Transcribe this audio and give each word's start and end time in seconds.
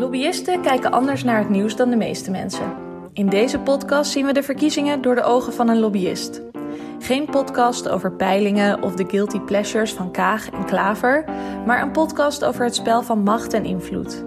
Lobbyisten 0.00 0.60
kijken 0.60 0.92
anders 0.92 1.24
naar 1.24 1.38
het 1.38 1.48
nieuws 1.48 1.76
dan 1.76 1.90
de 1.90 1.96
meeste 1.96 2.30
mensen. 2.30 2.72
In 3.12 3.28
deze 3.28 3.58
podcast 3.58 4.10
zien 4.10 4.26
we 4.26 4.32
de 4.32 4.42
verkiezingen 4.42 5.02
door 5.02 5.14
de 5.14 5.22
ogen 5.22 5.52
van 5.52 5.68
een 5.68 5.78
lobbyist. 5.78 6.42
Geen 6.98 7.24
podcast 7.24 7.88
over 7.88 8.12
peilingen 8.12 8.82
of 8.82 8.94
de 8.94 9.04
guilty 9.08 9.38
pleasures 9.40 9.92
van 9.92 10.10
Kaag 10.10 10.50
en 10.50 10.64
Klaver, 10.64 11.24
maar 11.66 11.82
een 11.82 11.90
podcast 11.90 12.44
over 12.44 12.64
het 12.64 12.74
spel 12.74 13.02
van 13.02 13.22
macht 13.22 13.52
en 13.52 13.64
invloed. 13.64 14.24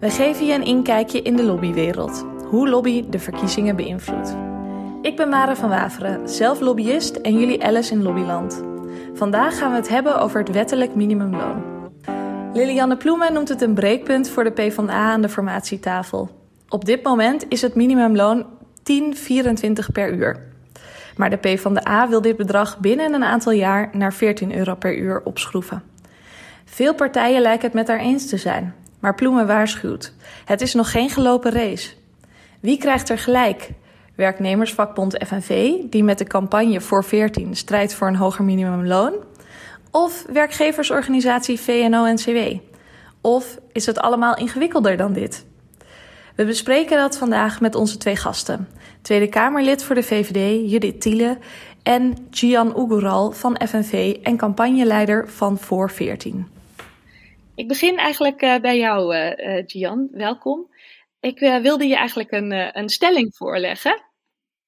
We 0.00 0.10
geven 0.10 0.46
je 0.46 0.54
een 0.54 0.64
inkijkje 0.64 1.22
in 1.22 1.36
de 1.36 1.44
lobbywereld, 1.44 2.24
hoe 2.44 2.68
lobby 2.68 3.04
de 3.08 3.18
verkiezingen 3.18 3.76
beïnvloedt. 3.76 4.36
Ik 5.02 5.16
ben 5.16 5.28
Mara 5.28 5.56
van 5.56 5.68
Waveren, 5.68 6.28
zelf 6.28 6.60
lobbyist 6.60 7.16
en 7.16 7.38
jullie 7.38 7.64
Alice 7.64 7.92
in 7.92 8.02
Lobbyland. 8.02 8.62
Vandaag 9.14 9.58
gaan 9.58 9.70
we 9.70 9.76
het 9.76 9.88
hebben 9.88 10.20
over 10.20 10.38
het 10.40 10.50
wettelijk 10.50 10.94
minimumloon. 10.94 11.69
Lilianne 12.52 12.96
Ploemen 12.96 13.32
noemt 13.32 13.48
het 13.48 13.60
een 13.60 13.74
breekpunt 13.74 14.28
voor 14.28 14.44
de 14.44 14.50
PvdA 14.50 15.12
aan 15.12 15.22
de 15.22 15.28
formatietafel. 15.28 16.30
Op 16.68 16.84
dit 16.84 17.02
moment 17.02 17.44
is 17.48 17.62
het 17.62 17.74
minimumloon 17.74 18.46
10,24 18.46 19.92
per 19.92 20.12
uur. 20.12 20.42
Maar 21.16 21.30
de 21.30 21.36
PvdA 21.36 22.08
wil 22.08 22.20
dit 22.20 22.36
bedrag 22.36 22.78
binnen 22.78 23.14
een 23.14 23.24
aantal 23.24 23.52
jaar 23.52 23.88
naar 23.92 24.12
14 24.12 24.56
euro 24.56 24.74
per 24.74 24.96
uur 24.96 25.22
opschroeven. 25.24 25.82
Veel 26.64 26.94
partijen 26.94 27.42
lijken 27.42 27.64
het 27.64 27.74
met 27.74 27.88
haar 27.88 27.98
eens 27.98 28.28
te 28.28 28.36
zijn, 28.36 28.74
maar 28.98 29.14
Ploemen 29.14 29.46
waarschuwt: 29.46 30.12
het 30.44 30.60
is 30.60 30.74
nog 30.74 30.90
geen 30.90 31.10
gelopen 31.10 31.52
race. 31.52 31.90
Wie 32.60 32.78
krijgt 32.78 33.08
er 33.08 33.18
gelijk? 33.18 33.70
Werknemersvakbond 34.14 35.24
FNV, 35.26 35.72
die 35.90 36.04
met 36.04 36.18
de 36.18 36.24
campagne 36.24 36.80
voor 36.80 37.04
14 37.04 37.56
strijdt 37.56 37.94
voor 37.94 38.08
een 38.08 38.16
hoger 38.16 38.44
minimumloon? 38.44 39.12
Of 39.90 40.24
werkgeversorganisatie 40.32 41.60
VNO-NCW? 41.60 42.58
Of 43.20 43.58
is 43.72 43.86
het 43.86 43.98
allemaal 43.98 44.36
ingewikkelder 44.36 44.96
dan 44.96 45.12
dit? 45.12 45.46
We 46.36 46.44
bespreken 46.44 46.98
dat 46.98 47.18
vandaag 47.18 47.60
met 47.60 47.74
onze 47.74 47.96
twee 47.96 48.16
gasten. 48.16 48.68
Tweede 49.02 49.28
Kamerlid 49.28 49.84
voor 49.84 49.94
de 49.94 50.02
VVD, 50.02 50.70
Judith 50.70 51.00
Tiele, 51.00 51.38
en 51.82 52.28
Gian 52.30 52.78
Oegural 52.78 53.32
van 53.32 53.60
FNV 53.68 54.16
en 54.22 54.36
campagneleider 54.36 55.28
van 55.28 55.58
Voor 55.58 55.90
14. 55.90 56.46
Ik 57.54 57.68
begin 57.68 57.96
eigenlijk 57.96 58.42
uh, 58.42 58.60
bij 58.60 58.78
jou, 58.78 59.16
uh, 59.16 59.62
Gian. 59.66 60.08
Welkom. 60.12 60.68
Ik 61.20 61.38
wilde 61.38 61.86
je 61.86 61.96
eigenlijk 61.96 62.30
een, 62.30 62.78
een 62.78 62.88
stelling 62.88 63.36
voorleggen. 63.36 64.02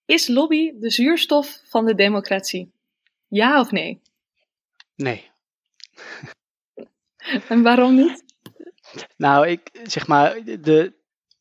Is 0.05 0.29
lobby 0.29 0.73
de 0.81 0.91
zuurstof 0.91 1.61
van 1.65 1.85
de 1.85 1.95
democratie? 1.95 2.73
Ja 3.29 3.61
of 3.61 3.71
nee? 3.71 4.01
Nee. 5.03 5.31
en 7.49 7.63
waarom 7.63 7.95
niet? 7.95 8.25
Nou, 9.17 9.49
ik 9.49 9.71
zeg 9.83 10.07
maar, 10.07 10.45
de, 10.45 10.93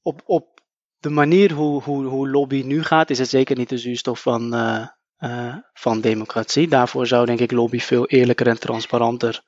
op, 0.02 0.22
op 0.26 0.62
de 1.00 1.10
manier 1.10 1.52
hoe, 1.52 1.82
hoe, 1.82 2.06
hoe 2.06 2.30
lobby 2.30 2.62
nu 2.66 2.84
gaat, 2.84 3.10
is 3.10 3.20
het 3.20 3.30
zeker 3.30 3.58
niet 3.58 3.70
de 3.70 3.78
zuurstof 3.78 4.22
van, 4.22 4.56
uh, 4.56 4.88
uh, 5.20 5.56
van 5.74 6.02
democratie. 6.02 6.68
Daarvoor 6.68 7.08
zou 7.08 7.26
denk 7.26 7.40
ik 7.40 7.52
lobby 7.52 7.80
veel 7.80 8.08
eerlijker 8.08 8.48
en 8.48 8.60
transparanter 8.60 9.44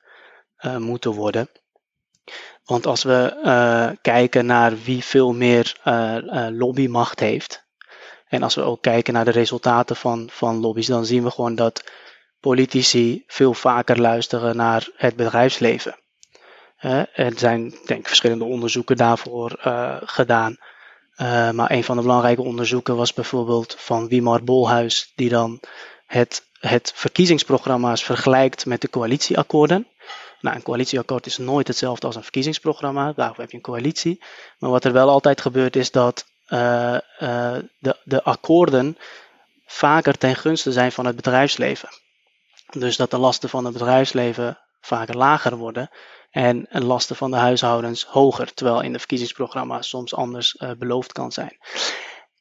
uh, 0.58 0.76
moeten 0.76 1.12
worden. 1.12 1.48
Want 2.64 2.86
als 2.86 3.02
we 3.02 3.96
kijken 4.02 4.46
naar 4.46 4.78
wie 4.78 5.04
veel 5.04 5.32
meer 5.32 5.80
lobbymacht 6.50 7.20
heeft, 7.20 7.66
en 8.26 8.42
als 8.42 8.54
we 8.54 8.62
ook 8.62 8.82
kijken 8.82 9.12
naar 9.12 9.24
de 9.24 9.30
resultaten 9.30 9.96
van, 9.96 10.28
van 10.30 10.60
lobby's, 10.60 10.86
dan 10.86 11.06
zien 11.06 11.22
we 11.22 11.30
gewoon 11.30 11.54
dat 11.54 11.84
politici 12.44 13.24
veel 13.26 13.54
vaker 13.54 14.00
luisteren 14.00 14.56
naar 14.56 14.88
het 14.96 15.16
bedrijfsleven. 15.16 15.96
er 17.14 17.32
zijn 17.36 17.70
denk 17.86 18.00
ik 18.00 18.06
verschillende 18.06 18.44
onderzoeken 18.44 18.96
daarvoor 18.96 19.56
gedaan. 20.04 20.56
Uh, 21.16 21.50
maar 21.50 21.70
een 21.70 21.84
van 21.84 21.96
de 21.96 22.02
belangrijke 22.02 22.42
onderzoeken 22.42 22.96
was 22.96 23.12
bijvoorbeeld 23.12 23.76
van 23.78 24.08
Wimar 24.08 24.44
Bolhuis, 24.44 25.12
die 25.14 25.28
dan 25.28 25.60
het, 26.06 26.42
het 26.58 26.92
verkiezingsprogramma's 26.94 28.04
vergelijkt 28.04 28.66
met 28.66 28.80
de 28.80 28.90
coalitieakkoorden. 28.90 29.86
Nou, 30.40 30.56
een 30.56 30.62
coalitieakkoord 30.62 31.26
is 31.26 31.38
nooit 31.38 31.68
hetzelfde 31.68 32.06
als 32.06 32.16
een 32.16 32.22
verkiezingsprogramma, 32.22 33.12
daarvoor 33.12 33.40
heb 33.40 33.50
je 33.50 33.56
een 33.56 33.62
coalitie. 33.62 34.22
Maar 34.58 34.70
wat 34.70 34.84
er 34.84 34.92
wel 34.92 35.08
altijd 35.08 35.40
gebeurt 35.40 35.76
is 35.76 35.90
dat 35.90 36.24
uh, 36.48 36.96
de, 37.78 37.96
de 38.04 38.22
akkoorden 38.22 38.98
vaker 39.66 40.18
ten 40.18 40.36
gunste 40.36 40.72
zijn 40.72 40.92
van 40.92 41.06
het 41.06 41.16
bedrijfsleven. 41.16 41.88
Dus 42.70 42.96
dat 42.96 43.10
de 43.10 43.18
lasten 43.18 43.48
van 43.48 43.64
het 43.64 43.72
bedrijfsleven 43.72 44.58
vaker 44.80 45.16
lager 45.16 45.56
worden 45.56 45.90
en 46.30 46.66
lasten 46.70 47.16
van 47.16 47.30
de 47.30 47.36
huishoudens 47.36 48.04
hoger, 48.04 48.54
terwijl 48.54 48.80
in 48.80 48.92
de 48.92 48.98
verkiezingsprogramma's 48.98 49.88
soms 49.88 50.14
anders 50.14 50.56
uh, 50.58 50.70
beloofd 50.78 51.12
kan 51.12 51.32
zijn. 51.32 51.58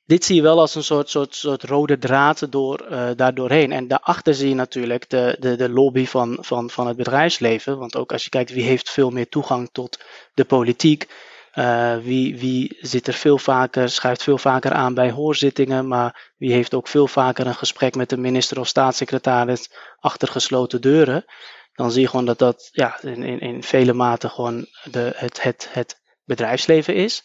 Dit 0.06 0.26
zie 0.26 0.36
je 0.36 0.42
wel 0.42 0.60
als 0.60 0.76
een 0.76 0.84
soort, 0.84 1.10
soort, 1.10 1.36
soort 1.36 1.64
rode 1.64 1.98
draad 1.98 2.52
door, 2.52 2.88
uh, 2.92 3.10
daardoorheen. 3.16 3.72
En 3.72 3.88
daarachter 3.88 4.34
zie 4.34 4.50
je 4.50 4.56
natuurlijk 4.56 5.10
de, 5.10 5.38
de, 5.40 5.56
de 5.56 5.70
lobby 5.70 6.06
van, 6.06 6.38
van, 6.42 6.70
van 6.70 6.88
het 6.88 6.98
bedrijfsleven. 6.98 7.78
Want 7.78 7.96
ook 7.96 8.12
als 8.12 8.24
je 8.24 8.30
kijkt 8.30 8.52
wie 8.52 8.64
heeft 8.64 8.90
veel 8.90 9.10
meer 9.10 9.30
toegang 9.30 9.70
tot 9.72 10.00
de 10.34 10.46
politiek. 10.46 11.08
Uh, 11.58 11.97
wie, 11.97 12.40
wie 12.40 12.78
zit 12.80 13.08
er 13.08 13.14
veel 13.14 13.38
vaker, 13.38 13.90
schuift 13.90 14.24
veel 14.24 14.38
vaker 14.38 14.72
aan 14.72 14.94
bij 14.94 15.12
hoorzittingen, 15.12 15.88
maar 15.88 16.31
wie 16.38 16.53
heeft 16.53 16.74
ook 16.74 16.88
veel 16.88 17.08
vaker 17.08 17.47
een 17.47 17.56
gesprek 17.56 17.96
met 17.96 18.09
de 18.09 18.18
minister 18.18 18.59
of 18.59 18.68
staatssecretaris 18.68 19.72
achter 20.00 20.28
gesloten 20.28 20.81
deuren 20.81 21.25
dan 21.74 21.92
zie 21.92 22.02
je 22.02 22.08
gewoon 22.08 22.25
dat 22.25 22.40
dat 22.40 22.69
ja, 22.72 23.02
in, 23.02 23.24
in, 23.24 23.40
in 23.40 23.63
vele 23.63 23.94
maten 23.94 24.30
gewoon 24.30 24.66
de, 24.84 25.12
het, 25.16 25.42
het, 25.42 25.68
het 25.72 26.02
bedrijfsleven 26.25 26.96
is. 26.96 27.24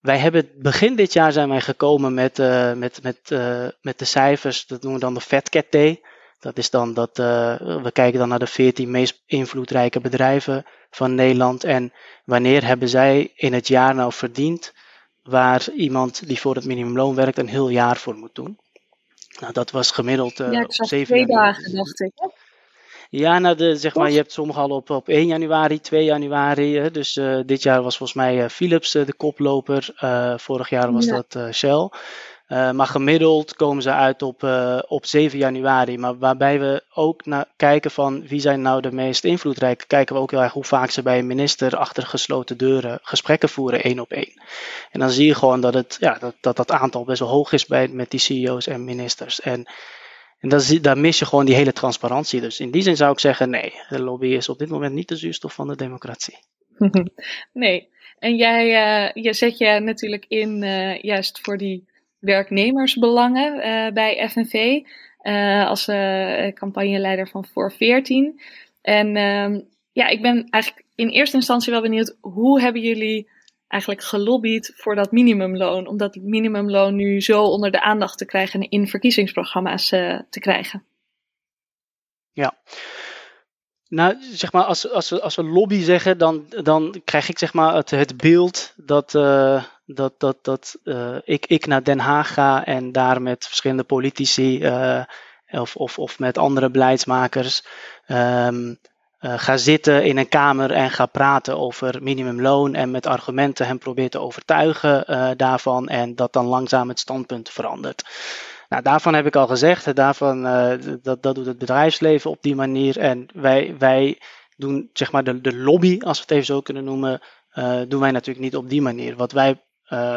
Wij 0.00 0.18
hebben 0.18 0.50
begin 0.56 0.96
dit 0.96 1.12
jaar 1.12 1.32
zijn 1.32 1.48
wij 1.48 1.60
gekomen 1.60 2.14
met, 2.14 2.38
uh, 2.38 2.72
met, 2.72 3.02
met, 3.02 3.30
uh, 3.30 3.68
met 3.80 3.98
de 3.98 4.04
cijfers, 4.04 4.66
dat 4.66 4.82
noemen 4.82 5.00
we 5.00 5.06
dan 5.06 5.14
de 5.14 5.20
Fat 5.20 5.48
Cat 5.48 5.66
Day. 5.70 6.00
Dat 6.42 6.58
is 6.58 6.70
dan 6.70 6.94
dat 6.94 7.18
uh, 7.18 7.56
we 7.82 7.90
kijken 7.92 8.18
dan 8.18 8.28
naar 8.28 8.38
de 8.38 8.46
14 8.46 8.90
meest 8.90 9.22
invloedrijke 9.26 10.00
bedrijven 10.00 10.64
van 10.90 11.14
Nederland 11.14 11.64
en 11.64 11.92
wanneer 12.24 12.66
hebben 12.66 12.88
zij 12.88 13.32
in 13.34 13.52
het 13.52 13.68
jaar 13.68 13.94
nou 13.94 14.12
verdiend 14.12 14.72
waar 15.22 15.68
iemand 15.70 16.26
die 16.26 16.40
voor 16.40 16.54
het 16.54 16.64
minimumloon 16.64 17.14
werkt 17.14 17.38
een 17.38 17.48
heel 17.48 17.68
jaar 17.68 17.96
voor 17.96 18.14
moet 18.14 18.34
doen. 18.34 18.58
Nou, 19.40 19.52
dat 19.52 19.70
was 19.70 19.90
gemiddeld 19.90 20.40
uh, 20.40 20.52
ja, 20.52 20.62
op 20.62 20.72
7 20.72 21.06
twee 21.06 21.26
dagen, 21.26 21.74
dacht 21.74 22.00
ik. 22.00 22.12
Ja, 23.10 23.38
nou 23.38 23.56
de, 23.56 23.76
zeg 23.76 23.94
maar, 23.94 24.10
je 24.10 24.16
hebt 24.16 24.32
sommige 24.32 24.60
al 24.60 24.70
op, 24.70 24.90
op 24.90 25.08
1 25.08 25.26
januari, 25.26 25.80
2 25.80 26.04
januari. 26.04 26.78
Hè, 26.78 26.90
dus 26.90 27.16
uh, 27.16 27.40
dit 27.46 27.62
jaar 27.62 27.82
was 27.82 27.96
volgens 27.96 28.18
mij 28.18 28.50
Philips 28.50 28.92
de 28.92 29.14
koploper. 29.16 29.94
vorig 30.36 30.68
jaar 30.68 30.92
was 30.92 31.04
ja. 31.04 31.22
dat 31.28 31.54
Shell. 31.54 31.90
Maar 32.52 32.86
gemiddeld 32.86 33.56
komen 33.56 33.82
ze 33.82 33.90
uit 33.90 34.22
op, 34.22 34.42
op 34.88 35.06
7 35.06 35.38
januari. 35.38 35.98
Maar 35.98 36.18
waarbij 36.18 36.60
we 36.60 36.82
ook 36.94 37.26
naar 37.26 37.46
kijken 37.56 37.90
van 37.90 38.26
wie 38.26 38.40
zijn 38.40 38.62
nou 38.62 38.80
de 38.80 38.92
meest 38.92 39.24
invloedrijke, 39.24 39.86
kijken 39.86 40.14
we 40.14 40.20
ook 40.20 40.30
heel 40.30 40.42
erg 40.42 40.52
hoe 40.52 40.64
vaak 40.64 40.90
ze 40.90 41.02
bij 41.02 41.18
een 41.18 41.26
minister 41.26 41.76
achter 41.76 42.02
gesloten 42.02 42.56
deuren 42.56 42.98
gesprekken 43.02 43.48
voeren, 43.48 43.82
één 43.82 44.00
op 44.00 44.10
één. 44.10 44.42
En 44.90 45.00
dan 45.00 45.10
zie 45.10 45.26
je 45.26 45.34
gewoon 45.34 45.60
dat 45.60 45.74
het, 45.74 45.96
ja, 46.00 46.18
dat, 46.18 46.34
dat, 46.40 46.56
dat 46.56 46.70
aantal 46.70 47.04
best 47.04 47.20
wel 47.20 47.28
hoog 47.28 47.52
is 47.52 47.66
bij, 47.66 47.88
met 47.88 48.10
die 48.10 48.20
CEO's 48.20 48.66
en 48.66 48.84
ministers. 48.84 49.40
En 49.40 49.66
en 50.42 50.48
dan, 50.48 50.60
daar 50.80 50.98
mis 50.98 51.18
je 51.18 51.24
gewoon 51.24 51.44
die 51.44 51.54
hele 51.54 51.72
transparantie. 51.72 52.40
Dus 52.40 52.60
in 52.60 52.70
die 52.70 52.82
zin 52.82 52.96
zou 52.96 53.12
ik 53.12 53.18
zeggen, 53.18 53.50
nee, 53.50 53.72
de 53.88 54.02
lobby 54.02 54.26
is 54.26 54.48
op 54.48 54.58
dit 54.58 54.68
moment 54.68 54.94
niet 54.94 55.08
de 55.08 55.16
zuurstof 55.16 55.54
van 55.54 55.68
de 55.68 55.76
democratie. 55.76 56.38
nee, 57.52 57.88
en 58.18 58.36
jij 58.36 58.64
uh, 58.66 59.22
je 59.22 59.32
zet 59.32 59.58
je 59.58 59.80
natuurlijk 59.80 60.24
in 60.28 60.64
juist 61.00 61.40
voor 61.42 61.56
die 61.56 61.90
werknemersbelangen 62.22 63.56
uh, 63.56 63.92
bij 63.92 64.28
FNV 64.28 64.80
als 65.66 65.84
campagneleider 66.54 67.28
van 67.28 67.44
Voor 67.44 67.72
14. 67.72 68.40
En 68.82 69.16
ehm, 69.16 69.60
ja, 69.92 70.06
ik 70.06 70.22
ben 70.22 70.46
eigenlijk 70.50 70.86
in 70.94 71.08
eerste 71.08 71.36
instantie 71.36 71.72
wel 71.72 71.82
benieuwd, 71.82 72.16
hoe 72.20 72.60
hebben 72.60 72.82
jullie 72.82 73.28
eigenlijk 73.72 74.02
gelobbyd 74.02 74.72
voor 74.74 74.94
dat 74.94 75.12
minimumloon. 75.12 75.86
Om 75.86 75.96
dat 75.96 76.16
minimumloon 76.16 76.94
nu 76.94 77.20
zo 77.20 77.42
onder 77.42 77.70
de 77.70 77.80
aandacht 77.80 78.18
te 78.18 78.24
krijgen 78.24 78.60
en 78.60 78.68
in 78.68 78.88
verkiezingsprogramma's 78.88 79.92
uh, 79.92 80.20
te 80.30 80.40
krijgen. 80.40 80.84
Ja. 82.32 82.58
Nou, 83.88 84.16
zeg 84.20 84.52
maar, 84.52 84.64
als, 84.64 84.90
als, 84.90 85.10
we, 85.10 85.20
als 85.20 85.36
we 85.36 85.42
lobby 85.42 85.80
zeggen, 85.80 86.18
dan, 86.18 86.46
dan 86.62 87.00
krijg 87.04 87.28
ik 87.28 87.38
zeg 87.38 87.52
maar 87.52 87.74
het, 87.74 87.90
het 87.90 88.16
beeld 88.16 88.74
dat, 88.76 89.14
uh, 89.14 89.64
dat, 89.94 90.12
dat, 90.18 90.36
dat 90.42 90.76
uh, 90.84 91.16
ik, 91.24 91.46
ik 91.46 91.66
naar 91.66 91.82
Den 91.82 91.98
Haag 91.98 92.32
ga 92.32 92.64
en 92.64 92.92
daar 92.92 93.22
met 93.22 93.46
verschillende 93.46 93.84
politici 93.84 94.66
of, 95.50 95.76
of, 95.76 95.98
of 95.98 96.18
met 96.18 96.38
andere 96.38 96.70
beleidsmakers 96.70 97.64
um, 98.06 98.78
ga 99.18 99.56
zitten 99.56 100.04
in 100.04 100.16
een 100.16 100.28
kamer 100.28 100.70
en 100.70 100.90
ga 100.90 101.06
praten 101.06 101.58
over 101.58 102.02
minimumloon 102.02 102.74
en 102.74 102.90
met 102.90 103.06
argumenten 103.06 103.66
hem 103.66 103.78
probeert 103.78 104.10
te 104.10 104.20
overtuigen 104.20 105.04
daarvan 105.36 105.88
en 105.88 106.14
dat 106.14 106.32
dan 106.32 106.46
langzaam 106.46 106.88
het 106.88 106.98
standpunt 106.98 107.50
verandert. 107.50 108.04
Nou, 108.68 108.82
daarvan 108.82 109.14
heb 109.14 109.26
ik 109.26 109.36
al 109.36 109.46
gezegd, 109.46 109.94
daarvan, 109.94 110.42
dat, 111.02 111.22
dat 111.22 111.34
doet 111.34 111.46
het 111.46 111.58
bedrijfsleven 111.58 112.30
op 112.30 112.42
die 112.42 112.54
manier 112.54 112.98
en 112.98 113.28
wij, 113.34 113.74
wij 113.78 114.18
doen 114.56 114.90
zeg 114.92 115.12
maar 115.12 115.24
de, 115.24 115.40
de 115.40 115.56
lobby, 115.56 115.98
als 116.00 116.16
we 116.16 116.22
het 116.22 116.30
even 116.30 116.46
zo 116.46 116.60
kunnen 116.60 116.84
noemen, 116.84 117.20
doen 117.88 118.00
wij 118.00 118.10
natuurlijk 118.10 118.44
niet 118.44 118.56
op 118.56 118.68
die 118.68 118.82
manier. 118.82 119.16
Wat 119.16 119.32
wij 119.32 119.62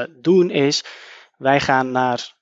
doen 0.09 0.49
is, 0.49 0.83
wij 1.37 1.59
gaan 1.59 1.91
naar 1.91 2.33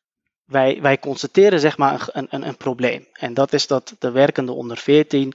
wij, 0.46 0.82
wij 0.82 1.00
constateren 1.00 1.60
zeg 1.60 1.78
maar 1.78 2.10
een, 2.12 2.28
een, 2.30 2.48
een 2.48 2.58
probleem. 2.58 3.08
En 3.14 3.34
dat 3.34 3.54
is 3.54 3.68
dat 3.68 3.96
de 4.00 4.12
werkende 4.12 4.52
onder 4.52 4.78
14 4.78 5.34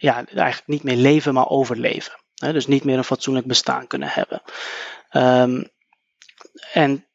ja, 0.00 0.24
eigenlijk 0.26 0.66
niet 0.66 0.82
meer 0.82 0.96
leven, 0.96 1.34
maar 1.34 1.48
overleven. 1.48 2.12
dus 2.34 2.66
niet 2.66 2.84
meer 2.84 2.96
een 2.96 3.04
fatsoenlijk 3.04 3.46
bestaan 3.46 3.86
kunnen 3.86 4.08
hebben. 4.08 4.42
Um, 5.12 5.70
en 6.72 7.06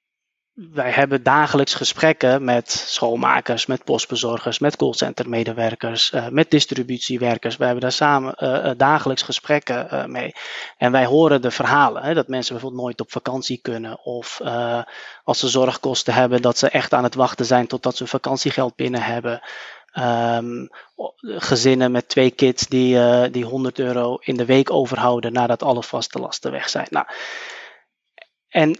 wij 0.55 0.91
hebben 0.91 1.23
dagelijks 1.23 1.73
gesprekken 1.73 2.43
met 2.43 2.71
schoonmakers, 2.71 3.65
met 3.65 3.83
postbezorgers, 3.83 4.59
met 4.59 4.75
callcentermedewerkers, 4.75 6.11
uh, 6.11 6.27
met 6.27 6.51
distributiewerkers. 6.51 7.57
Wij 7.57 7.67
hebben 7.67 7.83
daar 7.83 7.95
samen 7.95 8.35
uh, 8.39 8.71
dagelijks 8.77 9.21
gesprekken 9.21 10.11
mee. 10.11 10.33
En 10.77 10.91
wij 10.91 11.05
horen 11.05 11.41
de 11.41 11.51
verhalen, 11.51 12.03
hè, 12.03 12.13
dat 12.13 12.27
mensen 12.27 12.53
bijvoorbeeld 12.53 12.81
nooit 12.81 13.01
op 13.01 13.11
vakantie 13.11 13.59
kunnen. 13.61 13.99
Of 14.03 14.41
als 15.23 15.39
ze 15.39 15.47
zorgkosten 15.47 16.13
hebben, 16.13 16.41
dat 16.41 16.57
ze 16.57 16.69
echt 16.69 16.93
aan 16.93 17.03
het 17.03 17.15
wachten 17.15 17.45
zijn 17.45 17.67
totdat 17.67 17.95
ze 17.95 18.07
vakantiegeld 18.07 18.75
binnen 18.75 19.01
hebben. 19.01 19.41
Um, 19.99 20.69
gezinnen 21.21 21.91
met 21.91 22.09
twee 22.09 22.31
kids 22.31 22.67
die, 22.67 23.29
die 23.29 23.45
100 23.45 23.79
euro 23.79 24.15
in 24.15 24.37
de 24.37 24.45
week 24.45 24.71
overhouden 24.71 25.33
nadat 25.33 25.63
alle 25.63 25.83
vaste 25.83 26.19
lasten 26.19 26.51
weg 26.51 26.69
zijn. 26.69 26.87
Nou, 26.89 27.05
en 28.47 28.79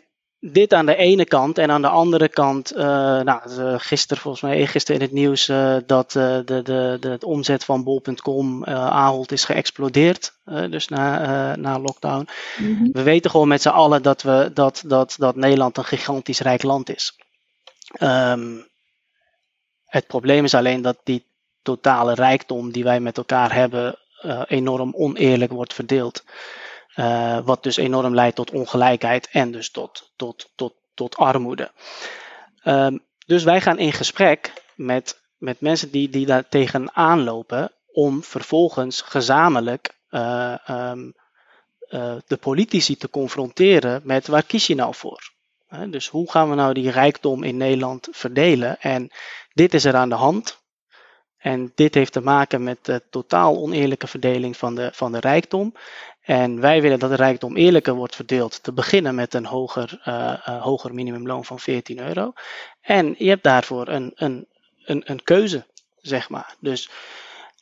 dit 0.52 0.74
aan 0.74 0.86
de 0.86 0.96
ene 0.96 1.26
kant. 1.26 1.58
En 1.58 1.72
aan 1.72 1.82
de 1.82 1.88
andere 1.88 2.30
kant, 2.30 2.76
uh, 2.76 2.80
nou, 3.20 3.42
gisteren 3.80 4.24
volgens 4.24 4.44
mij, 4.44 4.68
gisteren 4.68 5.02
in 5.02 5.08
het 5.08 5.16
nieuws, 5.16 5.50
uh, 5.50 5.78
dat 5.86 6.16
uh, 6.16 6.24
de, 6.24 6.44
de, 6.46 6.98
de, 7.00 7.16
de 7.20 7.26
omzet 7.26 7.64
van 7.64 7.84
bol.com 7.84 8.64
Ahold 8.66 9.32
is 9.32 9.46
geëxplodeerd. 9.46 10.34
dus 10.70 10.88
na, 10.88 11.56
na 11.56 11.80
lockdown. 11.80 12.28
Mm-hmm. 12.58 12.90
We 12.92 13.04
weten 13.04 13.32
gewoon 13.32 13.48
met 13.48 13.62
z'n 13.62 13.70
allen 13.70 14.02
dat, 14.02 14.22
we, 14.22 14.52
dat, 14.54 14.84
dat, 14.86 15.16
dat 15.18 15.36
Nederland 15.36 15.78
een 15.78 15.86
gigantisch 15.86 16.40
rijk 16.40 16.64
land 16.64 16.96
is. 16.96 17.16
Um, 18.00 18.68
het 19.86 20.08
probleem 20.08 20.44
is 20.44 20.54
alleen 20.54 20.82
dat 20.82 20.98
die 21.04 21.26
totale 21.62 22.14
rijkdom 22.14 22.72
die 22.72 22.84
wij 22.84 23.00
met 23.00 23.18
elkaar 23.18 23.54
hebben, 23.54 23.96
enorm 24.48 24.94
oneerlijk 24.96 25.52
wordt 25.52 25.74
verdeeld. 25.74 26.24
Uh, 26.96 27.40
wat 27.44 27.64
dus 27.64 27.78
enorm 27.78 28.14
leidt 28.14 28.36
tot 28.36 28.52
ongelijkheid 28.52 29.30
en 29.32 29.52
dus 29.52 29.72
tot, 29.72 30.12
tot, 30.16 30.52
tot, 30.56 30.74
tot 30.94 31.18
armoede. 31.18 31.72
Um, 32.64 33.04
dus 33.26 33.44
wij 33.44 33.62
gaan 33.62 33.80
in 33.80 33.94
gesprek 33.94 34.54
met, 34.76 35.22
met 35.38 35.62
mensen 35.62 35.92
die, 35.92 36.10
die 36.10 36.26
daar 36.26 36.48
tegenaan 36.50 37.24
lopen 37.24 37.72
om 37.92 38.24
vervolgens 38.24 39.02
gezamenlijk 39.02 39.96
uh, 40.10 40.56
um, 40.70 41.14
uh, 41.90 42.16
de 42.28 42.38
politici 42.38 42.98
te 42.98 43.10
confronteren 43.10 44.02
met 44.04 44.28
waar 44.28 44.44
kies 44.44 44.68
je 44.68 44.76
nou 44.76 44.96
voor? 44.96 45.34
dus 45.90 46.08
hoe 46.08 46.32
gaan 46.32 46.50
we 46.50 46.56
nou 46.56 46.74
die 46.74 46.92
rijkdom 46.92 47.44
in 47.44 47.58
Nederland 47.58 48.08
verdelen? 48.12 48.80
En 48.80 49.10
dit 49.54 49.74
is 49.74 49.86
er 49.86 49.96
aan 49.96 50.10
de 50.10 50.16
hand. 50.16 50.64
En 51.38 51.72
dit 51.76 51.94
heeft 51.94 52.12
te 52.12 52.22
maken 52.22 52.64
met 52.64 52.86
de 52.86 53.02
totaal 53.10 53.58
oneerlijke 53.58 54.08
verdeling 54.08 54.58
van 54.58 54.76
de, 54.76 54.90
van 54.94 55.12
de 55.12 55.20
rijkdom. 55.20 55.74
En 56.26 56.60
wij 56.60 56.82
willen 56.82 57.00
dat 57.00 57.10
de 57.10 57.16
rijkdom 57.16 57.56
eerlijker 57.56 57.94
wordt 57.94 58.16
verdeeld. 58.16 58.64
Te 58.64 58.74
beginnen 58.74 59.16
met 59.16 59.34
een 59.34 59.46
hoger, 59.46 60.02
uh, 60.08 60.62
hoger 60.62 60.94
minimumloon 60.94 61.46
van 61.46 61.60
14 61.60 62.00
euro. 62.00 62.34
En 62.82 63.16
je 63.18 63.30
hebt 63.30 63.44
daarvoor 63.44 63.88
een, 63.88 64.12
een, 64.16 64.48
een, 64.86 65.02
een 65.06 65.24
keuze, 65.24 65.66
zeg 66.02 66.30
maar. 66.30 66.56
Dus 66.60 66.90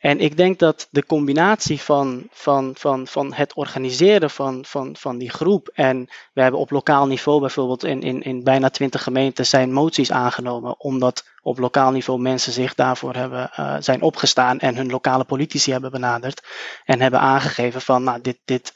en 0.04 0.20
ik 0.20 0.38
denk 0.38 0.60
dat 0.60 0.88
de 0.92 1.06
combinatie 1.06 1.82
van, 1.82 2.28
van, 2.32 2.72
van, 2.76 3.08
van 3.08 3.34
het 3.34 3.54
organiseren 3.54 4.30
van, 4.30 4.66
van, 4.66 4.96
van 4.96 5.18
die 5.18 5.30
groep. 5.30 5.70
En 5.74 6.08
we 6.34 6.42
hebben 6.42 6.60
op 6.60 6.72
lokaal 6.72 7.08
niveau 7.08 7.40
bijvoorbeeld 7.40 7.84
in, 7.84 8.02
in, 8.02 8.22
in 8.22 8.44
bijna 8.44 8.70
twintig 8.70 9.04
gemeenten 9.04 9.46
zijn 9.46 9.74
moties 9.74 10.12
aangenomen. 10.12 10.80
Omdat 10.80 11.26
op 11.42 11.60
lokaal 11.60 11.92
niveau 11.92 12.20
mensen 12.20 12.54
zich 12.54 12.76
daarvoor 12.76 13.16
hebben, 13.16 13.52
uh, 13.60 13.76
zijn 13.80 14.02
opgestaan 14.02 14.60
en 14.60 14.76
hun 14.76 14.90
lokale 14.90 15.24
politici 15.24 15.72
hebben 15.72 15.92
benaderd. 15.92 16.48
En 16.86 17.02
hebben 17.02 17.20
aangegeven 17.20 17.82
van 17.82 18.04
nou 18.04 18.22
dit, 18.22 18.40
dit, 18.46 18.74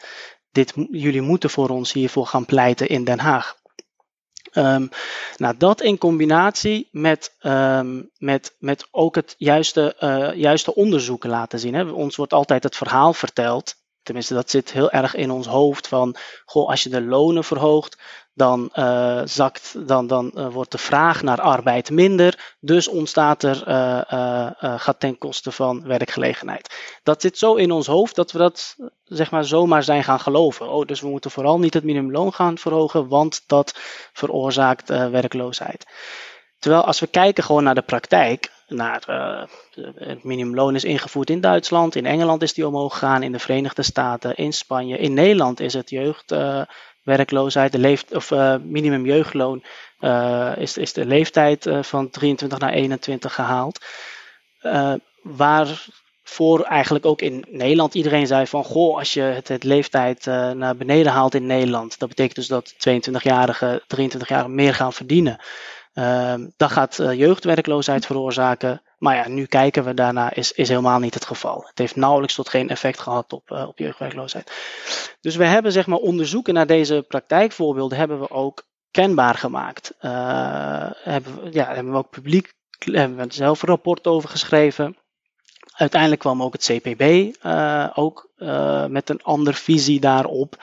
dit, 0.52 0.74
jullie 0.92 1.22
moeten 1.22 1.50
voor 1.50 1.70
ons 1.70 1.94
hiervoor 1.94 2.28
gaan 2.28 2.46
pleiten 2.46 2.88
in 2.88 3.04
Den 3.04 3.20
Haag. 3.20 3.57
Um, 4.58 4.90
nou, 5.38 5.58
dat 5.58 5.82
in 5.82 5.98
combinatie 5.98 6.88
met, 6.92 7.36
um, 7.42 8.10
met, 8.18 8.56
met 8.60 8.88
ook 8.92 9.16
het 9.16 9.36
juiste, 9.38 9.96
uh, 10.00 10.42
juiste 10.42 10.76
onderzoeken 10.76 11.30
laten 11.30 11.60
zien. 11.60 11.74
Hè. 11.74 11.92
Ons 11.92 12.16
wordt 12.16 12.34
altijd 12.34 12.64
het 12.64 12.76
verhaal 12.76 13.14
verteld, 13.14 13.76
tenminste 14.08 14.34
dat 14.34 14.50
zit 14.50 14.72
heel 14.72 14.92
erg 14.92 15.16
in 15.16 15.32
ons 15.32 15.48
hoofd, 15.48 15.88
van 15.88 16.16
goh, 16.46 16.70
als 16.70 16.84
je 16.84 16.90
de 16.90 17.02
lonen 17.02 17.44
verhoogt, 17.44 17.98
dan, 18.34 18.70
uh, 18.74 19.22
zakt, 19.26 19.88
dan, 19.88 20.08
dan 20.08 20.32
uh, 20.36 20.48
wordt 20.48 20.72
de 20.72 20.78
vraag 20.78 21.22
naar 21.22 21.42
arbeid 21.42 21.90
minder. 21.90 22.56
Dus 22.60 22.88
ontstaat 22.88 23.44
er, 23.44 23.68
uh, 23.68 24.52
gaat 24.78 25.00
ten 25.00 25.18
koste 25.18 25.52
van 25.52 25.84
werkgelegenheid. 25.84 27.00
Dat 27.04 27.22
zit 27.22 27.38
zo 27.38 27.56
in 27.56 27.72
ons 27.72 27.88
hoofd 27.88 28.16
dat 28.16 28.32
we 28.32 28.38
dat 28.38 28.76
zeg 29.04 29.32
maar 29.32 29.46
zomaar 29.46 29.84
zijn 29.84 30.04
gaan 30.04 30.20
geloven. 30.20 30.70
Oh, 30.70 30.86
dus 30.86 31.02
we 31.02 31.08
moeten 31.08 31.32
vooral 31.32 31.60
niet 31.60 31.74
het 31.74 31.84
minimumloon 31.84 32.34
gaan 32.34 32.58
verhogen, 32.58 33.08
want 33.08 33.44
dat 33.48 33.74
veroorzaakt 34.14 34.90
werkloosheid. 34.90 35.86
Terwijl 36.60 36.84
als 36.84 37.00
we 37.00 37.08
kijken 37.08 37.44
gewoon 37.44 37.64
naar 37.64 37.76
de 37.76 37.82
praktijk, 37.82 38.52
naar 38.68 39.04
het 39.96 40.24
minimumloon 40.24 40.76
is 40.76 40.84
ingevoerd 40.84 41.30
in 41.30 41.42
Duitsland, 41.42 41.96
in 41.96 42.06
Engeland 42.06 42.42
is 42.42 42.54
die 42.54 42.68
omhoog 42.68 42.94
gegaan, 42.94 43.24
in 43.24 43.32
de 43.32 43.40
Verenigde 43.40 43.84
Staten, 43.84 44.36
in 44.36 44.54
Spanje, 44.54 44.98
in 44.98 45.14
Nederland 45.14 45.60
is 45.60 45.74
het 45.74 45.90
jeugd 45.90 46.36
werkloosheid, 47.04 47.72
de 47.72 47.78
leeft, 47.78 48.16
of 48.16 48.32
uh, 48.32 48.56
minimum 48.64 49.06
jeugdloon, 49.06 49.64
is, 50.58 50.78
is 50.78 50.94
de 50.94 51.06
leeftijd 51.06 51.70
van 51.82 52.10
23 52.10 52.60
naar 52.60 52.74
21 52.74 53.34
gehaald. 53.34 53.86
waarvoor 55.22 56.62
eigenlijk 56.62 57.06
ook 57.06 57.22
in 57.22 57.46
Nederland 57.50 57.94
iedereen 57.94 58.28
zei 58.28 58.48
van, 58.48 58.64
goh, 58.64 58.98
als 58.98 59.14
je 59.14 59.22
het, 59.22 59.48
het 59.48 59.64
leeftijd 59.64 60.26
naar 60.56 60.76
beneden 60.76 61.12
haalt 61.12 61.36
in 61.36 61.46
Nederland, 61.46 62.00
dat 62.00 62.10
betekent 62.10 62.36
dus 62.36 62.48
dat 62.48 62.74
22-jarigen, 62.74 63.82
23-jarigen 63.96 64.56
meer 64.56 64.74
gaan 64.74 64.94
verdienen. 64.94 65.40
Dat 66.58 66.72
gaat 66.72 66.96
jeugdwerkloosheid 66.96 68.06
veroorzaken. 68.06 68.82
Maar 68.98 69.16
ja, 69.16 69.28
nu 69.28 69.46
kijken 69.46 69.84
we 69.84 69.94
daarna, 69.94 70.34
is, 70.34 70.52
is 70.52 70.70
helemaal 70.70 71.00
niet 71.00 71.14
het 71.14 71.26
geval. 71.26 71.64
Het 71.68 71.78
heeft 71.78 71.96
nauwelijks 71.96 72.36
tot 72.36 72.50
geen 72.50 72.70
effect 72.70 73.00
gehad 73.00 73.34
op, 73.34 73.52
uh, 73.52 73.68
op 73.68 73.78
jeugdwerkloosheid. 73.78 74.52
Dus 75.22 75.36
we 75.36 75.46
hebben 75.46 75.72
zeg 75.72 75.88
maar 75.88 75.98
onderzoeken 75.98 76.54
naar 76.54 76.68
deze 76.68 77.06
praktijkvoorbeelden 77.08 77.98
hebben 77.98 78.20
we 78.20 78.30
ook 78.30 78.68
kenbaar 78.92 79.36
gemaakt. 79.36 79.94
Uh, 80.02 80.90
hebben, 80.92 81.44
we, 81.44 81.50
ja, 81.52 81.74
hebben 81.74 81.92
we 81.92 81.98
ook 81.98 82.10
publiek, 82.10 82.54
hebben 82.78 83.18
we 83.18 83.34
zelf 83.34 83.62
een 83.62 83.70
rapport 83.70 84.08
over 84.08 84.30
geschreven. 84.30 84.98
Uiteindelijk 85.76 86.22
kwam 86.22 86.44
ook 86.44 86.54
het 86.54 86.72
CPB 86.72 87.34
eh, 87.42 87.88
ook 87.94 88.30
met 88.88 89.10
een 89.10 89.24
andere 89.24 89.58
visie 89.58 90.00
daarop. 90.00 90.58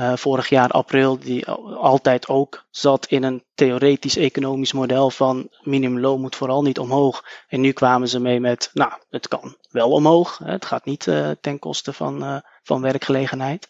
Uh, 0.00 0.16
vorig 0.16 0.48
jaar 0.48 0.70
april, 0.70 1.18
die 1.18 1.46
altijd 1.46 2.28
ook 2.28 2.66
zat 2.70 3.06
in 3.06 3.22
een 3.22 3.44
theoretisch 3.54 4.16
economisch 4.16 4.72
model 4.72 5.10
van 5.10 5.48
minimumloon 5.62 6.20
moet 6.20 6.36
vooral 6.36 6.62
niet 6.62 6.78
omhoog. 6.78 7.24
En 7.48 7.60
nu 7.60 7.72
kwamen 7.72 8.08
ze 8.08 8.20
mee 8.20 8.40
met, 8.40 8.70
nou, 8.72 8.92
het 9.10 9.28
kan 9.28 9.56
wel 9.70 9.90
omhoog. 9.90 10.38
Hè, 10.38 10.50
het 10.50 10.64
gaat 10.64 10.84
niet 10.84 11.06
uh, 11.06 11.30
ten 11.40 11.58
koste 11.58 11.92
van, 11.92 12.22
uh, 12.22 12.36
van 12.62 12.80
werkgelegenheid. 12.80 13.68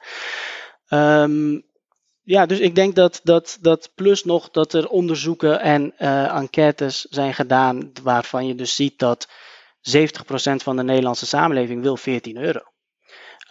Um, 0.89 1.63
ja, 2.23 2.47
dus 2.47 2.59
ik 2.59 2.75
denk 2.75 2.95
dat, 2.95 3.21
dat, 3.23 3.59
dat 3.61 3.91
plus 3.95 4.25
nog 4.25 4.51
dat 4.51 4.73
er 4.73 4.89
onderzoeken 4.89 5.61
en 5.61 5.99
enquêtes 6.29 7.01
zijn 7.01 7.35
gedaan 7.35 7.93
waarvan 8.03 8.47
je 8.47 8.55
dus 8.55 8.75
ziet 8.75 8.99
dat 8.99 9.29
70% 9.29 9.31
van 10.55 10.77
de 10.77 10.83
Nederlandse 10.83 11.27
samenleving 11.27 11.83
wil 11.83 11.97
14 11.97 12.37
euro. 12.37 12.61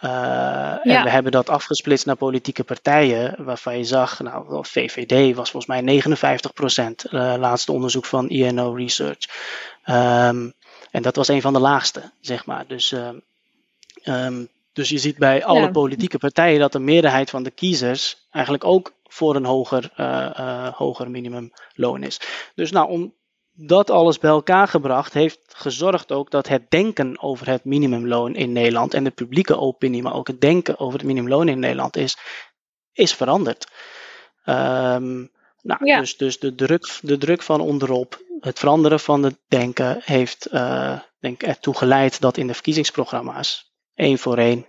Uh, 0.04 0.86
en 0.86 1.02
we 1.02 1.10
hebben 1.10 1.32
dat 1.32 1.48
afgesplitst 1.48 2.06
naar 2.06 2.16
politieke 2.16 2.64
partijen, 2.64 3.44
waarvan 3.44 3.78
je 3.78 3.84
zag, 3.84 4.20
nou, 4.20 4.64
VVD 4.66 5.36
was 5.36 5.50
volgens 5.50 5.72
mij 5.72 5.80
59 5.80 6.52
procent, 6.52 7.04
uh, 7.04 7.34
laatste 7.38 7.72
onderzoek 7.72 8.04
van 8.04 8.28
INO 8.28 8.72
Research. 8.72 9.28
Um, 9.86 10.52
en 10.90 11.02
dat 11.02 11.16
was 11.16 11.28
een 11.28 11.40
van 11.40 11.52
de 11.52 11.58
laagste, 11.58 12.12
zeg 12.20 12.46
maar. 12.46 12.66
Dus, 12.66 12.94
um, 14.04 14.48
dus 14.72 14.88
je 14.88 14.98
ziet 14.98 15.18
bij 15.18 15.44
alle 15.44 15.70
politieke 15.70 16.18
partijen 16.18 16.60
dat 16.60 16.72
de 16.72 16.78
meerderheid 16.78 17.30
van 17.30 17.42
de 17.42 17.50
kiezers 17.50 18.26
eigenlijk 18.30 18.64
ook 18.64 18.92
voor 19.04 19.36
een 19.36 19.44
hoger, 19.44 19.92
uh, 19.96 20.68
hoger 20.74 21.10
minimumloon 21.10 22.02
is. 22.02 22.20
Dus 22.54 22.70
nou, 22.70 22.88
om 22.88 23.14
dat 23.60 23.90
alles 23.90 24.18
bij 24.18 24.30
elkaar 24.30 24.68
gebracht 24.68 25.12
heeft 25.12 25.40
gezorgd 25.48 26.12
ook 26.12 26.30
dat 26.30 26.48
het 26.48 26.70
denken 26.70 27.22
over 27.22 27.46
het 27.48 27.64
minimumloon 27.64 28.34
in 28.34 28.52
Nederland 28.52 28.94
en 28.94 29.04
de 29.04 29.10
publieke 29.10 29.56
opinie, 29.56 30.02
maar 30.02 30.14
ook 30.14 30.26
het 30.26 30.40
denken 30.40 30.78
over 30.78 30.98
het 30.98 31.06
minimumloon 31.06 31.48
in 31.48 31.58
Nederland 31.58 31.96
is, 31.96 32.16
is 32.92 33.14
veranderd. 33.14 33.66
Um, 34.44 35.30
nou, 35.62 35.84
dus, 35.84 36.16
dus 36.16 36.38
de, 36.38 36.54
druk, 36.54 36.98
de 37.02 37.18
druk 37.18 37.42
van 37.42 37.60
onderop, 37.60 38.22
het 38.40 38.58
veranderen 38.58 39.00
van 39.00 39.22
het 39.22 39.38
denken, 39.48 40.00
heeft 40.04 40.48
uh, 40.52 40.98
denk 41.20 41.42
ertoe 41.42 41.74
geleid 41.74 42.20
dat 42.20 42.36
in 42.36 42.46
de 42.46 42.54
verkiezingsprogramma's 42.54 43.72
één 43.94 44.18
voor 44.18 44.38
één 44.38 44.66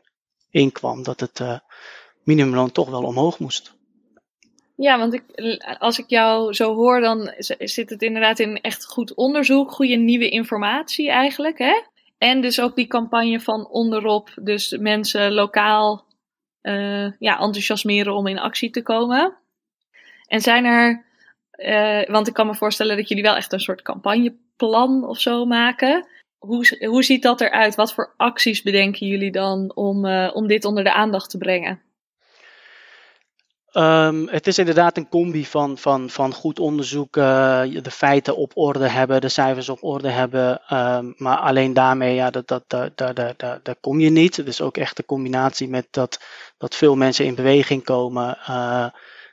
inkwam 0.49 1.03
dat 1.03 1.19
het 1.19 1.39
uh, 1.39 1.59
minimumloon 2.23 2.71
toch 2.71 2.89
wel 2.89 3.03
omhoog 3.03 3.39
moest. 3.39 3.77
Ja, 4.81 4.97
want 4.97 5.13
ik, 5.13 5.23
als 5.79 5.99
ik 5.99 6.09
jou 6.09 6.53
zo 6.53 6.75
hoor, 6.75 6.99
dan 6.99 7.33
zit 7.59 7.89
het 7.89 8.01
inderdaad 8.01 8.39
in 8.39 8.61
echt 8.61 8.85
goed 8.85 9.13
onderzoek, 9.13 9.71
goede 9.71 9.95
nieuwe 9.95 10.29
informatie 10.29 11.09
eigenlijk. 11.09 11.57
Hè? 11.57 11.81
En 12.17 12.41
dus 12.41 12.61
ook 12.61 12.75
die 12.75 12.87
campagne 12.87 13.39
van 13.39 13.67
onderop, 13.67 14.29
dus 14.41 14.77
mensen 14.77 15.33
lokaal 15.33 16.05
uh, 16.61 17.11
ja, 17.19 17.39
enthousiasmeren 17.39 18.13
om 18.13 18.27
in 18.27 18.39
actie 18.39 18.69
te 18.69 18.81
komen. 18.81 19.33
En 20.27 20.41
zijn 20.41 20.65
er, 20.65 21.05
uh, 21.57 22.13
want 22.13 22.27
ik 22.27 22.33
kan 22.33 22.47
me 22.47 22.55
voorstellen 22.55 22.97
dat 22.97 23.07
jullie 23.07 23.23
wel 23.23 23.35
echt 23.35 23.53
een 23.53 23.59
soort 23.59 23.81
campagneplan 23.81 25.07
of 25.07 25.19
zo 25.19 25.45
maken. 25.45 26.07
Hoe, 26.37 26.85
hoe 26.87 27.03
ziet 27.03 27.23
dat 27.23 27.41
eruit? 27.41 27.75
Wat 27.75 27.93
voor 27.93 28.13
acties 28.17 28.61
bedenken 28.61 29.07
jullie 29.07 29.31
dan 29.31 29.75
om, 29.75 30.05
uh, 30.05 30.31
om 30.33 30.47
dit 30.47 30.65
onder 30.65 30.83
de 30.83 30.93
aandacht 30.93 31.29
te 31.29 31.37
brengen? 31.37 31.81
Um, 33.73 34.27
het 34.27 34.47
is 34.47 34.57
inderdaad 34.57 34.97
een 34.97 35.09
combi 35.09 35.45
van, 35.45 35.77
van, 35.77 36.09
van 36.09 36.33
goed 36.33 36.59
onderzoek, 36.59 37.17
uh, 37.17 37.61
de 37.81 37.91
feiten 37.91 38.35
op 38.35 38.51
orde 38.55 38.87
hebben, 38.87 39.21
de 39.21 39.29
cijfers 39.29 39.69
op 39.69 39.83
orde 39.83 40.09
hebben. 40.09 40.61
Um, 40.73 41.13
maar 41.17 41.37
alleen 41.37 41.73
daarmee, 41.73 42.15
ja, 42.15 42.29
dat, 42.29 42.47
dat, 42.47 42.63
daar, 42.97 43.75
kom 43.81 43.99
je 43.99 44.09
niet. 44.09 44.45
Dus 44.45 44.61
ook 44.61 44.77
echt 44.77 44.97
de 44.97 45.05
combinatie 45.05 45.69
met 45.69 45.87
dat, 45.91 46.19
dat 46.57 46.75
veel 46.75 46.95
mensen 46.95 47.25
in 47.25 47.35
beweging 47.35 47.83
komen. 47.83 48.37
Uh, 48.49 48.85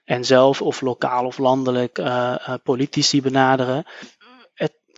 en 0.04 0.24
zelf 0.24 0.62
of 0.62 0.80
lokaal 0.80 1.24
of 1.24 1.38
landelijk 1.38 1.98
uh, 1.98 2.54
politici 2.62 3.22
benaderen 3.22 3.84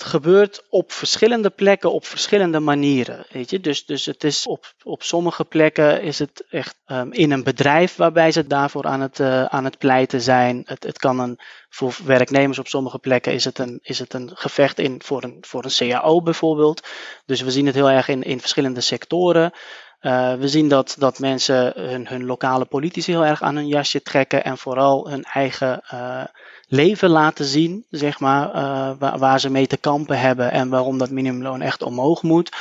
gebeurt 0.02 0.62
op 0.68 0.92
verschillende 0.92 1.50
plekken 1.50 1.92
op 1.92 2.06
verschillende 2.06 2.60
manieren. 2.60 3.26
Weet 3.30 3.50
je? 3.50 3.60
Dus, 3.60 3.84
dus 3.84 4.06
het 4.06 4.24
is 4.24 4.46
op, 4.46 4.74
op 4.82 5.02
sommige 5.02 5.44
plekken 5.44 6.02
is 6.02 6.18
het 6.18 6.44
echt 6.50 6.76
um, 6.86 7.12
in 7.12 7.30
een 7.30 7.42
bedrijf 7.42 7.96
waarbij 7.96 8.32
ze 8.32 8.46
daarvoor 8.46 8.84
aan 8.84 9.00
het, 9.00 9.18
uh, 9.18 9.44
aan 9.44 9.64
het 9.64 9.78
pleiten 9.78 10.20
zijn. 10.20 10.62
Het, 10.64 10.82
het 10.84 10.98
kan 10.98 11.18
een, 11.18 11.38
voor 11.68 11.96
werknemers 12.04 12.58
op 12.58 12.68
sommige 12.68 12.98
plekken 12.98 13.32
is 13.32 13.44
het 13.44 13.58
een, 13.58 13.78
is 13.82 13.98
het 13.98 14.14
een 14.14 14.30
gevecht 14.34 14.78
in, 14.78 15.00
voor, 15.04 15.22
een, 15.22 15.38
voor 15.40 15.64
een 15.64 15.90
CAO 15.90 16.22
bijvoorbeeld. 16.22 16.88
Dus 17.26 17.40
we 17.40 17.50
zien 17.50 17.66
het 17.66 17.74
heel 17.74 17.90
erg 17.90 18.08
in, 18.08 18.22
in 18.22 18.40
verschillende 18.40 18.80
sectoren. 18.80 19.52
Uh, 20.00 20.34
we 20.34 20.48
zien 20.48 20.68
dat, 20.68 20.96
dat 20.98 21.18
mensen 21.18 21.72
hun, 21.76 22.08
hun 22.08 22.24
lokale 22.24 22.64
politici 22.64 23.12
heel 23.12 23.24
erg 23.24 23.42
aan 23.42 23.56
hun 23.56 23.66
jasje 23.66 24.02
trekken 24.02 24.44
en 24.44 24.58
vooral 24.58 25.10
hun 25.10 25.22
eigen 25.22 25.82
uh, 25.92 26.24
leven 26.66 27.08
laten 27.08 27.44
zien, 27.44 27.84
zeg 27.90 28.20
maar, 28.20 28.54
uh, 28.54 29.18
waar, 29.18 29.40
ze 29.40 29.50
mee 29.50 29.66
te 29.66 29.76
kampen 29.76 30.20
hebben 30.20 30.50
en 30.50 30.68
waarom 30.68 30.98
dat 30.98 31.10
minimumloon 31.10 31.60
echt 31.60 31.82
omhoog 31.82 32.22
moet. 32.22 32.56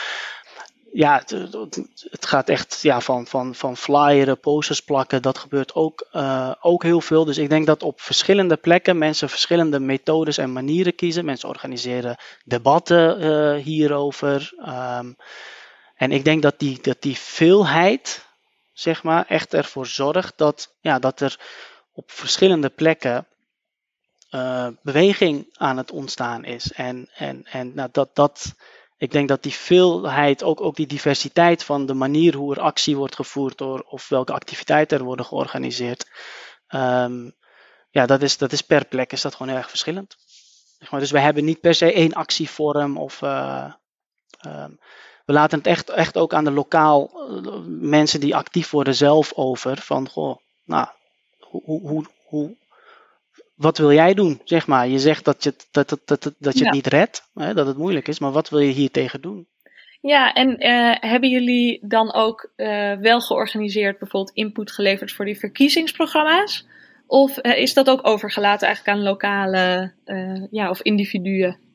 Ja, 0.91 1.21
het, 1.25 1.47
het 2.09 2.25
gaat 2.25 2.49
echt 2.49 2.79
ja, 2.81 3.01
van, 3.01 3.27
van, 3.27 3.55
van 3.55 3.77
flyeren, 3.77 4.39
posters 4.39 4.81
plakken, 4.81 5.21
dat 5.21 5.37
gebeurt 5.37 5.73
ook, 5.75 6.07
ook 6.61 6.83
heel 6.83 7.01
veel. 7.01 7.25
Dus 7.25 7.37
ik 7.37 7.49
denk 7.49 7.65
dat 7.65 7.83
op 7.83 8.01
verschillende 8.01 8.55
plekken 8.55 8.97
mensen 8.97 9.29
verschillende 9.29 9.79
methodes 9.79 10.37
en 10.37 10.53
manieren 10.53 10.95
kiezen. 10.95 11.25
Mensen 11.25 11.49
organiseren 11.49 12.17
debatten 12.45 13.55
hierover. 13.55 14.53
Um, 14.99 15.15
en 15.97 16.11
ik 16.11 16.23
denk 16.23 16.41
dat 16.41 16.59
die, 16.59 16.81
dat 16.81 17.01
die 17.01 17.17
veelheid, 17.17 18.25
zeg 18.73 19.03
maar, 19.03 19.25
echt 19.27 19.53
ervoor 19.53 19.87
zorgt 19.87 20.37
dat, 20.37 20.75
ja, 20.81 20.99
dat 20.99 21.19
er 21.19 21.39
op 21.91 22.11
verschillende 22.11 22.69
plekken 22.69 23.27
uh, 24.31 24.67
beweging 24.81 25.55
aan 25.57 25.77
het 25.77 25.91
ontstaan 25.91 26.43
is. 26.43 26.71
En, 26.71 27.09
en, 27.15 27.45
en 27.45 27.73
nou, 27.75 27.89
dat, 27.91 28.15
dat, 28.15 28.55
ik 28.97 29.11
denk 29.11 29.27
dat 29.27 29.43
die 29.43 29.53
veelheid, 29.53 30.43
ook, 30.43 30.61
ook 30.61 30.75
die 30.75 30.87
diversiteit 30.87 31.63
van 31.63 31.85
de 31.85 31.93
manier 31.93 32.35
hoe 32.35 32.55
er 32.55 32.61
actie 32.61 32.95
wordt 32.95 33.15
gevoerd 33.15 33.57
door, 33.57 33.79
of 33.79 34.09
welke 34.09 34.33
activiteiten 34.33 34.97
er 34.97 35.03
worden 35.03 35.25
georganiseerd, 35.25 36.09
um, 36.69 37.35
ja, 37.89 38.05
dat 38.05 38.21
is, 38.21 38.37
dat 38.37 38.51
is 38.51 38.61
per 38.61 38.85
plek 38.85 39.11
is 39.11 39.21
dat 39.21 39.35
gewoon 39.35 39.55
erg 39.55 39.69
verschillend. 39.69 40.17
Dus 40.89 41.11
we 41.11 41.19
hebben 41.19 41.45
niet 41.45 41.59
per 41.59 41.75
se 41.75 41.93
één 41.93 42.13
actievorm 42.13 42.97
of. 42.97 43.21
Uh, 43.21 43.73
um, 44.45 44.79
we 45.27 45.33
laten 45.33 45.57
het 45.57 45.67
echt, 45.67 45.89
echt 45.89 46.17
ook 46.17 46.33
aan 46.33 46.43
de 46.43 46.51
lokaal 46.51 47.11
uh, 47.45 47.53
mensen 47.67 48.19
die 48.19 48.35
actief 48.35 48.69
worden 48.69 48.95
zelf 48.95 49.33
over. 49.33 49.77
Van 49.77 50.09
goh, 50.09 50.37
nou, 50.65 50.87
hoe, 51.39 51.81
hoe, 51.81 52.05
hoe, 52.25 52.55
wat 53.55 53.77
wil 53.77 53.91
jij 53.91 54.13
doen? 54.13 54.41
Zeg 54.43 54.67
maar. 54.67 54.87
Je 54.87 54.99
zegt 54.99 55.25
dat 55.25 55.43
je, 55.43 55.53
dat, 55.71 55.89
dat, 55.89 55.99
dat, 56.05 56.33
dat 56.37 56.53
je 56.53 56.59
ja. 56.59 56.65
het 56.65 56.73
niet 56.73 56.87
redt, 56.87 57.29
hè, 57.33 57.53
dat 57.53 57.67
het 57.67 57.77
moeilijk 57.77 58.07
is, 58.07 58.19
maar 58.19 58.31
wat 58.31 58.49
wil 58.49 58.59
je 58.59 58.71
hier 58.71 58.91
tegen 58.91 59.21
doen? 59.21 59.47
Ja, 60.01 60.33
en 60.33 60.65
uh, 60.65 60.95
hebben 61.11 61.29
jullie 61.29 61.79
dan 61.87 62.13
ook 62.13 62.51
uh, 62.55 62.93
wel 62.93 63.21
georganiseerd 63.21 63.99
bijvoorbeeld 63.99 64.35
input 64.35 64.71
geleverd 64.71 65.11
voor 65.11 65.25
die 65.25 65.39
verkiezingsprogramma's? 65.39 66.67
Of 67.07 67.45
uh, 67.45 67.57
is 67.57 67.73
dat 67.73 67.89
ook 67.89 68.07
overgelaten 68.07 68.67
eigenlijk 68.67 68.97
aan 68.97 69.03
lokale 69.03 69.93
ja, 70.51 70.69
of 70.69 70.81
individuen? 70.81 71.66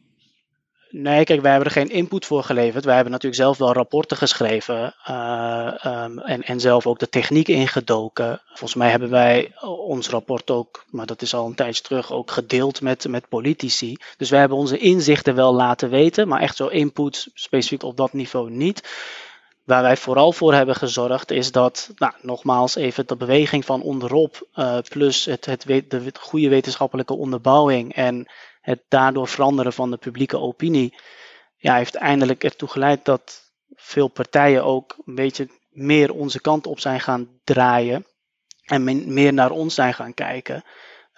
Nee, 0.94 1.24
kijk, 1.24 1.40
wij 1.40 1.50
hebben 1.50 1.68
er 1.68 1.74
geen 1.74 1.90
input 1.90 2.26
voor 2.26 2.42
geleverd. 2.42 2.84
Wij 2.84 2.94
hebben 2.94 3.12
natuurlijk 3.12 3.42
zelf 3.42 3.58
wel 3.58 3.72
rapporten 3.72 4.16
geschreven 4.16 4.94
uh, 5.08 5.74
um, 5.84 6.18
en, 6.18 6.42
en 6.42 6.60
zelf 6.60 6.86
ook 6.86 6.98
de 6.98 7.08
techniek 7.08 7.48
ingedoken. 7.48 8.40
Volgens 8.46 8.74
mij 8.74 8.90
hebben 8.90 9.10
wij 9.10 9.52
ons 9.60 10.08
rapport 10.08 10.50
ook, 10.50 10.84
maar 10.90 11.06
dat 11.06 11.22
is 11.22 11.34
al 11.34 11.46
een 11.46 11.54
tijdje 11.54 11.82
terug, 11.82 12.12
ook 12.12 12.30
gedeeld 12.30 12.80
met, 12.80 13.08
met 13.08 13.28
politici. 13.28 13.96
Dus 14.16 14.30
wij 14.30 14.40
hebben 14.40 14.58
onze 14.58 14.78
inzichten 14.78 15.34
wel 15.34 15.54
laten 15.54 15.90
weten, 15.90 16.28
maar 16.28 16.40
echt 16.40 16.56
zo 16.56 16.66
input 16.66 17.28
specifiek 17.34 17.82
op 17.82 17.96
dat 17.96 18.12
niveau 18.12 18.50
niet. 18.50 18.88
Waar 19.64 19.82
wij 19.82 19.96
vooral 19.96 20.32
voor 20.32 20.54
hebben 20.54 20.74
gezorgd 20.74 21.30
is 21.30 21.52
dat, 21.52 21.90
nou, 21.96 22.12
nogmaals 22.20 22.74
even 22.74 23.06
de 23.06 23.16
beweging 23.16 23.64
van 23.64 23.82
onderop, 23.82 24.48
uh, 24.54 24.78
plus 24.88 25.24
het, 25.24 25.44
het, 25.44 25.64
de 25.88 26.12
goede 26.20 26.48
wetenschappelijke 26.48 27.14
onderbouwing 27.14 27.94
en 27.94 28.26
het 28.62 28.82
daardoor 28.88 29.28
veranderen 29.28 29.72
van 29.72 29.90
de 29.90 29.96
publieke 29.96 30.38
opinie, 30.38 30.94
ja, 31.56 31.76
heeft 31.76 31.94
eindelijk 31.94 32.44
ertoe 32.44 32.68
geleid 32.68 33.04
dat 33.04 33.52
veel 33.74 34.08
partijen 34.08 34.64
ook 34.64 34.96
een 35.04 35.14
beetje 35.14 35.48
meer 35.70 36.12
onze 36.12 36.40
kant 36.40 36.66
op 36.66 36.80
zijn 36.80 37.00
gaan 37.00 37.28
draaien 37.44 38.06
en 38.64 39.12
meer 39.14 39.32
naar 39.32 39.50
ons 39.50 39.74
zijn 39.74 39.94
gaan 39.94 40.14
kijken. 40.14 40.64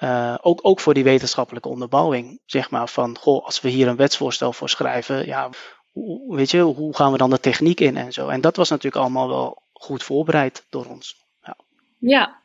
Uh, 0.00 0.34
ook, 0.40 0.58
ook 0.62 0.80
voor 0.80 0.94
die 0.94 1.04
wetenschappelijke 1.04 1.68
onderbouwing, 1.68 2.40
zeg 2.46 2.70
maar, 2.70 2.88
van 2.88 3.18
goh, 3.18 3.44
als 3.44 3.60
we 3.60 3.68
hier 3.68 3.88
een 3.88 3.96
wetsvoorstel 3.96 4.52
voor 4.52 4.68
schrijven, 4.68 5.26
ja, 5.26 5.50
hoe, 5.92 6.36
weet 6.36 6.50
je, 6.50 6.60
hoe 6.60 6.96
gaan 6.96 7.12
we 7.12 7.18
dan 7.18 7.30
de 7.30 7.40
techniek 7.40 7.80
in 7.80 7.96
en 7.96 8.12
zo. 8.12 8.28
En 8.28 8.40
dat 8.40 8.56
was 8.56 8.68
natuurlijk 8.68 9.02
allemaal 9.02 9.28
wel 9.28 9.62
goed 9.72 10.02
voorbereid 10.02 10.66
door 10.70 10.86
ons. 10.86 11.24
Ja, 11.42 11.56
ja. 11.98 12.42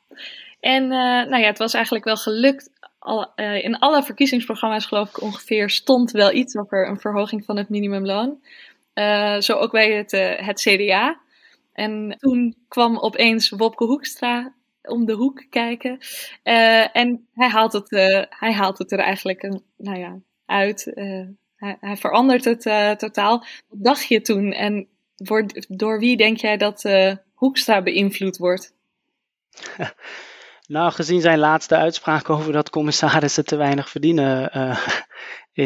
en 0.60 0.84
uh, 0.84 0.90
nou 1.30 1.38
ja, 1.38 1.48
het 1.48 1.58
was 1.58 1.74
eigenlijk 1.74 2.06
wel 2.06 2.18
gelukt 2.18 2.79
uh, 3.36 3.64
in 3.64 3.80
alle 3.80 4.04
verkiezingsprogramma's 4.04 4.86
geloof 4.86 5.10
ik 5.10 5.22
ongeveer 5.22 5.70
stond 5.70 6.12
wel 6.12 6.34
iets 6.34 6.58
over 6.58 6.88
een 6.88 7.00
verhoging 7.00 7.46
van 7.46 7.58
het 7.58 7.70
minimumloon. 7.70 8.44
Uh, 8.94 9.40
zo 9.40 9.54
ook 9.54 9.72
bij 9.72 9.92
het, 9.92 10.14
uh, 10.14 10.36
het 10.36 10.62
CDA. 10.62 11.20
En 11.74 12.16
toen 12.20 12.56
kwam 12.68 12.98
opeens 12.98 13.50
Wopke 13.50 13.86
Hoekstra 13.86 14.54
om 14.82 15.06
de 15.06 15.14
hoek 15.14 15.46
kijken. 15.50 16.00
en 16.94 17.28
hij 17.34 17.48
haalt, 17.48 17.74
het, 17.74 17.90
hij 18.30 18.54
haalt 18.54 18.78
het 18.78 18.92
er 18.92 19.00
eigenlijk 19.00 19.44
een, 19.44 19.64
nou 19.78 20.00
ja, 20.00 20.20
uit. 20.46 20.92
Hij, 21.56 21.78
hij, 21.80 21.98
verandert 21.98 22.46
het 22.46 22.62
totaal. 23.00 23.46
Wat 23.68 23.84
dacht 23.84 24.08
je 24.08 24.22
toen? 24.22 24.52
En 24.52 24.88
wordt, 25.16 25.80
door 25.80 26.00
wie 26.00 26.18
denk 26.18 26.38
jij 26.38 26.58
dat 26.58 26.90
Hoekstra 27.34 27.82
beïnvloed 27.82 28.38
wordt? 28.38 28.74
Nou, 30.70 30.92
gezien 30.92 31.22
zijn 31.22 31.40
laatste 31.40 31.76
uitspraak 31.76 32.30
over 32.30 32.52
dat 32.52 32.70
commissarissen 32.70 33.46
te 33.46 33.56
weinig 33.56 33.90
verdienen 33.90 34.52
uh, 34.58 34.78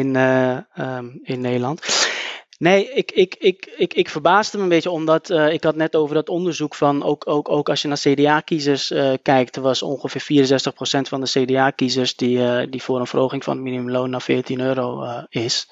in, 0.00 0.14
uh, 0.14 0.58
um, 0.78 1.20
in 1.22 1.40
Nederland. 1.40 1.82
Nee, 2.58 2.92
ik, 2.92 3.12
ik, 3.12 3.34
ik, 3.38 3.72
ik, 3.76 3.94
ik 3.94 4.08
verbaasde 4.08 4.56
me 4.56 4.62
een 4.62 4.68
beetje 4.68 4.90
omdat 4.90 5.30
uh, 5.30 5.52
ik 5.52 5.64
had 5.64 5.76
net 5.76 5.96
over 5.96 6.14
dat 6.14 6.28
onderzoek 6.28 6.74
van 6.74 7.02
ook, 7.02 7.28
ook, 7.28 7.48
ook 7.48 7.68
als 7.68 7.82
je 7.82 7.88
naar 7.88 7.98
CDA-kiezers 7.98 8.92
kijkt, 9.22 9.56
er 9.56 9.62
was 9.62 9.82
ongeveer 9.82 10.48
64% 10.48 11.08
van 11.08 11.20
de 11.20 11.30
CDA-kiezers 11.30 12.16
die, 12.16 12.68
die 12.68 12.82
voor 12.82 13.00
een 13.00 13.06
verhoging 13.06 13.44
van 13.44 13.54
het 13.54 13.64
minimumloon 13.64 14.10
naar 14.10 14.22
14 14.22 14.60
euro 14.60 15.04
is. 15.28 15.68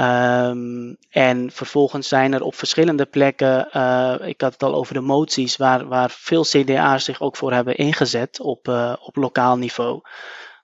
Um, 0.00 0.96
en 1.10 1.50
vervolgens 1.52 2.08
zijn 2.08 2.32
er 2.32 2.42
op 2.42 2.54
verschillende 2.54 3.06
plekken, 3.06 3.68
uh, 3.72 4.14
ik 4.20 4.40
had 4.40 4.52
het 4.52 4.62
al 4.62 4.74
over 4.74 4.94
de 4.94 5.00
moties, 5.00 5.56
waar, 5.56 5.86
waar 5.86 6.10
veel 6.10 6.42
CDA's 6.42 7.04
zich 7.04 7.20
ook 7.20 7.36
voor 7.36 7.52
hebben 7.52 7.76
ingezet 7.76 8.40
op, 8.40 8.68
uh, 8.68 8.94
op 9.00 9.16
lokaal 9.16 9.56
niveau. 9.56 9.94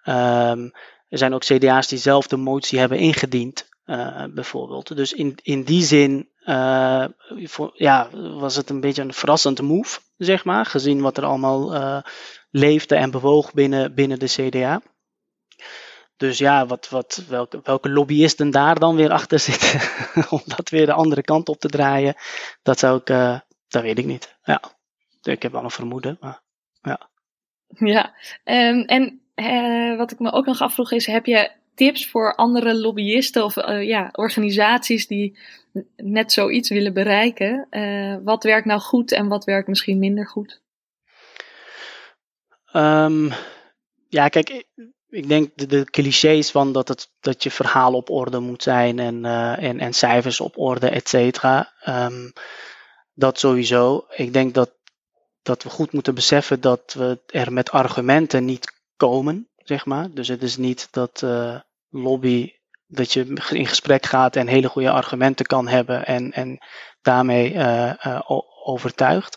Um, 0.05 0.71
er 1.09 1.19
zijn 1.19 1.35
ook 1.35 1.45
CDA's 1.45 1.89
die 1.89 1.99
zelf 1.99 2.27
de 2.27 2.37
motie 2.37 2.79
hebben 2.79 2.99
ingediend, 2.99 3.69
uh, 3.87 4.25
bijvoorbeeld. 4.31 4.97
Dus 4.97 5.13
in, 5.13 5.39
in 5.43 5.63
die 5.63 5.83
zin 5.83 6.29
ja, 7.75 8.09
was 8.39 8.57
het 8.57 8.71
een 8.71 8.81
beetje 8.81 9.03
een 9.03 9.13
verrassend 9.13 9.63
move, 9.63 10.01
zeg 10.17 10.45
maar, 10.45 10.67
gezien 10.67 11.01
wat 11.01 11.17
er 11.17 11.25
allemaal 11.25 12.03
leefde 12.51 12.95
en 12.95 13.11
bewoog 13.11 13.53
binnen, 13.53 13.95
binnen 13.95 14.19
de 14.19 14.27
CDA. 14.27 14.83
Dus 16.23 16.39
ja, 16.39 16.67
wat, 16.67 16.89
wat, 16.89 17.25
welke, 17.29 17.61
welke 17.63 17.91
lobbyisten 17.91 18.51
daar 18.51 18.79
dan 18.79 18.97
weer 18.97 19.11
achter 19.11 19.39
zitten 19.39 19.81
om 20.37 20.41
dat 20.45 20.69
weer 20.69 20.87
de 20.87 20.93
andere 20.93 21.23
kant 21.23 21.49
op 21.49 21.59
te 21.59 21.69
draaien, 21.69 22.15
dat 22.63 22.79
zou 22.79 23.01
ik, 23.01 23.11
uh, 23.11 23.39
dat 23.69 23.83
weet 23.83 23.99
ik 23.99 24.05
niet. 24.05 24.37
Ja, 24.43 24.63
ik 25.23 25.43
heb 25.43 25.53
wel 25.53 25.65
een 25.65 25.71
vermoeden. 25.71 26.17
Maar... 26.21 26.43
Ja, 26.83 27.09
ja. 27.69 28.15
Um, 28.45 28.85
en 28.85 29.21
uh, 29.35 29.97
wat 29.97 30.13
ik 30.13 30.19
me 30.19 30.33
ook 30.33 30.47
nog 30.47 30.61
afvroeg 30.61 30.93
is, 30.93 31.07
heb 31.07 31.27
je 31.27 31.51
tips 31.75 32.07
voor 32.07 32.35
andere 32.35 32.75
lobbyisten 32.75 33.45
of 33.45 33.57
uh, 33.57 33.87
ja, 33.87 34.09
organisaties 34.13 35.07
die 35.07 35.39
net 35.97 36.33
zoiets 36.33 36.69
willen 36.69 36.93
bereiken? 36.93 37.69
Wat 38.25 38.45
werkt 38.45 38.67
nou 38.67 38.81
goed 38.81 39.13
en 39.13 39.29
wat 39.29 39.45
werkt 39.45 39.69
misschien 39.69 39.99
minder 39.99 40.27
goed? 40.27 40.63
Um, 42.73 43.33
ja, 44.09 44.29
kijk, 44.29 44.65
ik, 45.13 45.29
denk 45.29 45.51
de, 45.55 45.67
de, 45.67 45.85
clichés 45.85 46.51
van 46.51 46.73
dat, 46.73 46.89
het, 46.89 47.11
dat 47.21 47.43
je 47.43 47.51
verhaal 47.51 47.95
op 47.95 48.11
orde 48.11 48.39
moet 48.39 48.63
zijn 48.63 48.99
en, 48.99 49.25
uh, 49.25 49.63
en, 49.63 49.81
en 49.81 49.93
cijfers 49.93 50.41
op 50.41 50.59
orde, 50.59 50.89
et 50.89 51.09
cetera. 51.09 51.73
Um, 51.87 52.33
dat 53.15 53.39
sowieso. 53.39 54.07
Ik 54.09 54.33
denk 54.33 54.55
dat, 54.55 54.71
dat 55.43 55.63
we 55.63 55.71
goed 55.71 55.93
moeten 55.93 56.15
beseffen 56.15 56.61
dat 56.61 56.95
we 56.97 57.21
er 57.27 57.53
met 57.53 57.71
argumenten 57.71 58.45
niet 58.45 58.73
komen, 58.97 59.49
zeg 59.57 59.85
maar. 59.85 60.11
Dus 60.11 60.29
het 60.29 60.43
is 60.43 60.57
niet 60.57 60.89
dat 60.91 61.23
uh, 61.25 61.61
lobby, 61.89 62.53
dat 62.87 63.13
je 63.13 63.25
in 63.51 63.67
gesprek 63.67 64.07
gaat 64.07 64.37
en 64.37 64.47
hele 64.47 64.69
goede 64.69 64.91
argumenten 64.91 65.47
kan 65.47 65.69
hebben 65.69 66.07
en, 66.07 66.33
en 66.33 66.59
daarmee 67.03 67.53
uh, 67.53 68.21
overtuigt. 68.65 69.35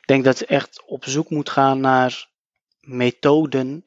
Ik 0.00 0.06
denk 0.06 0.24
dat 0.24 0.38
je 0.38 0.46
echt 0.46 0.82
op 0.86 1.04
zoek 1.04 1.30
moet 1.30 1.50
gaan 1.50 1.80
naar 1.80 2.28
methoden 2.80 3.84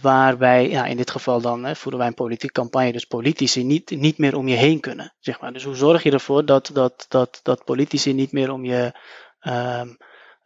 waarbij, 0.00 0.68
ja, 0.68 0.84
in 0.84 0.96
dit 0.96 1.10
geval 1.10 1.40
dan 1.40 1.64
hè, 1.64 1.76
voeren 1.76 1.98
wij 1.98 2.08
een 2.08 2.14
politieke 2.14 2.52
campagne, 2.52 2.92
dus 2.92 3.04
politici 3.04 3.64
niet, 3.64 3.90
niet 3.90 4.18
meer 4.18 4.36
om 4.36 4.48
je 4.48 4.56
heen 4.56 4.80
kunnen. 4.80 5.14
Zeg 5.18 5.40
maar. 5.40 5.52
Dus 5.52 5.64
hoe 5.64 5.74
zorg 5.74 6.02
je 6.02 6.10
ervoor 6.10 6.44
dat, 6.44 6.70
dat, 6.72 7.06
dat, 7.08 7.40
dat 7.42 7.64
politici 7.64 8.12
niet 8.12 8.32
meer 8.32 8.50
om 8.50 8.64
je, 8.64 8.92
um, 9.40 9.96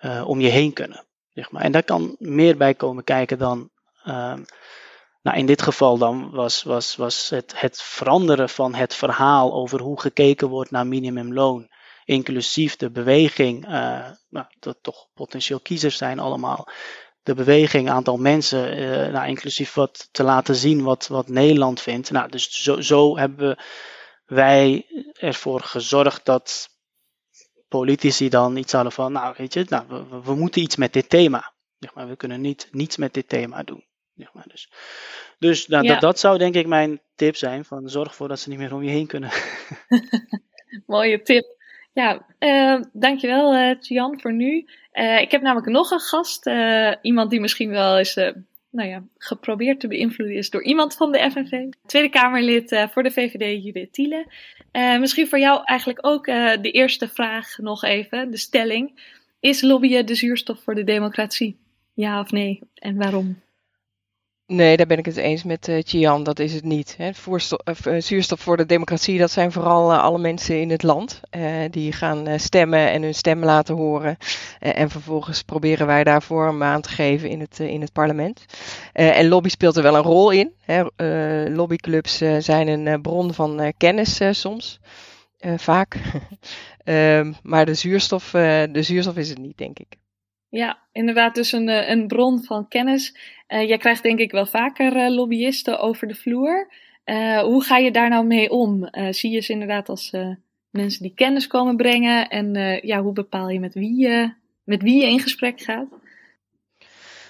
uh, 0.01 0.29
om 0.29 0.41
je 0.41 0.49
heen 0.49 0.73
kunnen? 0.73 1.07
Zeg 1.29 1.51
maar. 1.51 1.63
En 1.63 1.73
daar 1.73 1.83
kan 1.83 2.17
meer 2.19 2.57
bij 2.57 2.75
komen 2.75 3.05
kijken 3.05 3.39
dan. 3.39 3.71
Um, 4.07 4.45
nou, 5.23 5.39
in 5.39 5.47
dit 5.47 5.63
geval 5.63 5.99
dan 5.99 6.31
was, 6.31 6.63
was, 6.63 6.97
was 6.97 7.31
het, 7.31 7.61
het 7.61 7.83
veranderen 7.83 8.49
van 8.49 8.75
het 8.75 8.95
verhaal 8.95 9.53
over 9.53 9.81
hoe 9.81 10.01
gekeken 10.01 10.49
wordt 10.49 10.71
naar 10.71 10.87
minimumloon, 10.87 11.69
inclusief 12.05 12.77
de 12.77 12.91
beweging, 12.91 13.69
uh, 13.69 14.11
nou, 14.29 14.47
dat 14.59 14.79
toch 14.83 15.09
potentieel 15.15 15.61
kiezers 15.61 15.97
zijn 15.97 16.19
allemaal, 16.19 16.69
de 17.23 17.35
beweging, 17.35 17.91
aantal 17.91 18.17
mensen, 18.17 18.79
uh, 18.79 19.13
nou, 19.13 19.29
inclusief 19.29 19.75
wat 19.75 20.09
te 20.13 20.23
laten 20.23 20.55
zien 20.55 20.83
wat, 20.83 21.07
wat 21.07 21.29
Nederland 21.29 21.81
vindt. 21.81 22.11
Nou, 22.11 22.31
dus 22.31 22.63
zo, 22.63 22.81
zo 22.81 23.17
hebben 23.17 23.59
wij 24.25 24.87
ervoor 25.13 25.61
gezorgd 25.61 26.25
dat 26.25 26.69
politici 27.69 28.29
dan 28.29 28.57
iets 28.57 28.73
hadden 28.73 28.93
van, 28.93 29.13
nou 29.13 29.35
weet 29.39 29.55
je, 29.55 29.67
nou, 29.69 29.85
we, 29.89 30.23
we 30.23 30.35
moeten 30.35 30.63
iets 30.63 30.77
met 30.77 30.93
dit 30.93 31.09
thema. 31.09 31.53
Zeg 31.79 31.95
maar, 31.95 32.09
we 32.09 32.17
kunnen 32.17 32.41
niet 32.41 32.69
niets 32.71 32.97
met 32.97 33.15
dit 33.15 33.29
thema 33.29 33.63
doen. 33.63 33.85
Zeg 34.15 34.33
maar, 34.33 34.47
dus 34.49 34.69
dus 35.43 35.67
nou, 35.67 35.85
ja. 35.85 35.93
dat, 35.93 36.01
dat 36.01 36.19
zou 36.19 36.39
denk 36.39 36.55
ik 36.55 36.67
mijn 36.67 37.01
tip 37.15 37.37
zijn, 37.37 37.65
van 37.65 37.89
zorg 37.89 38.09
ervoor 38.09 38.29
dat 38.29 38.39
ze 38.39 38.49
niet 38.49 38.59
meer 38.59 38.75
om 38.75 38.83
je 38.83 38.91
heen 38.91 39.07
kunnen. 39.07 39.31
Mooie 40.87 41.23
tip. 41.23 41.45
Ja, 41.93 42.27
uh, 42.39 42.81
dankjewel 42.93 43.55
uh, 43.55 43.75
Jan 43.81 44.21
voor 44.21 44.33
nu. 44.33 44.67
Uh, 44.93 45.21
ik 45.21 45.31
heb 45.31 45.43
namelijk 45.43 45.73
nog 45.73 45.91
een 45.91 46.01
gast, 46.01 46.51
iemand 47.03 47.31
die 47.31 47.41
misschien 47.41 47.71
wel 47.71 47.99
eens 47.99 48.15
nou 48.71 48.89
ja, 48.89 49.03
geprobeerd 49.19 49.81
te 49.81 49.89
beïnvloeden 49.89 50.37
is 50.37 50.51
door 50.51 50.65
iemand 50.65 50.95
van 50.95 51.13
de 51.13 51.31
FNV. 51.31 51.69
Tweede 51.87 52.09
Kamerlid 52.09 52.87
voor 52.91 53.03
de 53.03 53.11
VVD, 53.11 53.65
Judith 53.65 53.93
Tiele. 53.93 54.27
misschien 54.73 55.29
voor 55.29 55.39
jou 55.39 55.61
eigenlijk 55.65 56.07
ook 56.07 56.25
de 56.25 56.71
eerste 56.71 57.09
vraag 57.09 57.59
nog 57.59 57.85
even, 57.85 58.31
de 58.31 58.37
stelling. 58.37 59.01
Is 59.41 59.63
lobbyen 59.63 60.07
de 60.07 60.15
zuurstof 60.15 60.63
voor 60.63 60.75
de 60.75 60.85
democratie? 60.85 61.57
Ja 61.95 62.21
of 62.21 62.31
nee? 62.31 62.61
En 62.75 62.97
waarom? 62.97 63.41
Nee, 64.53 64.77
daar 64.77 64.87
ben 64.87 64.99
ik 64.99 65.05
het 65.05 65.17
eens 65.17 65.43
met 65.43 65.69
uh, 65.69 65.83
Chian. 65.85 66.23
Dat 66.23 66.39
is 66.39 66.55
het 66.55 66.65
niet. 66.65 66.95
Hè. 66.99 67.15
Voorstof, 67.15 67.87
uh, 67.87 68.01
zuurstof 68.01 68.41
voor 68.41 68.57
de 68.57 68.67
democratie, 68.67 69.19
dat 69.19 69.31
zijn 69.31 69.53
vooral 69.53 69.95
alle 69.95 70.19
mensen 70.19 70.61
in 70.61 70.71
het 70.71 70.83
land. 70.83 71.21
die 71.71 71.93
gaan 71.93 72.41
stemmen 72.41 72.91
en 72.91 73.03
hun 73.03 73.15
stem 73.15 73.45
laten 73.45 73.75
horen. 73.75 74.17
en 74.59 74.91
vervolgens 74.91 75.43
proberen 75.43 75.87
wij 75.87 76.05
daar 76.05 76.23
vorm 76.23 76.63
aan 76.63 76.81
te 76.81 76.89
geven 76.89 77.29
in 77.29 77.41
het, 77.41 77.59
in 77.59 77.81
het 77.81 77.93
parlement. 77.93 78.45
en 78.93 79.29
lobby 79.29 79.49
speelt 79.49 79.77
er 79.77 79.83
wel 79.83 79.97
een 79.97 80.03
rol 80.03 80.31
in. 80.31 80.53
Hè. 80.65 80.85
lobbyclubs 81.49 82.17
zijn 82.39 82.69
een 82.69 83.03
bron 83.03 83.35
van 83.35 83.73
kennis 83.77 84.21
soms. 84.31 84.81
vaak. 85.57 85.97
Ehm, 86.85 87.33
maar 87.43 87.67
de 87.67 87.75
zuurstof, 87.75 88.31
de 88.31 88.83
zuurstof 88.83 89.17
is 89.17 89.29
het 89.29 89.39
niet, 89.39 89.59
denk 89.59 89.79
ik. 89.79 90.02
Ja, 90.53 90.79
inderdaad, 90.93 91.35
dus 91.35 91.53
een, 91.53 91.69
eh, 91.69 91.89
een 91.89 92.07
bron 92.07 92.43
van 92.43 92.69
kennis. 92.69 93.17
Uh, 93.49 93.69
jij 93.69 93.79
krijgt 93.79 94.03
denk 94.03 94.19
ik 94.19 94.31
wel 94.31 94.47
vaker 94.47 94.97
uh, 94.97 95.15
lobbyisten 95.15 95.79
over 95.79 96.09
de 96.09 96.15
vloer. 96.15 96.69
Hoe 97.43 97.63
ga 97.65 97.77
je 97.77 97.91
daar 97.91 98.09
nou 98.09 98.27
mee 98.27 98.51
om? 98.51 98.89
zie 99.11 99.31
je 99.31 99.41
ze 99.41 99.53
inderdaad 99.53 99.89
als 99.89 100.11
mensen 100.71 101.03
die 101.03 101.15
kennis 101.15 101.47
komen 101.47 101.77
brengen? 101.77 102.29
En 102.29 102.81
ja, 102.83 103.03
hoe 103.03 103.13
bepaal 103.13 103.49
je 103.49 103.61
met 103.61 103.75
wie, 103.75 103.97
je 103.97 104.33
met 104.65 104.83
wie 104.83 105.01
je 105.01 105.07
in 105.07 105.21
gesprek 105.21 105.61
gaat? 105.61 105.89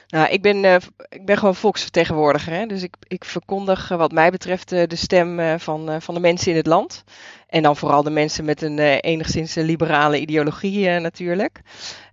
Nou, 0.08 0.28
ik 0.30 0.42
ben, 0.42 0.64
ik 1.08 1.24
ben 1.24 1.38
gewoon 1.38 1.54
volksvertegenwoordiger. 1.54 2.52
Hè? 2.52 2.66
Dus 2.66 2.82
ik, 2.82 2.94
ik 3.08 3.24
verkondig 3.24 3.88
wat 3.88 4.12
mij 4.12 4.30
betreft 4.30 4.68
de 4.68 4.96
stem 4.96 5.58
van, 5.58 6.02
van 6.02 6.14
de 6.14 6.20
mensen 6.20 6.50
in 6.50 6.56
het 6.56 6.66
land. 6.66 7.04
En 7.52 7.62
dan 7.62 7.76
vooral 7.76 8.02
de 8.02 8.10
mensen 8.10 8.44
met 8.44 8.62
een 8.62 8.78
enigszins 8.78 9.54
liberale 9.54 10.18
ideologie 10.18 10.88
natuurlijk. 10.88 11.60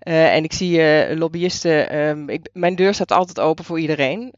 Uh, 0.04 0.36
en 0.36 0.44
ik 0.44 0.54
zie 0.54 0.82
lobbyisten, 1.18 2.30
ik, 2.30 2.50
mijn 2.54 2.76
deur 2.76 2.94
staat 2.94 3.12
altijd 3.12 3.40
open 3.40 3.66
voor 3.66 3.80
iedereen. 3.80 4.34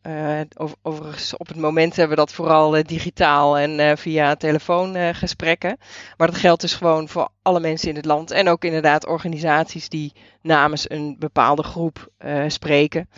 Over, 0.58 0.76
overigens, 0.82 1.38
op 1.38 1.48
het 1.48 1.58
moment 1.58 1.96
hebben 1.96 2.16
we 2.16 2.24
dat 2.24 2.34
vooral 2.34 2.84
digitaal 2.84 3.58
en 3.58 3.98
via 3.98 4.36
telefoongesprekken. 4.36 5.78
maar 6.18 6.28
dat 6.28 6.38
geldt 6.38 6.62
dus 6.62 6.74
gewoon 6.74 7.08
voor 7.08 7.30
alle 7.42 7.60
mensen 7.60 7.90
in 7.90 7.96
het 7.96 8.06
land. 8.06 8.32
En 8.32 8.48
ook 8.48 8.64
inderdaad 8.64 9.08
organisaties 9.08 9.90
die 9.90 10.14
namens 10.42 10.90
een 10.90 11.16
bepaalde 11.20 11.64
groep 11.64 12.08
spreken. 12.48 13.10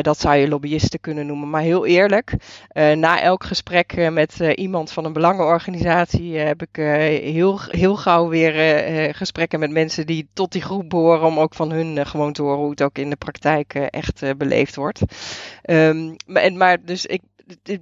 Dat 0.00 0.20
zou 0.20 0.36
je 0.36 0.48
lobbyisten 0.48 1.00
kunnen 1.00 1.26
noemen. 1.26 1.50
Maar 1.50 1.62
heel 1.62 1.86
eerlijk, 1.86 2.34
na 2.74 3.20
elk 3.20 3.44
gesprek 3.44 4.10
met 4.10 4.38
iemand 4.54 4.92
van 4.92 5.04
een 5.04 5.12
belangenorganisatie 5.12 6.36
heb 6.36 6.62
ik 6.62 6.76
heel, 7.22 7.60
heel 7.60 7.96
gauw 7.96 8.28
weer 8.28 9.14
gesprekken 9.14 9.60
met 9.60 9.70
mensen 9.70 10.06
die 10.06 10.28
tot 10.32 10.52
die 10.52 10.62
groep 10.62 10.88
behoren 10.88 11.26
om 11.26 11.38
ook 11.38 11.54
van 11.54 11.70
hun 11.70 12.06
gewoon 12.06 12.32
te 12.32 12.42
horen 12.42 12.58
hoe 12.58 12.70
het 12.70 12.82
ook 12.82 12.98
in 12.98 13.10
de 13.10 13.16
praktijk 13.16 13.74
echt 13.74 14.36
beleefd 14.36 14.76
wordt. 14.76 15.00
Maar, 16.26 16.52
maar 16.52 16.84
dus 16.84 17.06
ik, 17.06 17.22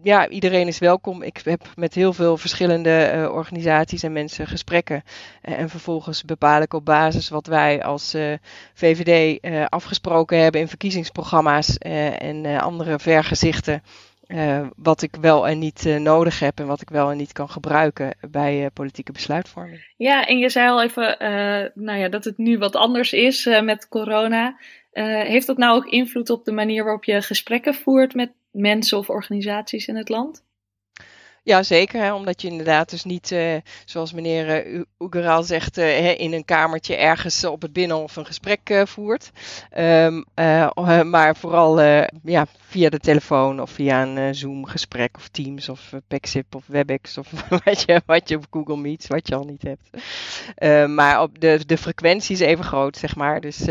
ja, 0.03 0.29
iedereen 0.29 0.67
is 0.67 0.79
welkom. 0.79 1.23
Ik 1.23 1.41
heb 1.45 1.63
met 1.77 1.95
heel 1.95 2.13
veel 2.13 2.37
verschillende 2.37 3.13
uh, 3.15 3.33
organisaties 3.33 4.03
en 4.03 4.13
mensen 4.13 4.47
gesprekken. 4.47 5.03
Uh, 5.43 5.59
en 5.59 5.69
vervolgens 5.69 6.25
bepaal 6.25 6.63
ik 6.63 6.75
op 6.75 6.85
basis 6.85 7.29
wat 7.29 7.47
wij 7.47 7.83
als 7.83 8.15
uh, 8.15 8.33
VVD 8.75 9.41
afgesproken 9.69 10.39
hebben 10.39 10.61
in 10.61 10.69
verkiezingsprogramma's 10.69 11.79
en 11.79 12.47
andere 12.61 12.99
vergezichten. 12.99 13.83
Wat 14.77 15.03
ik 15.03 15.17
wel 15.21 15.49
en 15.49 15.59
niet 15.59 15.85
nodig 15.99 16.39
heb 16.39 16.59
en 16.59 16.67
wat 16.67 16.81
ik 16.81 16.89
wel 16.89 17.11
en 17.11 17.17
niet 17.17 17.33
kan 17.33 17.51
gebruiken 17.51 18.15
bij 18.31 18.71
politieke 18.73 19.13
besluitvorming. 19.13 19.93
Ja, 19.97 20.27
en 20.27 20.39
je 20.39 20.49
zei 20.49 20.69
al 20.69 20.83
even 20.83 21.17
nou 21.75 21.99
ja, 21.99 22.09
dat 22.09 22.25
het 22.25 22.39
nu 22.39 22.59
wat 22.59 22.77
anders 22.77 23.13
is 23.13 23.45
met 23.63 23.89
corona. 23.89 24.57
Heeft 25.01 25.47
dat 25.47 25.57
nou 25.57 25.77
ook 25.77 25.87
invloed 25.87 26.31
op 26.31 26.45
de 26.45 26.53
manier 26.53 26.85
waarop 26.85 27.05
je 27.05 27.23
gesprekken 27.23 27.75
voert 27.75 28.15
met 28.15 28.33
mensen 28.51 28.99
of 28.99 29.11
organisaties 29.11 29.87
in 29.87 29.97
het 29.97 30.09
land? 30.09 30.45
Ja, 31.45 31.63
zeker. 31.63 32.01
Hè, 32.01 32.15
omdat 32.15 32.43
je 32.43 32.49
inderdaad 32.49 32.91
dus 32.91 33.05
niet, 33.05 33.31
uh, 33.31 33.55
zoals 33.85 34.13
meneer 34.13 34.67
uh, 34.67 34.83
Ugeral 34.99 35.43
zegt, 35.43 35.79
uh, 35.79 36.19
in 36.19 36.33
een 36.33 36.45
kamertje 36.45 36.97
ergens 36.97 37.45
op 37.45 37.63
het 37.63 37.73
Binnenhof 37.73 38.17
een 38.17 38.27
gesprek 38.27 38.83
voert. 38.85 39.31
Um, 39.79 40.25
maar 41.11 41.37
vooral 41.37 41.81
ja, 42.25 42.47
via 42.67 42.89
de 42.89 42.99
telefoon 42.99 43.61
of 43.61 43.71
via 43.71 44.03
een 44.03 44.35
Zoom-gesprek 44.35 45.17
of 45.17 45.29
Teams 45.29 45.69
of 45.69 45.93
Pexip 46.09 46.55
of 46.55 46.65
WebEx 46.67 47.19
of 47.19 47.31
wat 47.65 47.83
je, 47.87 48.03
wat 48.07 48.29
je 48.29 48.37
op 48.37 48.47
Google 48.51 48.77
Meets, 48.77 49.07
wat 49.07 49.29
je 49.29 49.35
al 49.35 49.45
niet 49.45 49.63
hebt. 49.63 49.91
Ehm, 50.55 50.95
maar 50.95 51.23
op 51.23 51.41
de, 51.41 51.61
de 51.67 51.79
frequentie 51.79 52.35
is 52.35 52.41
even 52.41 52.65
groot, 52.65 52.97
zeg 52.97 53.17
maar. 53.17 53.41
Dus, 53.41 53.67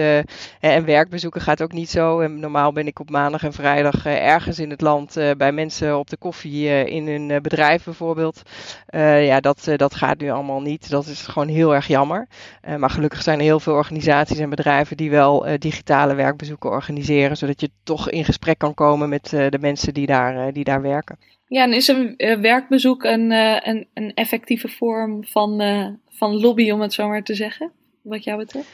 en 0.60 0.86
werkbezoeken 0.86 1.42
gaat 1.42 1.62
ook 1.62 1.72
niet 1.72 1.90
zo. 1.90 2.20
En 2.20 2.40
normaal 2.40 2.72
ben 2.72 2.88
ik 2.88 3.00
op 3.00 3.10
maandag 3.10 3.44
en 3.44 3.54
vrijdag 3.54 4.06
ergens 4.06 4.60
in 4.60 4.70
het 4.70 4.82
land 4.82 5.14
bij 5.38 5.52
mensen 5.52 5.98
op 5.98 6.10
de 6.10 6.18
koffie 6.18 6.86
in 6.86 7.08
hun 7.08 7.28
bedrijf 7.42 7.60
bedrijf 7.62 7.84
bijvoorbeeld. 7.84 8.42
Uh, 8.90 9.26
ja, 9.26 9.40
dat, 9.40 9.66
uh, 9.70 9.78
dat 9.78 9.96
gaat 9.96 10.20
nu 10.20 10.30
allemaal 10.30 10.62
niet. 10.62 10.90
Dat 10.90 11.06
is 11.06 11.28
gewoon 11.28 11.48
heel 11.48 11.76
erg 11.76 11.88
jammer. 11.88 12.28
Uh, 12.68 12.76
maar 12.76 12.90
gelukkig 12.90 13.22
zijn 13.22 13.38
er 13.38 13.44
heel 13.44 13.60
veel 13.60 13.74
organisaties 13.74 14.38
en 14.38 14.50
bedrijven 14.50 14.98
die 14.98 15.10
wel 15.10 15.46
digitale 15.60 16.16
werkbezoeken 16.16 16.70
organiseren, 16.70 17.38
zodat 17.38 17.62
je 17.62 17.70
toch 17.84 18.10
in 18.10 18.26
gesprek 18.26 18.58
kan 18.58 18.74
komen 18.74 19.10
met 19.10 19.30
de 19.30 19.58
mensen 19.60 19.94
die 19.94 20.06
daar, 20.06 20.54
die 20.54 20.64
daar 20.64 20.82
werken. 20.82 21.18
Ja, 21.48 21.64
en 21.64 21.74
is 21.74 21.88
een 21.88 22.16
werkbezoek 22.42 23.04
een, 23.04 23.32
een, 23.32 23.88
een 23.94 24.14
effectieve 24.14 24.68
vorm 24.68 25.26
van, 25.26 25.62
van 26.10 26.40
lobby, 26.40 26.72
om 26.72 26.82
het 26.82 26.94
zo 26.94 27.08
maar 27.08 27.24
te 27.24 27.36
zeggen, 27.36 27.72
wat 28.02 28.24
jou 28.24 28.38
betreft? 28.38 28.68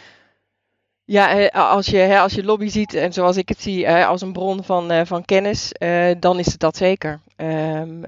Ja, 1.06 1.48
als 1.48 1.88
je, 1.88 2.20
als 2.20 2.34
je 2.34 2.44
lobby 2.44 2.68
ziet, 2.68 2.94
en 2.94 3.14
zoals 3.14 3.38
ik 3.38 3.50
het 3.50 3.62
zie, 3.62 3.90
als 3.90 4.22
een 4.22 4.34
bron 4.34 4.64
van, 4.64 5.06
van 5.06 5.26
kennis, 5.26 5.72
dan 6.20 6.40
is 6.40 6.52
het 6.52 6.60
dat 6.60 6.78
zeker. 6.78 7.20
Um, 7.42 8.04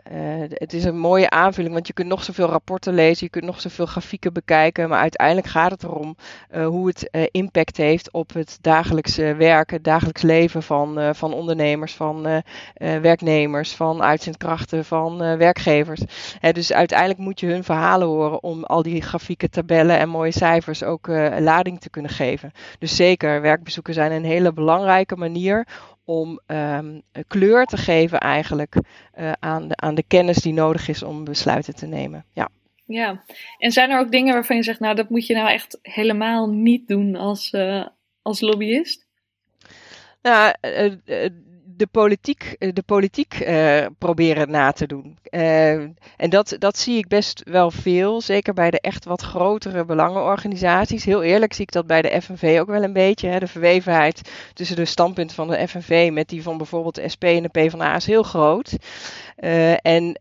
het 0.53 0.73
is 0.73 0.83
een 0.83 0.97
mooie 0.97 1.29
aanvulling, 1.29 1.73
want 1.73 1.87
je 1.87 1.93
kunt 1.93 2.07
nog 2.07 2.23
zoveel 2.23 2.47
rapporten 2.47 2.93
lezen, 2.93 3.25
je 3.25 3.29
kunt 3.29 3.45
nog 3.45 3.61
zoveel 3.61 3.85
grafieken 3.85 4.33
bekijken, 4.33 4.89
maar 4.89 4.99
uiteindelijk 4.99 5.47
gaat 5.47 5.71
het 5.71 5.83
erom 5.83 6.15
uh, 6.51 6.67
hoe 6.67 6.87
het 6.87 7.09
uh, 7.11 7.23
impact 7.31 7.77
heeft 7.77 8.11
op 8.11 8.33
het 8.33 8.57
dagelijkse 8.61 9.35
werk, 9.35 9.71
het 9.71 9.83
dagelijks 9.83 10.21
leven 10.21 10.63
van, 10.63 11.15
van 11.15 11.33
ondernemers, 11.33 11.93
van 11.93 12.43
werknemers, 12.77 13.75
van 13.75 14.01
uitzendkrachten, 14.03 14.85
van 14.85 15.17
werkgevers. 15.17 16.01
dus 16.51 16.73
uiteindelijk 16.73 17.19
moet 17.19 17.39
je 17.39 17.47
hun 17.47 17.63
verhalen 17.63 18.07
horen 18.07 18.43
om 18.43 18.63
al 18.63 18.83
die 18.83 19.01
grafieken, 19.01 19.51
tabellen 19.51 19.97
en 19.97 20.09
mooie 20.09 20.31
cijfers 20.31 20.83
ook 20.83 21.07
lading 21.39 21.79
te 21.79 21.89
kunnen 21.89 22.11
geven. 22.11 22.51
Dus 22.79 22.95
zeker, 22.95 23.41
werkbezoeken 23.41 23.93
zijn 23.93 24.11
een 24.11 24.25
hele 24.25 24.53
belangrijke 24.53 25.15
manier 25.15 25.67
om 26.09 26.39
um, 26.47 27.01
kleur 27.27 27.65
te 27.65 27.77
geven 27.77 28.19
eigenlijk 28.19 28.75
uh, 29.19 29.31
aan, 29.39 29.67
de, 29.67 29.75
aan 29.75 29.95
de 29.95 30.03
kennis 30.07 30.37
die 30.37 30.53
nodig 30.53 30.87
is 30.87 31.03
om 31.03 31.23
besluiten 31.23 31.75
te 31.75 31.85
nemen. 31.85 32.25
Ja. 32.33 32.49
ja, 32.85 33.23
en 33.57 33.71
zijn 33.71 33.89
er 33.89 33.99
ook 33.99 34.11
dingen 34.11 34.33
waarvan 34.33 34.55
je 34.55 34.63
zegt, 34.63 34.79
nou 34.79 34.95
dat 34.95 35.09
moet 35.09 35.27
je 35.27 35.33
nou 35.33 35.49
echt 35.49 35.79
helemaal 35.81 36.49
niet 36.49 36.87
doen 36.87 37.15
als, 37.15 37.53
uh, 37.53 37.85
als 38.21 38.41
lobbyist? 38.41 39.07
Nou, 40.21 40.53
uh, 40.61 40.93
de 41.79 41.87
politiek, 41.87 42.55
eh, 42.59 42.69
de 42.73 42.81
politiek 42.81 43.39
uh, 43.39 43.85
proberen 43.97 44.51
na 44.51 44.71
te 44.71 44.87
doen. 44.87 45.17
Uh, 45.29 45.71
en 46.17 46.29
dat, 46.29 46.55
dat 46.59 46.77
zie 46.77 46.97
ik 46.97 47.07
best 47.07 47.41
wel 47.45 47.71
veel, 47.71 48.21
zeker 48.21 48.53
bij 48.53 48.71
de 48.71 48.79
echt 48.79 49.05
wat 49.05 49.21
grotere 49.21 49.85
belangenorganisaties. 49.85 51.05
Heel 51.05 51.23
eerlijk 51.23 51.53
zie 51.53 51.63
ik 51.63 51.71
dat 51.71 51.87
bij 51.87 52.01
de 52.01 52.21
FNV 52.21 52.57
ook 52.61 52.67
wel 52.67 52.83
een 52.83 52.93
beetje. 52.93 53.27
Hè. 53.27 53.39
De 53.39 53.47
verwevenheid 53.47 54.31
tussen 54.53 54.75
de 54.75 54.85
standpunten 54.85 55.35
van 55.35 55.47
de 55.47 55.67
FNV 55.67 56.09
met 56.13 56.29
die 56.29 56.43
van 56.43 56.57
bijvoorbeeld 56.57 56.95
de 56.95 57.09
SP 57.13 57.23
en 57.23 57.43
de 57.43 57.49
PvdA 57.49 57.95
is 57.95 58.05
heel 58.05 58.23
groot. 58.23 58.75
En 59.81 60.19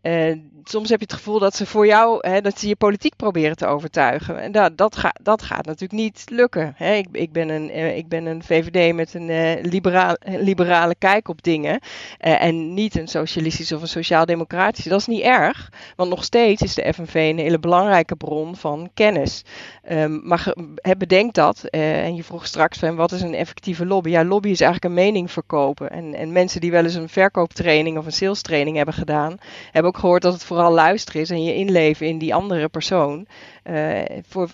soms 0.69 0.89
heb 0.89 0.99
je 0.99 1.05
het 1.05 1.15
gevoel 1.15 1.39
dat 1.39 1.55
ze 1.55 1.65
voor 1.65 1.85
jou, 1.85 2.27
hè, 2.29 2.41
dat 2.41 2.59
ze 2.59 2.67
je 2.67 2.75
politiek 2.75 3.15
proberen 3.15 3.55
te 3.55 3.65
overtuigen. 3.65 4.39
En 4.39 4.51
dat, 4.51 4.77
dat, 4.77 4.95
gaat 4.95 5.19
dat 5.21 5.41
gaat 5.41 5.65
natuurlijk 5.65 6.01
niet 6.01 6.23
lukken. 6.31 6.73
Hè. 6.75 6.93
Ik, 6.93 7.07
ik, 7.11 7.31
ben 7.31 7.49
een, 7.49 7.77
uh, 7.77 7.97
ik 7.97 8.07
ben 8.07 8.25
een 8.25 8.43
VVD 8.43 8.95
met 8.95 9.13
een 9.13 9.29
uh, 9.29 9.51
liberaal, 9.61 10.15
liberale 10.19 10.95
kijk 10.95 11.27
op 11.27 11.43
dingen. 11.43 11.79
Uh, 12.25 12.43
en 12.43 12.73
niet 12.73 12.97
een 12.97 13.07
socialistische 13.07 13.75
of 13.75 13.81
een 13.81 13.87
sociaal-democratische. 13.87 14.89
Dat 14.89 14.99
is 14.99 15.07
niet 15.07 15.21
erg, 15.21 15.71
want 15.95 16.09
nog 16.09 16.23
steeds 16.23 16.61
is 16.61 16.75
de 16.75 16.93
FNV 16.93 17.13
een 17.13 17.39
hele 17.39 17.59
belangrijke 17.59 18.15
bron 18.15 18.55
van 18.55 18.89
kennis. 18.93 19.43
Um, 19.91 20.21
maar 20.23 20.53
bedenk 20.97 21.33
dat, 21.33 21.63
en 21.63 22.15
je 22.15 22.23
vroeg 22.23 22.45
straks 22.45 22.77
van 22.77 22.95
wat 22.95 23.11
is 23.11 23.21
een 23.21 23.33
effectieve 23.33 23.85
lobby? 23.85 24.09
Ja, 24.09 24.23
lobby 24.23 24.49
is 24.49 24.61
eigenlijk 24.61 24.93
een 24.93 25.03
mening 25.03 25.31
verkopen. 25.31 25.89
En, 25.89 26.13
en 26.13 26.31
mensen 26.31 26.61
die 26.61 26.71
wel 26.71 26.83
eens 26.83 26.95
een 26.95 27.09
verkooptraining 27.09 27.97
of 27.97 28.05
een 28.05 28.11
sales 28.11 28.41
training 28.41 28.75
hebben 28.75 28.93
gedaan, 28.93 29.37
hebben 29.71 29.91
ook 29.91 29.97
gehoord 29.97 30.21
dat 30.21 30.33
het 30.33 30.43
vooral 30.43 30.58
vooral 30.59 30.77
luisteren 30.77 31.21
is 31.21 31.29
en 31.29 31.43
je 31.43 31.55
inleven 31.55 32.07
in 32.07 32.17
die 32.17 32.33
andere 32.33 32.69
persoon. 32.69 33.27
Uh, 33.69 33.99
voor 34.27 34.49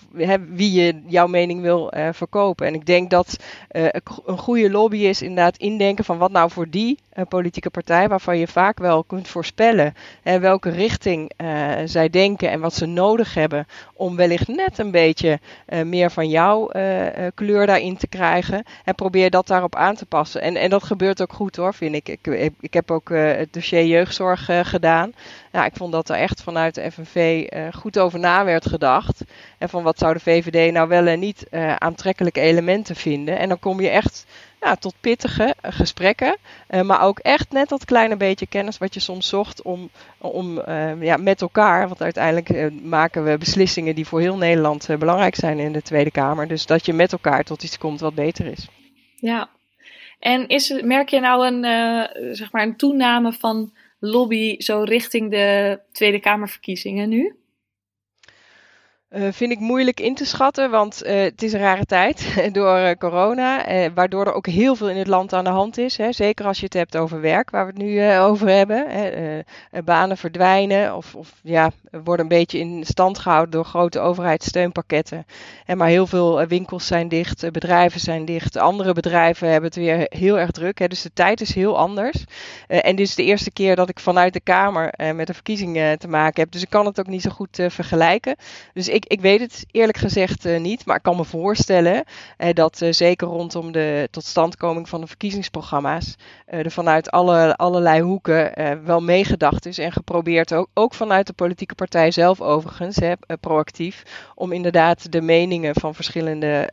wie 0.48 0.72
je 0.72 1.02
jouw 1.06 1.26
mening 1.26 1.60
wil 1.60 1.92
uh, 1.96 2.08
verkopen. 2.12 2.66
En 2.66 2.74
ik 2.74 2.86
denk 2.86 3.10
dat 3.10 3.36
uh, 3.70 3.86
een 4.26 4.38
goede 4.38 4.70
lobby 4.70 4.96
is 4.96 5.22
inderdaad 5.22 5.56
indenken 5.56 6.04
van 6.04 6.18
wat 6.18 6.30
nou 6.30 6.50
voor 6.50 6.70
die 6.70 6.98
politieke 7.28 7.70
partij, 7.70 8.08
waarvan 8.08 8.38
je 8.38 8.46
vaak 8.46 8.78
wel 8.78 9.04
kunt 9.04 9.28
voorspellen 9.28 9.94
hè, 10.22 10.38
welke 10.38 10.70
richting 10.70 11.32
zij 11.84 12.10
denken 12.10 12.50
en 12.50 12.60
wat 12.60 12.74
ze 12.74 12.86
nodig 12.86 13.34
hebben 13.34 13.66
om 13.94 14.16
wellicht 14.16 14.48
net 14.48 14.78
een 14.78 14.90
beetje 14.90 15.38
meer 15.84 16.10
van 16.10 16.28
jouw 16.28 16.70
kleur 17.34 17.66
daarin 17.66 17.96
te 17.96 18.06
krijgen. 18.06 18.64
En 18.84 18.94
probeer 18.94 19.30
dat 19.30 19.46
daarop 19.46 19.74
aan 19.74 19.94
te 19.94 20.06
passen. 20.06 20.40
En, 20.40 20.56
en 20.56 20.70
dat 20.70 20.84
gebeurt 20.84 21.22
ook 21.22 21.32
goed 21.32 21.56
hoor, 21.56 21.74
vind 21.74 21.94
ik. 21.94 22.08
Ik, 22.08 22.52
ik 22.60 22.74
heb 22.74 22.90
ook 22.90 23.08
het 23.08 23.52
dossier 23.52 23.84
jeugdzorg 23.84 24.48
gedaan. 24.62 25.12
Ja, 25.52 25.64
ik 25.64 25.76
vond 25.76 25.92
dat 25.92 26.08
er 26.08 26.16
echt 26.16 26.42
vanuit 26.42 26.74
de 26.74 26.90
FNV 26.90 27.46
goed 27.74 27.98
over 27.98 28.18
na 28.18 28.44
werd 28.44 28.66
gedacht. 28.68 29.05
En 29.58 29.68
van 29.68 29.82
wat 29.82 29.98
zou 29.98 30.12
de 30.12 30.20
VVD 30.20 30.72
nou 30.72 30.88
wel 30.88 31.06
en 31.06 31.18
niet 31.18 31.46
uh, 31.50 31.76
aantrekkelijke 31.76 32.40
elementen 32.40 32.96
vinden. 32.96 33.38
En 33.38 33.48
dan 33.48 33.58
kom 33.58 33.80
je 33.80 33.88
echt 33.88 34.26
ja, 34.60 34.76
tot 34.76 34.94
pittige 35.00 35.54
uh, 35.64 35.72
gesprekken. 35.72 36.36
Uh, 36.70 36.82
maar 36.82 37.02
ook 37.02 37.18
echt 37.18 37.52
net 37.52 37.68
dat 37.68 37.84
kleine 37.84 38.16
beetje 38.16 38.46
kennis 38.46 38.78
wat 38.78 38.94
je 38.94 39.00
soms 39.00 39.28
zocht 39.28 39.62
om, 39.62 39.90
om 40.18 40.62
ja, 41.00 41.16
met 41.16 41.40
elkaar. 41.40 41.88
Want 41.88 42.02
uiteindelijk 42.02 42.72
maken 42.82 43.24
we 43.24 43.38
beslissingen 43.38 43.94
die 43.94 44.06
voor 44.06 44.20
heel 44.20 44.36
Nederland 44.36 44.88
belangrijk 44.98 45.34
zijn 45.34 45.58
in 45.58 45.72
de 45.72 45.82
Tweede 45.82 46.10
Kamer. 46.10 46.48
Dus 46.48 46.66
dat 46.66 46.86
je 46.86 46.92
met 46.92 47.12
elkaar 47.12 47.44
tot 47.44 47.62
iets 47.62 47.78
komt 47.78 48.00
wat 48.00 48.14
beter 48.14 48.46
is. 48.46 48.68
Ja, 49.16 49.48
en 50.18 50.48
is, 50.48 50.80
merk 50.82 51.08
je 51.08 51.20
nou 51.20 51.46
een, 51.46 51.64
zeg 52.34 52.52
maar 52.52 52.62
een 52.62 52.76
toename 52.76 53.32
van 53.32 53.72
lobby 54.00 54.60
zo 54.60 54.80
richting 54.80 55.30
de 55.30 55.80
Tweede 55.92 56.20
Kamerverkiezingen 56.20 57.08
nu? 57.08 57.36
Uh, 59.16 59.28
vind 59.32 59.52
ik 59.52 59.58
moeilijk 59.58 60.00
in 60.00 60.14
te 60.14 60.24
schatten, 60.24 60.70
want 60.70 61.02
uh, 61.04 61.20
het 61.20 61.42
is 61.42 61.52
een 61.52 61.60
rare 61.60 61.84
tijd 61.84 62.34
door 62.52 62.78
uh, 62.78 62.90
corona, 62.98 63.64
waardoor 63.94 64.26
er 64.26 64.32
ook 64.32 64.46
heel 64.46 64.74
veel 64.74 64.90
in 64.90 64.96
het 64.96 65.06
land 65.06 65.32
aan 65.32 65.44
de 65.44 65.50
hand 65.50 65.78
is. 65.78 65.96
Hè. 65.96 66.12
Zeker 66.12 66.46
als 66.46 66.58
je 66.58 66.64
het 66.64 66.74
hebt 66.74 66.96
over 66.96 67.20
werk, 67.20 67.50
waar 67.50 67.66
we 67.66 67.72
het 67.72 67.82
nu 67.82 68.18
over 68.18 68.48
hebben. 68.48 68.86
Hè. 68.88 69.82
banen 69.82 70.16
verdwijnen 70.16 70.96
of, 70.96 71.14
of, 71.14 71.32
ja, 71.42 71.70
worden 71.90 72.20
een 72.20 72.36
beetje 72.36 72.58
in 72.58 72.84
stand 72.84 73.18
gehouden 73.18 73.50
door 73.50 73.64
grote 73.64 74.00
overheidssteunpakketten. 74.00 75.26
En 75.66 75.76
maar 75.76 75.88
heel 75.88 76.06
veel 76.06 76.46
winkels 76.46 76.86
zijn 76.86 77.08
dicht, 77.08 77.52
bedrijven 77.52 78.00
zijn 78.00 78.24
dicht, 78.24 78.56
andere 78.56 78.92
bedrijven 78.92 79.48
hebben 79.48 79.68
het 79.68 79.78
weer 79.78 80.06
heel 80.08 80.38
erg 80.38 80.50
druk. 80.50 80.78
Hè. 80.78 80.88
Dus 80.88 81.02
de 81.02 81.12
tijd 81.14 81.40
is 81.40 81.54
heel 81.54 81.78
anders. 81.78 82.24
en 82.66 82.96
dit 82.96 83.06
is 83.06 83.14
de 83.14 83.24
eerste 83.24 83.50
keer 83.50 83.76
dat 83.76 83.88
ik 83.88 84.00
vanuit 84.00 84.32
de 84.32 84.40
Kamer 84.40 84.94
met 85.14 85.26
de 85.26 85.34
verkiezingen 85.34 85.98
te 85.98 86.08
maken 86.08 86.42
heb, 86.42 86.52
dus 86.52 86.62
ik 86.62 86.70
kan 86.70 86.86
het 86.86 87.00
ook 87.00 87.06
niet 87.06 87.22
zo 87.22 87.30
goed 87.30 87.58
vergelijken. 87.68 88.36
Dus 88.72 88.88
ik, 88.88 89.05
ik 89.06 89.20
weet 89.20 89.40
het 89.40 89.66
eerlijk 89.70 89.98
gezegd 89.98 90.46
uh, 90.46 90.60
niet, 90.60 90.86
maar 90.86 90.96
ik 90.96 91.02
kan 91.02 91.16
me 91.16 91.24
voorstellen 91.24 92.04
uh, 92.38 92.48
dat 92.52 92.80
uh, 92.80 92.92
zeker 92.92 93.28
rondom 93.28 93.72
de 93.72 94.08
totstandkoming 94.10 94.88
van 94.88 95.00
de 95.00 95.06
verkiezingsprogramma's 95.06 96.16
er 96.46 96.70
vanuit 96.70 97.10
alle, 97.10 97.56
allerlei 97.56 98.00
hoeken 98.00 98.52
wel 98.84 99.00
meegedacht 99.00 99.66
is 99.66 99.78
en 99.78 99.92
geprobeerd 99.92 100.52
ook, 100.74 100.94
vanuit 100.94 101.26
de 101.26 101.32
politieke 101.32 101.74
partij 101.74 102.10
zelf 102.10 102.40
overigens, 102.40 102.98
proactief, 103.40 104.02
om 104.34 104.52
inderdaad 104.52 105.12
de 105.12 105.20
meningen 105.20 105.74
van 105.74 105.94
verschillende 105.94 106.70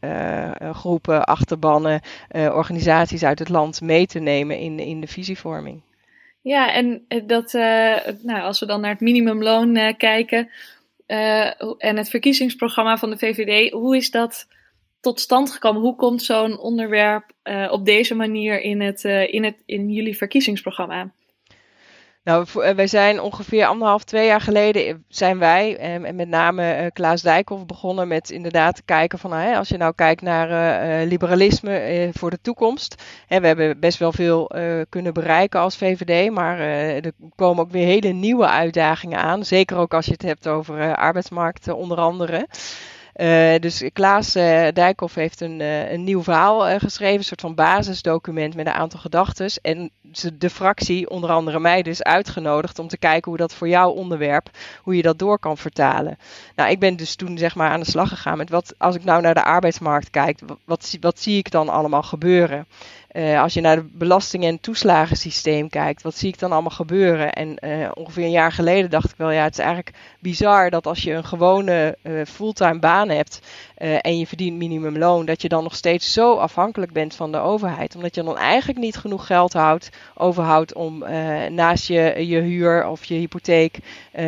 groepen, 0.74 1.24
achterbannen, 1.24 2.02
organisaties 2.32 3.24
uit 3.24 3.40
het 3.40 3.50
land 3.50 3.82
mee 3.82 4.06
te 4.06 4.20
nemen 4.20 4.58
in, 4.58 4.80
in 4.80 5.02
de 5.02 5.08
visievorming. 5.08 5.82
Ja, 6.42 6.74
en 6.74 7.06
dat, 7.26 7.54
nou, 8.24 8.42
als 8.42 8.60
we 8.60 8.66
dan 8.66 8.82
naar 8.82 8.92
het 8.92 9.02
minimumloon 9.02 9.96
kijken, 9.98 10.50
uh, 11.08 11.46
en 11.78 11.98
het 11.98 12.10
verkiezingsprogramma 12.10 12.98
van 12.98 13.10
de 13.10 13.18
VVD, 13.18 13.72
hoe 13.72 13.96
is 13.96 14.12
dat 14.12 14.48
tot 15.02 15.20
stand 15.20 15.52
gekomen? 15.52 15.82
Hoe 15.82 15.96
komt 15.96 16.24
zo'n 16.24 16.60
onderwerp 16.60 17.32
uh, 17.44 17.72
op 17.72 17.86
deze 17.86 18.16
manier 18.16 18.62
in, 18.62 18.82
het, 18.82 19.04
uh, 19.04 19.34
in, 19.34 19.44
het, 19.44 19.64
in 19.66 19.90
jullie 19.90 20.18
verkiezingsprogramma? 20.18 21.12
Nou, 22.24 22.46
eh, 22.62 22.76
wij 22.76 22.88
zijn 22.88 23.22
ongeveer 23.22 23.66
anderhalf, 23.66 24.04
twee 24.04 24.26
jaar 24.26 24.42
geleden 24.42 24.88
eh, 24.88 24.96
zijn 25.08 25.40
wij, 25.40 25.78
en 25.78 26.16
met 26.16 26.28
name 26.28 26.82
uh, 26.82 26.88
Klaas 26.94 27.22
Dijkhoff, 27.22 27.66
begonnen 27.66 28.08
met 28.08 28.30
inderdaad 28.30 28.76
te 28.76 28.84
kijken 28.84 29.20
van, 29.20 29.32
als 29.32 29.70
je 29.70 29.78
nou 29.78 29.94
kijkt 29.96 30.22
naar 30.22 31.06
liberalisme 31.06 32.10
voor 32.14 32.30
de 32.30 32.42
toekomst. 32.42 33.04
We 33.28 33.48
hebben 33.48 33.80
best 33.80 34.00
wel 34.00 34.12
veel 34.12 34.52
kunnen 34.90 35.14
bereiken 35.14 35.60
als 35.60 35.78
VVD, 35.78 36.32
maar 36.32 36.60
er 36.60 37.12
komen 37.36 37.64
ook 37.64 37.72
weer 37.72 37.86
hele 37.86 38.14
nieuwe 38.14 38.48
uitdagingen 38.48 39.20
aan. 39.20 39.46
Zeker 39.46 39.78
ook 39.78 39.94
als 39.94 40.06
je 40.06 40.12
het 40.12 40.22
hebt 40.22 40.48
over 40.48 40.96
arbeidsmarkt 40.96 41.68
onder 41.68 41.98
andere. 41.98 42.48
Uh, 43.16 43.56
dus 43.60 43.84
Klaas 43.94 44.36
uh, 44.36 44.68
Dijkhoff 44.74 45.16
heeft 45.16 45.42
een, 45.42 45.60
uh, 45.60 45.92
een 45.92 46.04
nieuw 46.04 46.24
verhaal 46.24 46.80
geschreven, 46.80 47.18
een 47.18 47.24
soort 47.24 47.42
van 47.42 47.56
basisdocument 47.56 48.56
met 48.56 48.68
een 48.68 48.74
aantal 48.74 49.00
gedachten. 49.00 49.52
En 49.62 49.92
de 50.34 50.50
fractie, 50.50 51.10
onder 51.10 51.30
andere 51.30 51.60
mij 51.60 51.82
dus, 51.82 52.04
uitgenodigd 52.04 52.80
om 52.80 52.88
te 52.88 52.98
kijken 52.98 53.30
hoe 53.30 53.40
dat 53.40 53.54
voor 53.54 53.68
jouw 53.68 53.90
onderwerp, 53.90 54.50
hoe 54.82 54.96
je 54.96 55.02
dat 55.02 55.20
door 55.20 55.40
kan 55.40 55.58
vertalen. 55.58 56.18
Nou, 56.56 56.70
ik 56.70 56.80
ben 56.80 56.96
dus 56.96 57.16
toen 57.16 57.38
zeg 57.38 57.56
maar 57.56 57.70
aan 57.70 57.80
de 57.80 57.90
slag 57.90 58.10
gegaan 58.10 58.38
met 58.38 58.50
wat, 58.50 58.74
als 58.78 58.96
ik 58.96 59.04
nou 59.04 59.22
naar 59.22 59.34
de 59.34 59.44
arbeidsmarkt 59.44 60.10
kijk, 60.10 60.40
wat, 60.46 60.58
wat, 60.66 60.98
wat 61.00 61.20
zie 61.20 61.38
ik 61.38 61.52
dan 61.52 61.70
allemaal 61.70 62.04
gebeuren? 62.04 62.68
Uh, 63.14 63.42
als 63.42 63.54
je 63.54 63.62
naar 63.62 63.76
het 63.76 63.98
belastingen- 63.98 64.50
en 64.50 64.60
toeslagensysteem 64.60 65.70
kijkt, 65.70 66.02
wat 66.02 66.18
zie 66.18 66.30
ik 66.30 66.40
dan 66.40 66.52
allemaal 66.52 66.72
gebeuren? 66.72 67.34
En 67.34 67.58
uh, 67.60 67.90
ongeveer 67.94 68.24
een 68.24 68.32
jaar 68.32 68.52
geleden 68.52 68.90
dacht 68.90 69.12
ik 69.12 69.18
wel, 69.18 69.32
ja, 69.32 69.44
het 69.44 69.54
is 69.54 69.60
eigenlijk 69.60 69.96
bizar 70.20 70.70
dat 70.70 70.88
als 70.88 71.04
je 71.04 71.12
een 71.12 71.26
gewone 71.26 71.98
uh, 72.04 72.26
fulltime 72.26 72.80
baan 72.80 73.10
hebt 73.10 73.40
en 74.02 74.18
je 74.18 74.28
verdient 74.28 74.58
minimumloon, 74.58 75.26
dat 75.26 75.42
je 75.42 75.50
dan 75.50 75.64
nog 75.64 75.76
steeds 75.76 76.14
zo 76.14 76.36
afhankelijk 76.36 76.92
bent 76.92 77.16
van 77.16 77.32
de 77.32 77.38
overheid. 77.38 77.96
Omdat 77.96 78.16
je 78.16 78.24
dan 78.24 78.38
eigenlijk 78.38 78.80
niet 78.80 78.98
genoeg 78.98 79.26
geld 79.26 79.54
houdt, 79.54 79.90
overhoudt 80.16 80.74
om 80.74 81.00
naast 81.50 81.88
je, 81.88 82.28
je 82.28 82.40
huur 82.40 82.88
of 82.88 83.06
je 83.06 83.16
hypotheek 83.16 83.78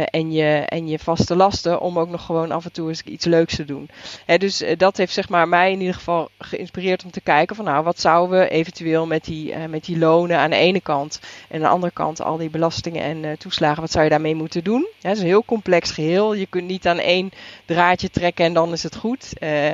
en, 0.10 0.32
je, 0.32 0.54
en 0.68 0.88
je 0.88 1.00
vaste 1.00 1.36
lasten, 1.36 1.82
om 1.82 2.00
ook 2.00 2.10
nog 2.10 2.26
gewoon 2.26 2.52
af 2.52 2.66
en 2.66 2.72
toe 2.72 2.88
eens 2.88 3.02
iets 3.02 3.26
leuks 3.26 3.56
te 3.56 3.66
doen. 3.66 3.90
Hè, 4.26 4.38
dus 4.38 4.64
dat 4.78 4.98
heeft 4.98 5.14
zeg 5.14 5.30
maar 5.30 5.48
mij 5.48 5.72
in 5.72 5.80
ieder 5.80 5.96
geval 5.96 6.30
geïnspireerd 6.38 7.04
om 7.04 7.12
te 7.12 7.22
kijken 7.22 7.56
van 7.56 7.66
nou, 7.66 7.84
wat 7.84 8.00
zouden 8.00 8.40
we 8.40 8.50
even 8.50 8.74
eventueel 8.76 9.08
met 9.08 9.26
die, 9.26 9.52
uh, 9.52 9.66
met 9.66 9.86
die 9.86 9.98
lonen 9.98 10.38
aan 10.38 10.50
de 10.50 10.56
ene 10.56 10.82
kant. 10.82 11.20
En 11.50 11.56
aan 11.56 11.62
de 11.62 11.68
andere 11.68 11.94
kant 11.94 12.22
al 12.22 12.38
die 12.38 12.50
belastingen 12.50 13.04
en 13.04 13.24
uh, 13.24 13.32
toeslagen. 13.32 13.82
Wat 13.82 13.92
zou 13.92 14.04
je 14.04 14.10
daarmee 14.10 14.36
moeten 14.36 14.64
doen? 14.64 14.88
Ja, 15.00 15.08
het 15.10 15.18
is 15.18 15.24
een 15.24 15.30
heel 15.30 15.46
complex 15.46 15.92
geheel. 15.92 16.34
Je 16.34 16.46
kunt 16.46 16.68
niet 16.68 16.88
aan 16.88 17.00
één 17.00 17.32
draadje 17.66 18.10
trekken 18.10 18.46
en 18.46 18.54
dan 18.54 18.72
is 18.72 18.84
het 18.84 18.96
goed. 18.96 19.34
Uh, 19.40 19.74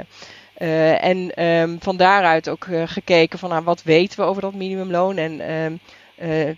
en 1.04 1.46
um, 1.46 1.78
van 1.82 1.98
daaruit 1.98 2.50
ook 2.50 2.68
gekeken 2.86 3.40
van 3.40 3.50
nou, 3.50 3.64
wat 3.64 3.84
weten 3.84 4.20
we 4.20 4.26
over 4.26 4.42
dat 4.42 4.54
minimumloon. 4.54 5.18
En 5.18 5.42
uh, 6.22 6.56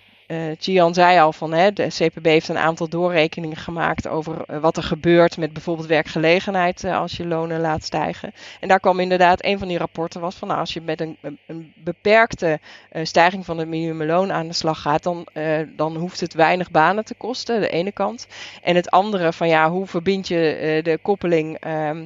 Gian 0.59 0.93
zei 0.93 1.19
al 1.19 1.33
van 1.33 1.53
hè, 1.53 1.73
de 1.73 1.87
CPB 1.87 2.25
heeft 2.25 2.47
een 2.47 2.57
aantal 2.57 2.87
doorrekeningen 2.87 3.57
gemaakt 3.57 4.07
over 4.07 4.45
uh, 4.49 4.57
wat 4.57 4.77
er 4.77 4.83
gebeurt 4.83 5.37
met 5.37 5.53
bijvoorbeeld 5.53 5.87
werkgelegenheid 5.87 6.83
uh, 6.83 6.99
als 6.99 7.17
je 7.17 7.27
lonen 7.27 7.59
laat 7.59 7.83
stijgen. 7.83 8.33
En 8.59 8.67
daar 8.67 8.79
kwam 8.79 8.99
inderdaad 8.99 9.45
een 9.45 9.59
van 9.59 9.67
die 9.67 9.77
rapporten 9.77 10.21
was 10.21 10.35
van 10.35 10.47
nou, 10.47 10.59
als 10.59 10.73
je 10.73 10.81
met 10.81 11.01
een, 11.01 11.17
een 11.47 11.73
beperkte 11.75 12.59
stijging 13.03 13.45
van 13.45 13.57
het 13.57 13.67
minimumloon 13.67 14.31
aan 14.31 14.47
de 14.47 14.53
slag 14.53 14.81
gaat, 14.81 15.03
dan, 15.03 15.27
dan 15.75 15.95
hoeft 15.95 16.19
het 16.19 16.33
weinig 16.33 16.71
banen 16.71 17.05
te 17.05 17.15
kosten, 17.15 17.61
de 17.61 17.69
ene 17.69 17.91
kant. 17.91 18.27
En 18.61 18.75
het 18.75 18.89
andere 18.89 19.33
van 19.33 19.47
ja, 19.47 19.69
hoe 19.69 19.87
verbind 19.87 20.27
je 20.27 20.79
de 20.83 20.99
koppeling 21.01 21.57
ehm, 21.59 22.05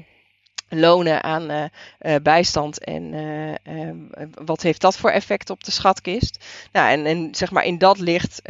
lonen 0.69 1.23
aan 1.23 1.51
uh, 1.51 1.63
uh, 2.01 2.15
bijstand 2.23 2.84
en 2.84 3.13
uh, 3.13 3.91
wat 4.45 4.62
heeft 4.62 4.82
dat 4.82 4.97
voor 4.97 5.10
effect 5.10 5.49
op 5.49 5.63
de 5.63 5.71
schatkist? 5.71 6.45
Nou, 6.71 6.89
en, 6.89 7.06
en 7.06 7.36
zeg 7.36 7.51
maar 7.51 7.63
in 7.63 7.77
dat 7.77 7.99
licht 7.99 8.41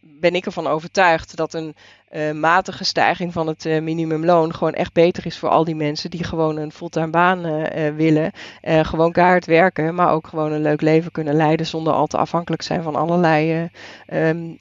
ben 0.00 0.34
ik 0.34 0.46
ervan 0.46 0.66
overtuigd 0.66 1.36
dat 1.36 1.54
een 1.54 1.74
uh, 2.12 2.32
matige 2.32 2.84
stijging 2.84 3.32
van 3.32 3.46
het 3.46 3.64
uh, 3.64 3.80
minimumloon 3.80 4.54
gewoon 4.54 4.72
echt 4.72 4.92
beter 4.92 5.26
is 5.26 5.38
voor 5.38 5.48
al 5.48 5.64
die 5.64 5.74
mensen 5.74 6.10
die 6.10 6.24
gewoon 6.24 6.56
een 6.56 6.72
fulltime 6.72 7.10
baan 7.10 7.46
uh, 7.46 7.88
willen. 7.96 8.32
gewoon 8.62 9.12
kaart 9.12 9.46
werken, 9.46 9.94
maar 9.94 10.12
ook 10.12 10.26
gewoon 10.26 10.52
een 10.52 10.62
leuk 10.62 10.80
leven 10.80 11.10
kunnen 11.10 11.34
leiden 11.34 11.66
zonder 11.66 11.92
al 11.92 12.06
te 12.06 12.16
afhankelijk 12.16 12.62
zijn 12.62 12.82
van 12.82 12.96
allerlei 12.96 13.70
um, 14.12 14.58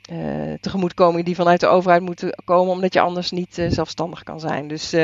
tegemoetkomingen 0.59 1.25
die 1.25 1.35
vanuit 1.35 1.59
de 1.59 1.67
overheid 1.67 2.01
moeten 2.01 2.35
komen, 2.45 2.73
omdat 2.73 2.93
je 2.93 2.99
anders 2.99 3.31
niet 3.31 3.67
zelfstandig 3.69 4.23
kan 4.23 4.39
zijn. 4.39 4.67
Dus 4.67 4.95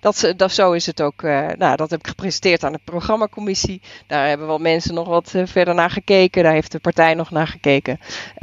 dat, 0.00 0.32
dat, 0.36 0.52
zo 0.52 0.72
is 0.72 0.86
het 0.86 1.02
ook. 1.02 1.22
nou, 1.56 1.76
dat 1.76 1.90
heb 1.90 2.00
ik 2.00 2.06
gepresenteerd 2.06 2.64
aan 2.64 2.72
de 2.72 2.80
programmacommissie. 2.84 3.82
Daar 4.06 4.28
hebben 4.28 4.46
wel 4.46 4.58
mensen 4.58 4.94
nog 4.94 5.08
wat 5.08 5.34
verder 5.44 5.74
naar 5.74 5.90
gekeken. 5.90 6.42
Daar 6.42 6.52
heeft 6.52 6.72
de 6.72 6.78
partij 6.78 7.14
nog 7.14 7.30
naar 7.30 7.48
gekeken. 7.48 8.00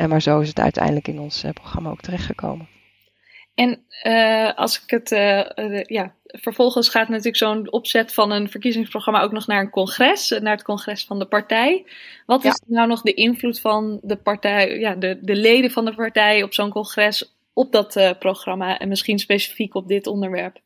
maar 0.08 0.22
zo 0.22 0.39
is 0.39 0.48
het 0.48 0.60
uiteindelijk 0.60 1.08
in 1.08 1.20
ons 1.20 1.43
programma 1.54 1.89
ook 1.89 2.02
terechtgekomen. 2.02 2.77
En 3.58 3.84
uh, 4.04 4.54
als 4.54 4.84
ik 4.84 4.89
het, 4.89 5.12
uh, 5.12 5.46
uh, 5.56 5.84
ja, 5.84 6.13
vervolgens 6.26 6.89
gaat 6.89 7.10
natuurlijk 7.10 7.38
zo'n 7.38 7.72
opzet 7.72 8.13
van 8.13 8.32
een 8.32 8.50
verkiezingsprogramma 8.50 9.22
ook 9.22 9.32
nog 9.32 9.48
naar 9.48 9.62
een 9.62 9.70
congres, 9.70 10.30
naar 10.30 10.54
het 10.54 10.63
congres 10.63 11.06
van 11.06 11.20
de 11.20 11.26
partij. 11.26 11.86
Wat 12.26 12.43
is 12.43 12.62
nou 12.67 12.88
nog 12.88 13.02
de 13.02 13.13
invloed 13.13 13.60
van 13.60 14.00
de 14.04 14.15
partij, 14.15 14.80
ja, 14.80 14.96
de, 14.96 15.20
de 15.22 15.36
leden 15.36 15.72
van 15.72 15.86
de 15.86 15.96
partij 15.96 16.43
op 16.43 16.54
zo'n 16.54 16.70
congres 16.70 17.36
op 17.54 17.72
dat 17.72 18.15
programma 18.20 18.80
en 18.80 18.88
misschien 18.88 19.20
specifiek 19.20 19.76
op 19.76 19.88
dit 19.88 20.08
onderwerp? 20.08 20.60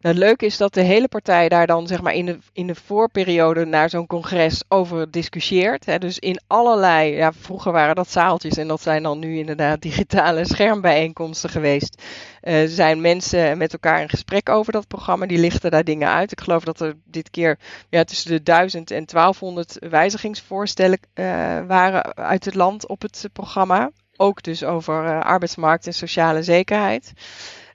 Nou, 0.00 0.14
het 0.14 0.24
leuke 0.24 0.46
is 0.46 0.56
dat 0.56 0.74
de 0.74 0.80
hele 0.80 1.08
partij 1.08 1.48
daar 1.48 1.66
dan 1.66 1.86
zeg 1.86 2.02
maar 2.02 2.14
in 2.14 2.26
de, 2.26 2.38
in 2.52 2.66
de 2.66 2.74
voorperiode 2.74 3.64
naar 3.64 3.90
zo'n 3.90 4.06
congres 4.06 4.62
over 4.68 5.10
discussieert. 5.10 5.86
Hè. 5.86 5.98
Dus 5.98 6.18
in 6.18 6.40
allerlei, 6.46 7.14
ja, 7.14 7.32
vroeger 7.32 7.72
waren 7.72 7.94
dat 7.94 8.10
zaaltjes 8.10 8.56
en 8.56 8.68
dat 8.68 8.82
zijn 8.82 9.02
dan 9.02 9.18
nu 9.18 9.38
inderdaad 9.38 9.82
digitale 9.82 10.44
schermbijeenkomsten 10.44 11.50
geweest. 11.50 12.02
Uh, 12.42 12.62
zijn 12.66 13.00
mensen 13.00 13.58
met 13.58 13.72
elkaar 13.72 14.00
in 14.00 14.08
gesprek 14.08 14.48
over 14.48 14.72
dat 14.72 14.86
programma, 14.86 15.26
die 15.26 15.38
lichten 15.38 15.70
daar 15.70 15.84
dingen 15.84 16.08
uit. 16.08 16.32
Ik 16.32 16.40
geloof 16.40 16.64
dat 16.64 16.80
er 16.80 16.94
dit 17.04 17.30
keer 17.30 17.58
ja, 17.88 18.04
tussen 18.04 18.30
de 18.30 18.42
1000 18.42 18.90
en 18.90 19.06
1200 19.06 19.76
wijzigingsvoorstellen 19.90 20.98
uh, 21.14 21.24
waren 21.66 22.16
uit 22.16 22.44
het 22.44 22.54
land 22.54 22.88
op 22.88 23.02
het 23.02 23.28
programma. 23.32 23.90
Ook 24.16 24.42
dus 24.42 24.64
over 24.64 25.04
uh, 25.04 25.20
arbeidsmarkt 25.20 25.86
en 25.86 25.94
sociale 25.94 26.42
zekerheid. 26.42 27.12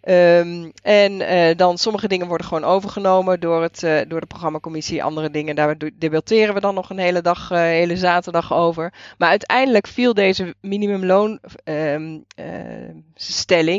Um, 0.09 0.71
en 0.81 1.11
uh, 1.11 1.55
dan 1.55 1.77
sommige 1.77 2.07
dingen 2.07 2.27
worden 2.27 2.47
gewoon 2.47 2.63
overgenomen 2.63 3.39
door, 3.39 3.61
het, 3.61 3.83
uh, 3.83 4.01
door 4.07 4.19
de 4.19 4.25
programmacommissie. 4.25 5.03
Andere 5.03 5.29
dingen, 5.29 5.55
daar 5.55 5.75
debatteren 5.93 6.53
we 6.53 6.59
dan 6.59 6.73
nog 6.73 6.89
een 6.89 6.97
hele 6.97 7.21
dag, 7.21 7.51
uh, 7.51 7.57
hele 7.57 7.97
zaterdag 7.97 8.53
over. 8.53 8.93
Maar 9.17 9.29
uiteindelijk 9.29 9.87
viel 9.87 10.13
deze 10.13 10.55
minimumloonstelling, 10.61 12.25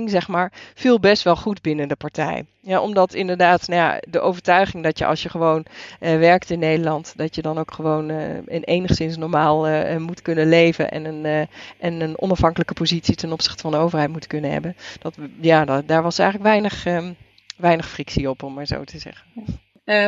ehm, 0.00 0.08
zeg 0.08 0.28
maar, 0.28 0.52
viel 0.74 1.00
best 1.00 1.22
wel 1.22 1.36
goed 1.36 1.62
binnen 1.62 1.88
de 1.88 1.96
partij. 1.96 2.46
Ja, 2.66 2.80
omdat 2.80 3.14
inderdaad 3.14 3.68
nou 3.68 3.80
ja, 3.80 4.00
de 4.08 4.20
overtuiging 4.20 4.82
dat 4.82 4.98
je 4.98 5.06
als 5.06 5.22
je 5.22 5.28
gewoon 5.28 5.66
werkt 5.98 6.50
in 6.50 6.58
Nederland, 6.58 7.12
dat 7.16 7.34
je 7.34 7.42
dan 7.42 7.58
ook 7.58 7.72
gewoon 7.72 8.10
in 8.46 8.62
enigszins 8.62 9.16
normaal 9.16 9.66
moet 9.98 10.22
kunnen 10.22 10.48
leven 10.48 10.90
en 10.90 11.04
een, 11.04 11.48
en 11.78 12.00
een 12.00 12.20
onafhankelijke 12.20 12.74
positie 12.74 13.14
ten 13.14 13.32
opzichte 13.32 13.62
van 13.62 13.70
de 13.70 13.76
overheid 13.76 14.10
moet 14.10 14.26
kunnen 14.26 14.50
hebben. 14.50 14.76
Dat, 15.00 15.14
ja, 15.40 15.64
daar 15.64 16.02
was 16.02 16.18
eigenlijk 16.18 16.50
weinig, 16.50 16.86
um, 16.86 17.16
weinig 17.56 17.88
frictie 17.88 18.30
op, 18.30 18.42
om 18.42 18.54
maar 18.54 18.66
zo 18.66 18.84
te 18.84 18.98
zeggen. 18.98 19.26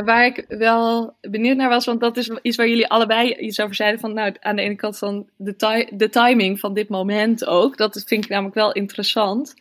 Waar 0.05 0.27
ik 0.27 0.45
wel 0.49 1.17
benieuwd 1.21 1.57
naar 1.57 1.69
was, 1.69 1.85
want 1.85 2.01
dat 2.01 2.17
is 2.17 2.31
iets 2.43 2.57
waar 2.57 2.69
jullie 2.69 2.89
allebei 2.89 3.35
iets 3.35 3.61
over 3.61 3.75
zeiden. 3.75 4.01
Van 4.01 4.15
nou, 4.15 4.35
aan 4.41 4.57
de 4.57 4.63
ene 4.63 4.75
kant 4.75 4.99
van 4.99 5.27
de, 5.37 6.09
timing 6.11 6.61
van 6.61 6.75
dit 6.75 6.89
moment 6.89 7.47
ook. 7.47 7.77
Dat 7.77 8.03
vind 8.07 8.25
ik 8.25 8.31
namelijk 8.31 8.55
wel 8.55 8.73
interessant. 8.73 9.55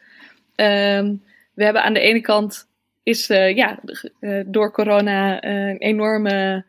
Um, 0.56 1.24
we 1.54 1.64
hebben 1.64 1.84
aan 1.84 1.94
de 1.94 2.00
ene 2.00 2.22
kant 2.22 2.68
is 3.06 3.30
uh, 3.30 3.56
ja, 3.56 3.80
uh, 4.20 4.44
door 4.46 4.72
corona 4.72 5.44
een 5.44 5.78
enorme 5.78 6.66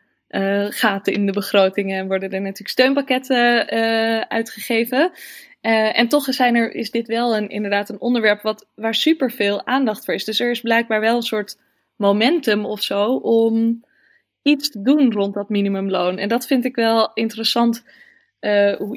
gaten 0.68 1.12
in 1.12 1.26
de 1.26 1.32
begrotingen 1.32 1.98
en 1.98 2.06
worden 2.06 2.30
er 2.30 2.40
natuurlijk 2.40 2.68
steunpakketten 2.68 3.68
uitgegeven. 4.28 5.10
En 5.60 6.08
toch 6.08 6.24
zijn 6.24 6.54
er, 6.54 6.74
is 6.74 6.90
dit 6.90 7.06
wel 7.06 7.36
een, 7.36 7.48
inderdaad 7.48 7.88
een 7.88 8.00
onderwerp 8.00 8.42
wat, 8.42 8.68
waar 8.74 8.94
superveel 8.94 9.66
aandacht 9.66 10.04
voor 10.04 10.14
is. 10.14 10.24
Dus 10.24 10.40
er 10.40 10.50
is 10.50 10.60
blijkbaar 10.60 11.00
wel 11.00 11.16
een 11.16 11.22
soort 11.22 11.58
momentum 11.96 12.64
of 12.64 12.82
zo 12.82 13.14
om 13.14 13.84
iets 14.42 14.70
te 14.70 14.82
doen 14.82 15.12
rond 15.12 15.34
dat 15.34 15.48
minimumloon. 15.48 16.18
En 16.18 16.28
dat 16.28 16.46
vind 16.46 16.64
ik 16.64 16.74
wel 16.74 17.10
interessant. 17.14 17.84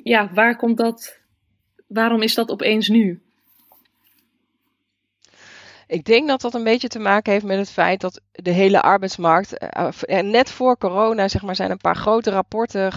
Ja, 0.04 0.30
waar 0.34 0.56
komt 0.56 0.78
dat? 0.78 1.20
Waarom 1.88 2.22
is 2.22 2.36
dat 2.36 2.52
opeens 2.52 2.88
nu? 2.88 3.22
Ik 5.90 6.06
denk 6.06 6.28
dat 6.28 6.42
dat 6.42 6.54
een 6.54 6.64
beetje 6.64 6.88
te 6.88 7.00
maken 7.00 7.32
heeft 7.32 7.46
met 7.46 7.58
het 7.58 7.72
feit 7.72 8.02
dat 8.02 8.22
de 8.32 8.52
hele 8.52 8.82
arbeidsmarkt. 8.82 9.68
Uh, 10.08 10.20
net 10.20 10.52
voor 10.52 10.78
corona 10.78 11.28
zeg 11.28 11.42
maar, 11.42 11.56
zijn 11.56 11.72
een 11.72 11.78
paar 11.78 11.96
grote 11.96 12.32
rapporten 12.32 12.92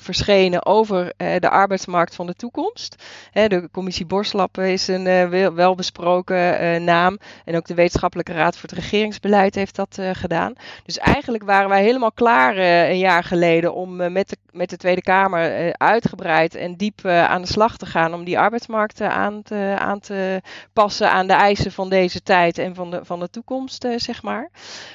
verschenen 0.00 0.66
over 0.66 1.12
de 1.16 1.50
arbeidsmarkt 1.50 2.14
van 2.14 2.26
de 2.26 2.34
toekomst. 2.34 3.02
De 3.32 3.68
commissie 3.72 4.06
Borslap 4.06 4.58
is 4.58 4.88
een 4.88 5.30
welbesproken 5.54 6.84
naam. 6.84 7.18
En 7.44 7.56
ook 7.56 7.66
de 7.66 7.74
Wetenschappelijke 7.74 8.32
Raad 8.32 8.56
voor 8.56 8.68
het 8.68 8.78
Regeringsbeleid 8.78 9.54
heeft 9.54 9.76
dat 9.76 9.98
gedaan. 10.12 10.54
Dus 10.84 10.98
eigenlijk 10.98 11.44
waren 11.44 11.68
wij 11.68 11.82
helemaal 11.82 12.12
klaar 12.12 12.56
een 12.90 12.98
jaar 12.98 13.24
geleden 13.24 13.74
om 13.74 13.96
met, 14.12 14.28
de, 14.28 14.36
met 14.50 14.70
de 14.70 14.76
Tweede 14.76 15.02
Kamer 15.02 15.72
uitgebreid 15.76 16.54
en 16.54 16.76
diep 16.76 17.06
aan 17.06 17.42
de 17.42 17.48
slag 17.48 17.76
te 17.76 17.86
gaan. 17.86 18.14
Om 18.14 18.24
die 18.24 18.38
arbeidsmarkt 18.38 19.00
aan 19.00 19.42
te, 19.42 19.74
aan 19.78 20.00
te 20.00 20.40
passen 20.72 21.10
aan 21.10 21.26
de 21.26 21.32
eisen 21.32 21.72
van 21.72 21.88
deze 21.88 22.19
tijd 22.22 22.58
en 22.58 22.74
van 22.74 22.90
de, 22.90 23.00
van 23.02 23.20
de 23.20 23.30
toekomst, 23.30 23.84
uh, 23.84 23.98
zeg 23.98 24.22
maar. 24.22 24.50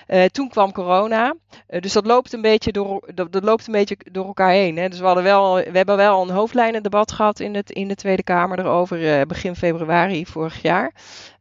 Uh, 0.08 0.26
toen 0.26 0.50
kwam 0.50 0.72
corona. 0.72 1.36
Uh, 1.70 1.82
dus 1.82 1.94
dat 1.94 2.06
loopt 2.06 2.34
een 2.34 2.42
beetje 2.42 2.72
door, 2.72 3.10
dat, 3.14 3.44
loopt 3.44 3.68
een 3.68 3.74
beetje 3.74 3.98
door 4.12 4.26
elkaar 4.26 4.52
heen. 4.52 4.78
Hè. 4.78 4.90
Dus 4.90 5.00
we, 5.00 5.06
hadden 5.06 5.24
wel, 5.24 5.56
we 5.56 5.78
hebben 5.78 5.98
wel 5.98 6.22
een 6.22 6.30
hoofdlijnendebat 6.30 7.12
gehad 7.12 7.40
in, 7.40 7.56
het, 7.56 7.72
in 7.72 7.88
de 7.88 7.96
Tweede 7.96 8.24
Kamer 8.24 8.60
erover 8.60 9.28
begin 9.28 9.56
februari 9.56 10.26
vorig 10.26 10.62
jaar. 10.62 10.94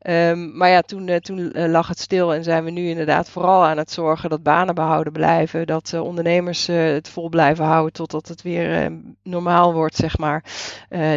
Um, 0.07 0.57
maar 0.57 0.69
ja, 0.69 0.81
toen, 0.81 1.21
toen 1.21 1.71
lag 1.71 1.89
het 1.89 1.99
stil 1.99 2.35
en 2.35 2.45
zijn 2.45 2.65
we 2.65 2.71
nu 2.71 2.89
inderdaad 2.89 3.31
vooral 3.31 3.65
aan 3.65 3.79
het 3.79 3.91
zorgen 3.91 4.31
dat 4.31 4.43
banen 4.43 4.75
behouden 4.75 5.13
blijven. 5.13 5.67
Dat 5.67 5.95
ondernemers 5.95 6.67
het 6.67 7.09
vol 7.09 7.29
blijven 7.29 7.65
houden 7.65 7.93
totdat 7.93 8.29
het 8.29 8.43
weer 8.43 8.93
normaal 9.23 9.73
wordt, 9.73 9.97
zeg 9.97 10.19
maar. 10.19 10.45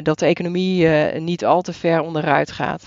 dat 0.03 0.19
de 0.19 0.25
economie 0.25 0.88
niet 1.19 1.45
al 1.45 1.62
te 1.62 1.73
ver 1.73 2.01
onderuit 2.01 2.51
gaat. 2.51 2.84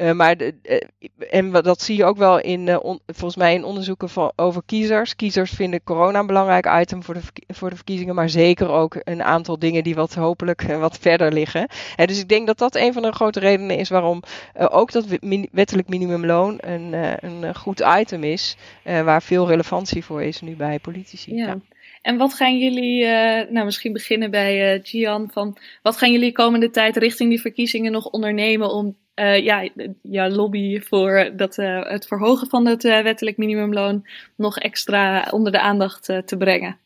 Uh, 0.00 0.12
maar 0.12 0.36
de, 0.36 0.54
uh, 0.62 1.30
en 1.30 1.52
dat 1.52 1.82
zie 1.82 1.96
je 1.96 2.04
ook 2.04 2.16
wel 2.16 2.40
in, 2.40 2.78
on, 2.78 3.00
volgens 3.06 3.36
mij 3.36 3.54
in 3.54 3.64
onderzoeken 3.64 4.08
van, 4.08 4.32
over 4.36 4.62
kiezers. 4.66 5.16
Kiezers 5.16 5.50
vinden 5.50 5.82
corona 5.84 6.18
een 6.18 6.26
belangrijk 6.26 6.68
item 6.80 7.02
voor 7.02 7.14
de, 7.14 7.20
voor 7.46 7.70
de 7.70 7.76
verkiezingen, 7.76 8.14
maar 8.14 8.28
zeker 8.28 8.68
ook 8.68 9.00
een 9.04 9.22
aantal 9.22 9.58
dingen 9.58 9.84
die 9.84 9.94
wat 9.94 10.14
hopelijk 10.14 10.62
wat 10.62 10.98
verder 10.98 11.32
liggen. 11.32 11.68
En 11.96 12.06
dus 12.06 12.20
ik 12.20 12.28
denk 12.28 12.46
dat 12.46 12.58
dat 12.58 12.74
een 12.74 12.92
van 12.92 13.02
de 13.02 13.12
grote 13.12 13.40
redenen 13.40 13.78
is 13.78 13.88
waarom 13.88 14.22
ook 14.54 14.92
dat 14.92 15.06
wettelijk 15.52 15.88
minimumloon 15.88 16.58
een, 16.60 16.92
een 17.24 17.54
goed 17.54 17.82
item 17.98 18.24
is, 18.24 18.56
waar 18.82 19.22
veel 19.22 19.48
relevantie 19.48 20.04
voor 20.04 20.22
is 20.22 20.40
nu 20.40 20.56
bij 20.56 20.78
politici. 20.78 21.34
Ja. 21.34 21.46
ja. 21.46 21.58
En 22.02 22.16
wat 22.16 22.34
gaan 22.34 22.58
jullie, 22.58 23.04
nou 23.50 23.64
misschien 23.64 23.92
beginnen 23.92 24.30
bij 24.30 24.80
Gian, 24.82 25.30
van 25.32 25.56
wat 25.82 25.96
gaan 25.96 26.12
jullie 26.12 26.32
komende 26.32 26.70
tijd 26.70 26.96
richting 26.96 27.30
die 27.30 27.40
verkiezingen 27.40 27.92
nog 27.92 28.06
ondernemen 28.06 28.70
om 28.70 28.96
uh, 29.20 29.44
ja, 29.44 29.68
ja, 30.02 30.28
lobby 30.28 30.80
voor 30.80 31.32
dat, 31.36 31.56
het 31.56 32.06
verhogen 32.06 32.48
van 32.48 32.66
het 32.66 32.82
wettelijk 32.82 33.36
minimumloon 33.36 34.06
nog 34.36 34.58
extra 34.58 35.28
onder 35.30 35.52
de 35.52 35.60
aandacht 35.60 36.04
te 36.04 36.36
brengen? 36.38 36.78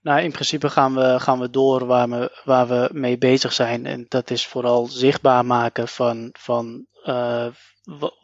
Nou, 0.00 0.20
in 0.20 0.32
principe 0.32 0.70
gaan 0.70 0.94
we, 0.94 1.20
gaan 1.20 1.38
we 1.38 1.50
door 1.50 1.86
waar 1.86 2.08
we, 2.08 2.40
waar 2.44 2.68
we 2.68 2.90
mee 2.92 3.18
bezig 3.18 3.52
zijn. 3.52 3.86
En 3.86 4.06
dat 4.08 4.30
is 4.30 4.46
vooral 4.46 4.86
zichtbaar 4.86 5.44
maken 5.44 5.88
van, 5.88 6.28
van 6.38 6.86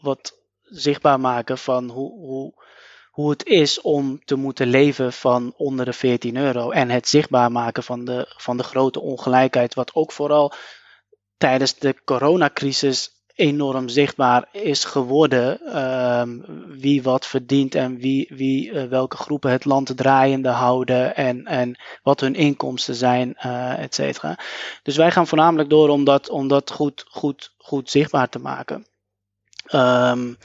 wat 0.01 0.39
zichtbaar 0.63 1.21
maken 1.21 1.59
van 1.59 1.91
hoe, 1.91 2.11
hoe 2.11 2.55
hoe 3.13 3.31
het 3.31 3.47
is 3.47 3.81
om 3.81 4.25
te 4.25 4.37
moeten 4.37 4.67
leven 4.67 5.13
van 5.13 5.53
onder 5.57 5.85
de 5.85 5.93
14 5.93 6.37
euro. 6.37 6.71
En 6.71 6.91
het 6.91 7.09
zichtbaar 7.09 7.53
maken 7.53 7.83
van 7.83 8.05
de, 8.05 8.35
van 8.37 8.57
de 8.57 8.63
grote 8.63 9.01
ongelijkheid, 9.01 9.75
wat 9.75 9.95
ook 9.95 10.13
vooral 10.13 10.53
tijdens 11.37 11.75
de 11.79 11.95
coronacrisis 12.05 13.11
enorm 13.35 13.89
zichtbaar 13.89 14.49
is 14.53 14.85
geworden. 14.85 15.77
Um, 15.83 16.45
wie 16.69 17.03
wat 17.03 17.27
verdient 17.27 17.75
en 17.75 17.97
wie, 17.97 18.31
wie 18.35 18.71
uh, 18.71 18.85
welke 18.85 19.17
groepen 19.17 19.51
het 19.51 19.65
land 19.65 19.97
draaiende 19.97 20.49
houden 20.49 21.17
en, 21.17 21.47
en 21.47 21.77
wat 22.03 22.21
hun 22.21 22.35
inkomsten 22.35 22.95
zijn, 22.95 23.37
uh, 23.47 23.79
et 23.79 23.95
cetera. 23.95 24.39
Dus 24.83 24.97
wij 24.97 25.11
gaan 25.11 25.27
voornamelijk 25.27 25.71
door 25.71 25.89
om 25.89 26.05
dat, 26.05 26.29
om 26.29 26.49
dat 26.49 26.71
goed, 26.71 27.05
goed, 27.09 27.53
goed 27.59 27.91
zichtbaar 27.91 28.29
te 28.29 28.39
maken. 28.39 28.87
Um, 29.75 30.37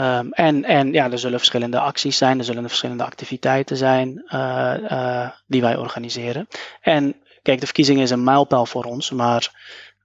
Um, 0.00 0.32
en, 0.32 0.64
en 0.64 0.92
ja, 0.92 1.10
er 1.10 1.18
zullen 1.18 1.38
verschillende 1.38 1.80
acties 1.80 2.16
zijn, 2.16 2.38
er 2.38 2.44
zullen 2.44 2.68
verschillende 2.68 3.04
activiteiten 3.04 3.76
zijn 3.76 4.24
uh, 4.28 5.30
die 5.46 5.60
wij 5.60 5.76
organiseren. 5.76 6.48
En 6.80 7.16
kijk, 7.42 7.60
de 7.60 7.66
verkiezingen 7.66 8.02
is 8.02 8.10
een 8.10 8.24
mijlpaal 8.24 8.66
voor 8.66 8.84
ons, 8.84 9.10
maar 9.10 9.50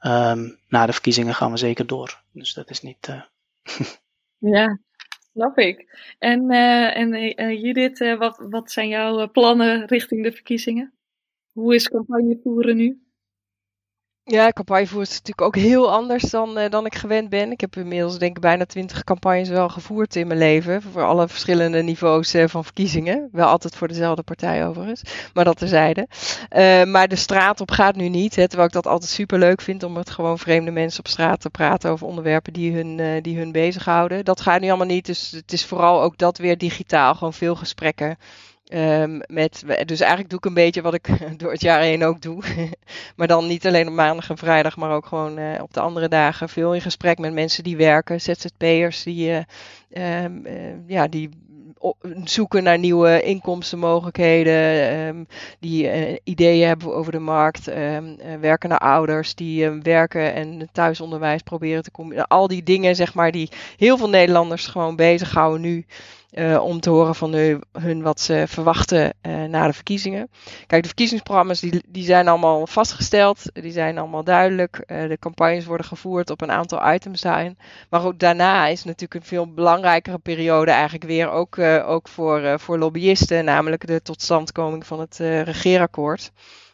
um, 0.02 0.58
na 0.68 0.86
de 0.86 0.92
verkiezingen 0.92 1.36
gaan 1.36 1.52
we 1.52 1.58
zeker 1.58 1.88
door. 1.88 2.22
Dus 2.32 2.54
dat 2.54 2.70
is 2.70 2.82
niet. 2.82 3.08
Uh... 3.10 3.22
ja, 4.54 4.80
snap 5.34 5.58
ik. 5.58 5.98
En, 6.20 6.50
en 6.50 7.60
Judith, 7.60 8.16
wat, 8.18 8.46
wat 8.50 8.72
zijn 8.72 8.88
jouw 8.88 9.32
plannen 9.32 9.86
richting 9.86 10.24
de 10.24 10.32
verkiezingen? 10.32 10.94
Hoe 11.52 11.76
is 11.76 11.90
campagne 11.90 12.40
voeren 12.44 12.76
nu? 12.76 13.02
Ja, 14.32 14.52
campagnevoer 14.52 15.02
is 15.02 15.10
natuurlijk 15.10 15.41
ook 15.41 15.56
heel 15.56 15.91
anders 15.91 16.24
dan, 16.24 16.58
uh, 16.58 16.70
dan 16.70 16.86
ik 16.86 16.96
gewend 16.96 17.30
ben. 17.30 17.52
Ik 17.52 17.62
heb 17.62 17.76
inmiddels 17.76 18.17
denk 18.17 18.36
ik 18.36 18.41
bijna 18.41 18.65
twintig 18.65 19.04
campagnes 19.04 19.50
wel 19.50 19.70
gevoerd 19.70 20.15
in 20.15 20.28
mijn 20.28 20.39
leven. 20.39 20.82
Voor 20.82 21.04
alle 21.04 21.28
verschillende 21.28 21.84
niveaus 21.84 22.36
uh, 22.36 22.48
van 22.48 22.63
verkiezingen. 22.63 23.30
Wel 23.32 23.48
altijd 23.48 23.76
voor 23.76 23.88
dezelfde 23.88 24.24
partij 24.24 24.67
overigens. 24.67 25.02
Maar 25.34 25.44
dat 25.44 25.58
terzijde. 25.58 26.08
Uh, 26.56 26.84
maar 26.84 27.08
de 27.08 27.15
straat 27.15 27.62
op 27.62 27.72
gaat 27.72 27.96
nu 27.96 28.10
niet. 28.10 28.36
Hè, 28.36 28.48
terwijl 28.48 28.67
ik 28.67 28.74
dat 28.74 28.88
altijd 28.88 29.12
super 29.12 29.39
leuk 29.39 29.62
vind 29.62 29.84
om 29.84 29.94
met 29.94 30.10
gewoon 30.10 30.39
vreemde 30.39 30.72
mensen 30.72 31.00
op 31.00 31.08
straat 31.08 31.41
te 31.41 31.50
praten 31.50 31.91
over 31.91 32.08
onderwerpen 32.08 32.54
die 32.54 32.74
hun, 32.74 33.22
die 33.22 33.38
hun 33.38 33.52
bezighouden. 33.52 34.26
Dat 34.26 34.41
gaat 34.41 34.62
nu 34.62 34.67
allemaal 34.67 34.86
niet. 34.86 35.06
Dus 35.06 35.32
het 35.32 35.54
is 35.54 35.65
vooral 35.65 36.02
ook 36.02 36.17
dat 36.17 36.38
weer 36.38 36.58
digitaal. 36.58 37.15
Gewoon 37.15 37.34
veel 37.34 37.56
gesprekken. 37.56 38.17
Um, 38.73 39.21
met, 39.27 39.63
dus 39.86 39.99
eigenlijk 39.99 40.29
doe 40.29 40.39
ik 40.39 40.45
een 40.45 40.53
beetje 40.53 40.81
wat 40.81 40.93
ik 40.93 41.07
door 41.39 41.51
het 41.51 41.62
jaar 41.62 41.81
heen 41.81 42.03
ook 42.03 42.21
doe. 42.21 42.43
maar 43.15 43.27
dan 43.27 43.47
niet 43.47 43.67
alleen 43.67 43.88
op 43.88 43.93
maandag 43.93 44.29
en 44.29 44.38
vrijdag, 44.38 44.77
maar 44.77 44.91
ook 44.91 45.05
gewoon 45.05 45.39
uh, 45.39 45.62
op 45.62 45.73
de 45.73 45.79
andere 45.79 46.07
dagen. 46.07 46.49
Veel 46.49 46.73
in 46.73 46.81
gesprek 46.81 47.19
met 47.19 47.34
mensen 47.34 47.63
die 47.63 47.77
werken, 47.77 48.21
ZZP'ers 48.21 49.03
die, 49.03 49.29
uh, 49.29 50.23
um, 50.23 50.45
uh, 50.45 50.53
ja, 50.88 51.07
die 51.07 51.29
zoeken 52.23 52.63
naar 52.63 52.79
nieuwe 52.79 53.21
inkomstenmogelijkheden, 53.21 54.97
um, 55.07 55.27
die 55.60 55.89
ideeën 56.23 56.67
hebben 56.67 56.95
over 56.95 57.12
de 57.12 57.19
markt, 57.19 57.65
werken 58.39 58.69
naar 58.69 58.77
ouders 58.77 59.36
die 59.36 59.69
werken 59.69 60.34
en 60.34 60.69
thuisonderwijs 60.71 61.41
proberen 61.41 61.84
te 61.84 61.91
combineren. 61.91 62.27
Al 62.27 62.47
die 62.47 62.63
dingen, 62.63 62.95
zeg 62.95 63.13
maar, 63.13 63.31
die 63.31 63.49
heel 63.77 63.97
veel 63.97 64.10
Nederlanders 64.10 64.67
gewoon 64.67 64.95
bezighouden 64.95 65.62
nu. 65.62 65.86
Uh, 66.32 66.63
om 66.63 66.80
te 66.80 66.89
horen 66.89 67.15
van 67.15 67.34
hun, 67.72 68.02
wat 68.02 68.20
ze 68.20 68.44
verwachten 68.48 69.13
uh, 69.22 69.44
na 69.44 69.67
de 69.67 69.74
verkiezingen. 69.74 70.30
Kijk, 70.67 70.82
de 70.82 70.88
verkiezingsprogramma's 70.88 71.60
die, 71.60 71.84
die 71.88 72.04
zijn 72.04 72.28
allemaal 72.28 72.67
vastgesteld, 72.67 73.44
die 73.54 73.72
zijn 73.72 73.98
allemaal 73.98 74.24
duidelijk. 74.24 74.84
Uh, 74.88 75.08
de 75.08 75.17
campagnes 75.20 75.65
worden 75.65 75.86
gevoerd 75.86 76.30
op 76.30 76.41
een 76.41 76.52
aantal 76.52 76.94
items 76.94 77.22
daarin. 77.22 77.58
Maar 77.89 78.06
ook 78.06 78.20
daarna 78.20 78.67
is 78.67 78.84
natuurlijk 78.84 79.13
een 79.13 79.28
veel 79.28 79.54
belangrijkere 79.54 80.17
periode 80.17 80.72
eigenlijk 80.72 81.04
weer 81.04 81.30
ook, 81.30 81.60
ook 81.86 82.08
voor, 82.08 82.60
voor 82.60 82.78
lobbyisten, 82.78 83.46
namelijk 83.46 83.88
de 83.88 84.02
totstandkoming 84.02 84.86
van 84.86 85.00
het 85.00 85.17
regeerakkoord. 85.17 86.32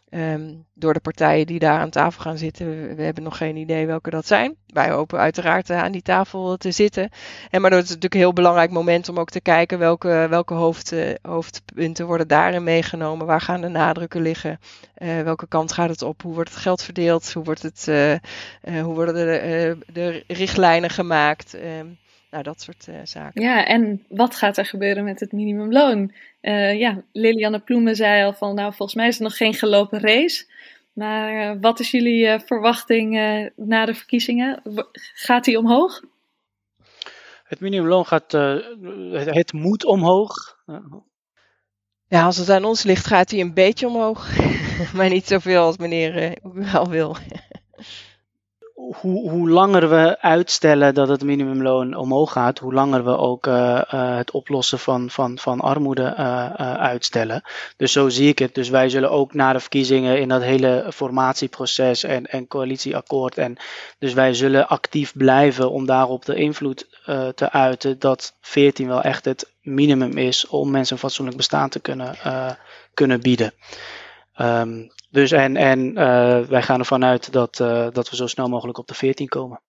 Um, 0.10 0.66
door 0.74 0.94
de 0.94 1.00
partijen 1.00 1.46
die 1.46 1.60
daar 1.60 1.80
aan 1.80 1.90
tafel 1.90 2.22
gaan 2.22 2.38
zitten. 2.38 2.96
We, 2.96 3.04
hebben 3.04 3.24
nog 3.24 3.38
geen 3.38 3.56
idee 3.56 3.86
welke 3.86 4.10
dat 4.10 4.28
zijn. 4.28 4.56
Wij 4.68 4.90
hopen 4.90 5.20
uiteraard 5.20 5.70
uh, 5.70 5.84
aan 5.84 5.92
die 5.92 6.02
tafel 6.02 6.58
te 6.58 6.72
zitten. 6.72 7.10
En 7.50 7.62
maar 7.62 7.70
dat 7.70 7.84
is 7.84 7.88
natuurlijk 7.88 8.14
een 8.14 8.20
heel 8.20 8.34
belangrijk 8.34 8.72
moment 8.72 9.10
om 9.10 9.20
ook 9.20 9.30
te 9.30 9.42
kijken 9.42 9.80
welke, 9.80 10.28
welke 10.30 10.54
hoofd, 10.54 10.92
uh, 10.92 11.14
hoofdpunten 11.22 12.06
worden 12.06 12.28
daarin 12.28 12.64
meegenomen. 12.64 13.26
Waar 13.26 13.42
gaan 13.42 13.62
de 13.62 13.68
nadrukken 13.68 14.22
liggen? 14.22 14.60
Uh, 14.98 15.22
welke 15.22 15.48
kant 15.48 15.72
gaat 15.72 15.90
het 15.90 16.02
op? 16.02 16.22
Hoe 16.22 16.34
wordt 16.34 16.50
het 16.50 16.60
geld 16.60 16.84
verdeeld? 16.84 17.34
Hoe, 17.34 17.44
wordt 17.44 17.62
het, 17.62 17.86
hoe 18.62 18.94
worden 18.94 19.14
de, 19.14 19.78
de 19.94 20.24
richtlijnen 20.28 20.90
gemaakt? 20.90 21.54
Ehm, 21.54 21.88
nou, 22.32 22.44
dat 22.44 22.62
soort 22.62 22.88
zaken. 23.04 23.42
Ja, 23.42 23.66
en 23.66 24.06
wat 24.10 24.36
gaat 24.36 24.58
er 24.58 24.66
gebeuren 24.66 25.04
met 25.04 25.20
het 25.20 25.32
minimumloon? 25.32 26.14
Uh, 26.42 26.80
ja, 26.80 27.04
Lilianne 27.12 27.60
Ploemen 27.60 27.96
zei 27.96 28.24
al 28.24 28.34
van, 28.34 28.56
nou, 28.56 28.74
volgens 28.74 28.98
mij 28.98 29.08
is 29.08 29.18
er 29.18 29.24
nog 29.24 29.38
geen 29.38 29.54
gelopen 29.54 30.00
race. 30.00 30.46
Maar 30.94 31.56
uh, 31.56 31.62
wat 31.62 31.80
is 31.80 31.92
jullie 31.92 32.26
uh, 32.26 32.40
verwachting 32.40 33.12
na 33.56 33.86
de 33.86 33.94
verkiezingen? 33.94 34.62
Gaat 35.14 35.44
die 35.44 35.58
omhoog? 35.58 36.02
Het 37.44 37.60
minimumloon 37.60 38.06
gaat, 38.06 38.32
het, 38.32 39.36
het, 39.36 39.54
moet 39.54 39.86
omhoog. 39.86 40.34
Ja, 42.08 42.26
als 42.26 42.38
het 42.38 42.50
aan 42.50 42.64
ons 42.64 42.84
ligt, 42.84 43.06
gaat 43.06 43.32
hij 43.32 43.40
een 43.40 43.54
beetje 43.54 43.88
omhoog. 43.88 44.30
maar 44.96 45.10
niet 45.10 45.28
zoveel 45.28 45.62
als 45.62 45.78
meneer 45.78 46.24
uh, 46.24 46.72
wel 46.72 46.90
wil 46.90 47.18
hoe, 48.96 49.30
hoe 49.30 49.50
langer 49.50 49.90
we 49.90 50.22
uitstellen 50.22 50.94
dat 50.94 51.08
het 51.08 51.24
minimumloon 51.24 51.96
omhoog 51.96 52.32
gaat, 52.32 52.60
hoe 52.60 52.74
langer 52.74 53.04
we 53.04 53.18
ook 53.18 53.48
uh, 53.48 53.54
uh, 53.54 54.16
het 54.16 54.32
oplossen 54.32 54.80
van, 54.80 55.10
van, 55.10 55.38
van 55.38 55.60
armoede 55.60 56.14
uh, 56.20 56.52
uitstellen. 56.74 57.42
Dus 57.78 57.92
zo 57.92 58.10
zie 58.10 58.28
ik 58.28 58.40
het. 58.40 58.56
Dus 58.56 58.70
wij 58.70 58.90
zullen 58.90 59.12
ook 59.12 59.34
na 59.34 59.54
de 59.54 59.60
verkiezingen 59.60 60.20
in 60.20 60.28
dat 60.28 60.42
hele 60.42 60.86
formatieproces 60.94 62.04
en, 62.04 62.26
en 62.26 62.48
coalitieakkoord. 62.48 63.38
En 63.38 63.58
dus 64.00 64.14
wij 64.14 64.34
zullen 64.34 64.68
actief 64.68 65.14
blijven 65.14 65.72
om 65.72 65.86
daarop 65.86 66.26
de 66.26 66.36
invloed 66.36 66.88
te 67.36 67.52
uiten 67.52 68.00
dat 68.00 68.34
14 68.42 68.88
wel 68.88 69.02
echt 69.02 69.26
het 69.26 69.52
minimum 69.62 70.18
is 70.18 70.48
om 70.48 70.72
mensen 70.72 70.94
een 70.94 71.02
fatsoenlijk 71.02 71.38
bestaan 71.38 71.70
te 71.70 71.80
kunnen, 71.80 72.16
kunnen 72.94 73.22
bieden. 73.22 73.54
Um, 74.42 74.92
dus 75.10 75.32
en, 75.32 75.56
en 75.56 75.80
uh, 75.80 76.40
wij 76.40 76.62
gaan 76.62 76.80
ervan 76.80 77.06
uit 77.06 77.32
dat, 77.32 77.60
uh, 77.60 77.88
dat 77.92 78.10
we 78.10 78.16
zo 78.16 78.28
snel 78.28 78.48
mogelijk 78.48 78.78
op 78.78 78.88
de 78.88 78.94
14 78.94 79.28
komen. 79.28 79.62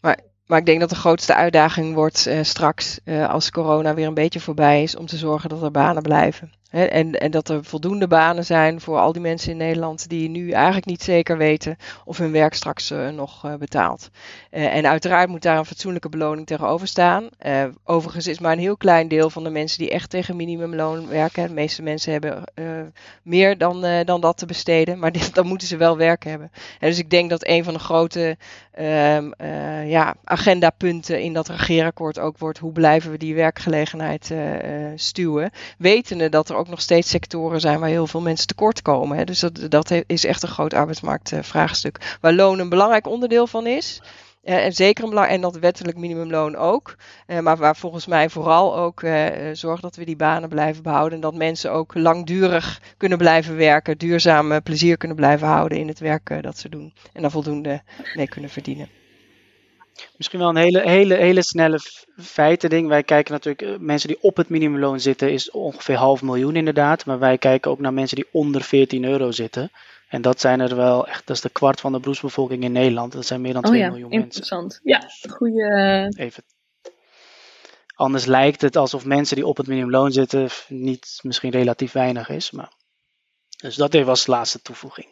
Maar, 0.00 0.20
maar 0.46 0.58
ik 0.58 0.66
denk 0.66 0.80
dat 0.80 0.88
de 0.88 0.96
grootste 0.96 1.34
uitdaging 1.34 1.94
wordt 1.94 2.26
uh, 2.26 2.42
straks, 2.42 3.00
als 3.28 3.50
corona 3.50 3.94
weer 3.94 4.06
een 4.06 4.14
beetje 4.14 4.40
voorbij 4.40 4.82
is, 4.82 4.96
om 4.96 5.06
te 5.06 5.16
zorgen 5.16 5.48
dat 5.48 5.62
er 5.62 5.70
banen 5.70 6.02
blijven 6.02 6.52
en, 6.70 7.12
en 7.12 7.30
dat 7.30 7.48
er 7.48 7.64
voldoende 7.64 8.06
banen 8.06 8.44
zijn 8.44 8.80
voor 8.80 8.98
al 8.98 9.12
die 9.12 9.22
mensen 9.22 9.50
in 9.50 9.56
Nederland 9.56 10.08
die 10.08 10.28
nu 10.28 10.50
eigenlijk 10.50 10.86
niet 10.86 11.02
zeker 11.02 11.38
weten 11.38 11.76
of 12.04 12.18
hun 12.18 12.32
werk 12.32 12.54
straks 12.54 12.90
uh, 12.90 13.08
nog 13.08 13.44
uh, 13.44 13.54
betaalt. 13.54 14.10
Uh, 14.50 14.74
en 14.74 14.86
uiteraard 14.86 15.28
moet 15.28 15.42
daar 15.42 15.58
een 15.58 15.64
fatsoenlijke 15.64 16.08
beloning 16.08 16.46
tegenover 16.46 16.86
staan. 16.86 17.28
overigens 17.84 18.26
is 18.26 18.38
maar 18.38 18.52
een 18.52 18.58
heel 18.58 18.76
klein 18.76 19.08
deel 19.08 19.30
van 19.30 19.44
de 19.44 19.50
mensen 19.50 19.78
die 19.78 19.90
echt 19.90 20.10
tegen 20.10 20.36
minimumloon 20.36 21.08
werken. 21.08 21.46
De 21.46 21.54
meeste 21.54 21.82
mensen 21.82 22.12
hebben 22.12 22.44
meer 23.22 23.58
dan, 23.58 24.04
dan 24.04 24.20
dat 24.20 24.36
te 24.36 24.46
besteden, 24.46 24.98
maar 24.98 25.12
dan 25.32 25.46
moeten 25.46 25.68
ze 25.68 25.76
wel 25.76 25.96
werk 25.96 26.24
hebben. 26.24 26.50
En 26.78 26.88
dus 26.88 26.98
ik 26.98 27.10
denk 27.10 27.30
dat 27.30 27.46
een 27.46 27.64
van 27.64 27.72
de 27.72 27.78
grote 27.78 28.36
um, 28.78 29.34
ja, 29.86 30.14
agendapunten 30.24 31.22
in 31.22 31.32
dat 31.32 31.48
regeerakkoord 31.48 32.18
ook 32.18 32.38
wordt 32.38 32.58
hoe 32.58 32.72
blijven 32.72 33.10
we 33.10 33.18
die 33.18 33.34
werkgelegenheid 33.34 34.34
stuwen. 34.94 35.50
Wetende 35.78 36.28
dat 36.28 36.48
er 36.48 36.55
ook 36.56 36.68
nog 36.68 36.80
steeds 36.80 37.10
sectoren 37.10 37.60
zijn 37.60 37.80
waar 37.80 37.88
heel 37.88 38.06
veel 38.06 38.20
mensen 38.20 38.46
tekort 38.46 38.82
komen. 38.82 39.26
Dus 39.26 39.40
dat, 39.68 39.90
is 40.06 40.24
echt 40.24 40.42
een 40.42 40.48
groot 40.48 40.74
arbeidsmarktvraagstuk. 40.74 42.16
waar 42.20 42.32
loon 42.32 42.58
een 42.58 42.68
belangrijk 42.68 43.06
onderdeel 43.06 43.46
van 43.46 43.66
is. 43.66 44.02
En 44.42 44.72
zeker 44.72 45.04
een 45.04 45.10
belang, 45.10 45.28
en 45.28 45.40
dat 45.40 45.58
wettelijk 45.58 45.96
minimumloon 45.96 46.56
ook. 46.56 46.94
Maar 47.40 47.56
waar 47.56 47.76
volgens 47.76 48.06
mij 48.06 48.28
vooral 48.28 48.76
ook 48.76 49.02
uh, 49.02 49.26
zorg 49.52 49.80
dat 49.80 49.96
we 49.96 50.04
die 50.04 50.16
banen 50.16 50.48
blijven 50.48 50.82
behouden. 50.82 51.14
En 51.14 51.20
dat 51.20 51.34
mensen 51.34 51.72
ook 51.72 51.94
langdurig 51.94 52.80
kunnen 52.96 53.18
blijven 53.18 53.56
werken. 53.56 53.98
Duurzaam 53.98 54.62
plezier 54.62 54.96
kunnen 54.96 55.16
blijven 55.16 55.48
houden 55.48 55.78
in 55.78 55.88
het 55.88 55.98
werk 55.98 56.42
dat 56.42 56.58
ze 56.58 56.68
doen. 56.68 56.94
En 57.12 57.22
daar 57.22 57.30
voldoende 57.30 57.82
mee 58.14 58.28
kunnen 58.28 58.50
verdienen. 58.50 58.88
Misschien 60.16 60.38
wel 60.38 60.48
een 60.48 60.56
hele, 60.56 60.80
hele, 60.80 61.14
hele 61.14 61.42
snelle 61.42 61.80
feiten 62.16 62.70
ding. 62.70 62.88
Wij 62.88 63.02
kijken 63.02 63.32
natuurlijk, 63.32 63.80
mensen 63.80 64.08
die 64.08 64.22
op 64.22 64.36
het 64.36 64.48
minimumloon 64.48 65.00
zitten, 65.00 65.32
is 65.32 65.50
ongeveer 65.50 65.96
half 65.96 66.22
miljoen 66.22 66.56
inderdaad. 66.56 67.06
Maar 67.06 67.18
wij 67.18 67.38
kijken 67.38 67.70
ook 67.70 67.78
naar 67.78 67.92
mensen 67.92 68.16
die 68.16 68.28
onder 68.32 68.62
14 68.62 69.04
euro 69.04 69.30
zitten. 69.30 69.70
En 70.08 70.22
dat 70.22 70.40
zijn 70.40 70.60
er 70.60 70.76
wel 70.76 71.06
echt, 71.06 71.26
dat 71.26 71.36
is 71.36 71.42
de 71.42 71.48
kwart 71.48 71.80
van 71.80 71.92
de 71.92 72.00
beroepsbevolking 72.00 72.64
in 72.64 72.72
Nederland. 72.72 73.12
Dat 73.12 73.26
zijn 73.26 73.40
meer 73.40 73.52
dan 73.52 73.62
2 73.62 73.80
miljoen 73.80 74.00
mensen. 74.00 74.22
Interessant. 74.22 74.80
Ja, 74.82 75.02
goede. 75.30 75.62
Eh, 76.16 76.24
Even. 76.24 76.44
Anders 77.94 78.24
lijkt 78.24 78.60
het 78.60 78.76
alsof 78.76 79.04
mensen 79.04 79.36
die 79.36 79.46
op 79.46 79.56
het 79.56 79.66
minimumloon 79.66 80.12
zitten 80.12 80.48
niet 80.68 81.18
misschien 81.22 81.50
relatief 81.50 81.92
weinig 81.92 82.28
is. 82.28 82.50
Maar... 82.50 82.72
Dus 83.56 83.76
dat 83.76 83.94
even 83.94 84.08
als 84.08 84.26
laatste 84.26 84.62
toevoeging. 84.62 85.06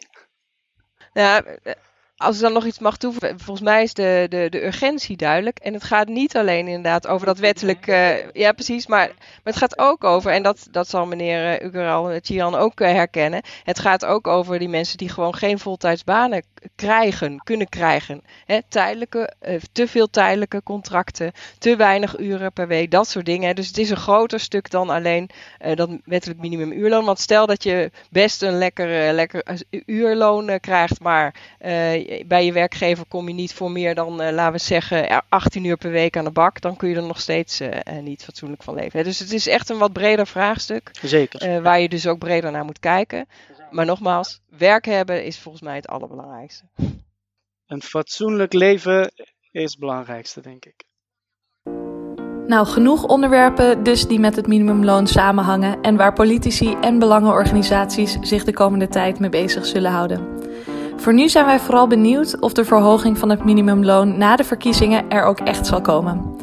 Ja, 1.12 1.42
eh, 1.42 1.74
als 2.16 2.36
ik 2.36 2.42
dan 2.42 2.52
nog 2.52 2.64
iets 2.64 2.78
mag 2.78 2.96
toevoegen, 2.96 3.40
volgens 3.40 3.66
mij 3.66 3.82
is 3.82 3.94
de, 3.94 4.26
de, 4.28 4.46
de 4.50 4.64
urgentie 4.64 5.16
duidelijk. 5.16 5.58
En 5.58 5.72
het 5.72 5.84
gaat 5.84 6.08
niet 6.08 6.36
alleen 6.36 6.66
inderdaad 6.66 7.06
over 7.06 7.26
dat 7.26 7.38
wettelijk. 7.38 7.86
Uh, 7.86 8.30
ja, 8.30 8.52
precies. 8.52 8.86
Maar, 8.86 9.08
maar 9.08 9.52
het 9.52 9.56
gaat 9.56 9.78
ook 9.78 10.04
over, 10.04 10.32
en 10.32 10.42
dat, 10.42 10.68
dat 10.70 10.88
zal 10.88 11.06
meneer 11.06 11.62
uh, 11.62 11.66
Ugeral 11.68 12.10
en 12.10 12.20
Chian 12.24 12.54
ook 12.54 12.78
herkennen. 12.78 13.42
Het 13.64 13.78
gaat 13.78 14.04
ook 14.04 14.26
over 14.26 14.58
die 14.58 14.68
mensen 14.68 14.98
die 14.98 15.08
gewoon 15.08 15.34
geen 15.34 15.58
voltijdsbanen 15.58 16.42
krijgen, 16.74 17.40
kunnen 17.44 17.68
krijgen. 17.68 18.22
Hè, 18.46 18.58
tijdelijke, 18.68 19.32
te 19.72 19.88
veel 19.88 20.10
tijdelijke 20.10 20.62
contracten, 20.62 21.32
te 21.58 21.76
weinig 21.76 22.18
uren 22.18 22.52
per 22.52 22.66
week, 22.66 22.90
dat 22.90 23.08
soort 23.08 23.26
dingen. 23.26 23.54
Dus 23.54 23.66
het 23.66 23.78
is 23.78 23.90
een 23.90 23.96
groter 23.96 24.40
stuk 24.40 24.70
dan 24.70 24.90
alleen 24.90 25.30
dat 25.74 25.90
wettelijk 26.04 26.40
minimumuurloon. 26.40 27.04
Want 27.04 27.18
stel 27.18 27.46
dat 27.46 27.62
je 27.62 27.90
best 28.10 28.42
een 28.42 28.58
lekker, 28.58 29.12
lekker 29.12 29.62
uurloon 29.86 30.60
krijgt, 30.60 31.00
maar 31.00 31.34
bij 32.26 32.44
je 32.44 32.52
werkgever 32.52 33.04
kom 33.08 33.28
je 33.28 33.34
niet 33.34 33.52
voor 33.52 33.70
meer 33.70 33.94
dan, 33.94 34.32
laten 34.32 34.52
we 34.52 34.58
zeggen, 34.58 35.22
18 35.28 35.64
uur 35.64 35.76
per 35.76 35.90
week 35.90 36.16
aan 36.16 36.24
de 36.24 36.30
bak. 36.30 36.60
Dan 36.60 36.76
kun 36.76 36.88
je 36.88 36.96
er 36.96 37.02
nog 37.02 37.20
steeds 37.20 37.60
niet 38.00 38.24
fatsoenlijk 38.24 38.62
van 38.62 38.74
leven. 38.74 39.04
Dus 39.04 39.18
het 39.18 39.32
is 39.32 39.46
echt 39.46 39.68
een 39.68 39.78
wat 39.78 39.92
breder 39.92 40.26
vraagstuk. 40.26 40.90
Zeker. 41.02 41.62
Waar 41.62 41.80
je 41.80 41.88
dus 41.88 42.06
ook 42.06 42.18
breder 42.18 42.50
naar 42.50 42.64
moet 42.64 42.80
kijken. 42.80 43.26
Maar 43.74 43.86
nogmaals, 43.86 44.40
werk 44.48 44.84
hebben 44.84 45.24
is 45.24 45.38
volgens 45.38 45.64
mij 45.64 45.74
het 45.74 45.86
allerbelangrijkste. 45.86 46.64
Een 47.66 47.82
fatsoenlijk 47.82 48.52
leven 48.52 49.12
is 49.50 49.70
het 49.70 49.78
belangrijkste, 49.78 50.40
denk 50.40 50.64
ik. 50.64 50.84
Nou, 52.46 52.66
genoeg 52.66 53.04
onderwerpen 53.04 53.82
dus 53.82 54.06
die 54.06 54.18
met 54.18 54.36
het 54.36 54.46
minimumloon 54.46 55.06
samenhangen 55.06 55.80
en 55.82 55.96
waar 55.96 56.12
politici 56.12 56.76
en 56.80 56.98
belangenorganisaties 56.98 58.18
zich 58.20 58.44
de 58.44 58.52
komende 58.52 58.88
tijd 58.88 59.18
mee 59.18 59.30
bezig 59.30 59.66
zullen 59.66 59.90
houden. 59.90 60.42
Voor 60.96 61.14
nu 61.14 61.28
zijn 61.28 61.46
wij 61.46 61.58
vooral 61.58 61.86
benieuwd 61.86 62.40
of 62.40 62.52
de 62.52 62.64
verhoging 62.64 63.18
van 63.18 63.30
het 63.30 63.44
minimumloon 63.44 64.18
na 64.18 64.36
de 64.36 64.44
verkiezingen 64.44 65.10
er 65.10 65.24
ook 65.24 65.40
echt 65.40 65.66
zal 65.66 65.80
komen. 65.80 66.33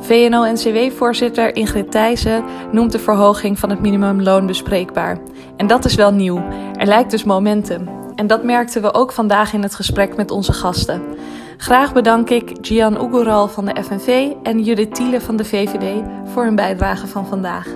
VNO-NCW-voorzitter 0.00 1.56
Ingrid 1.56 1.90
Thijssen 1.90 2.44
noemt 2.72 2.92
de 2.92 2.98
verhoging 2.98 3.58
van 3.58 3.70
het 3.70 3.80
minimumloon 3.80 4.46
bespreekbaar. 4.46 5.18
En 5.56 5.66
dat 5.66 5.84
is 5.84 5.94
wel 5.94 6.12
nieuw. 6.12 6.44
Er 6.74 6.86
lijkt 6.86 7.10
dus 7.10 7.24
momentum. 7.24 7.88
En 8.14 8.26
dat 8.26 8.44
merkten 8.44 8.82
we 8.82 8.94
ook 8.94 9.12
vandaag 9.12 9.52
in 9.52 9.62
het 9.62 9.74
gesprek 9.74 10.16
met 10.16 10.30
onze 10.30 10.52
gasten. 10.52 11.02
Graag 11.56 11.92
bedank 11.92 12.30
ik 12.30 12.52
Gian 12.60 13.04
Ugural 13.04 13.48
van 13.48 13.64
de 13.64 13.82
FNV 13.82 14.32
en 14.42 14.62
Judith 14.62 14.94
Thiele 14.94 15.20
van 15.20 15.36
de 15.36 15.44
VVD 15.44 16.02
voor 16.24 16.44
hun 16.44 16.54
bijdrage 16.54 17.06
van 17.06 17.26
vandaag. 17.26 17.66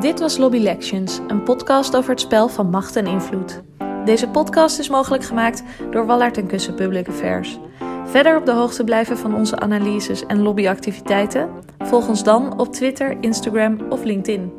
Dit 0.00 0.20
was 0.20 0.36
Lobby 0.36 0.58
Lections, 0.58 1.20
een 1.26 1.42
podcast 1.42 1.96
over 1.96 2.10
het 2.10 2.20
spel 2.20 2.48
van 2.48 2.70
macht 2.70 2.96
en 2.96 3.06
invloed. 3.06 3.62
Deze 4.04 4.28
podcast 4.28 4.78
is 4.78 4.88
mogelijk 4.88 5.24
gemaakt 5.24 5.62
door 5.90 6.06
Wallard 6.06 6.36
en 6.36 6.46
Kussen 6.46 6.74
Public 6.74 7.08
Affairs. 7.08 7.58
Verder 8.04 8.36
op 8.36 8.46
de 8.46 8.52
hoogte 8.52 8.84
blijven 8.84 9.18
van 9.18 9.34
onze 9.34 9.58
analyses 9.58 10.26
en 10.26 10.42
lobbyactiviteiten? 10.42 11.50
Volg 11.78 12.08
ons 12.08 12.24
dan 12.24 12.58
op 12.58 12.72
Twitter, 12.72 13.16
Instagram 13.20 13.78
of 13.88 14.04
LinkedIn. 14.04 14.52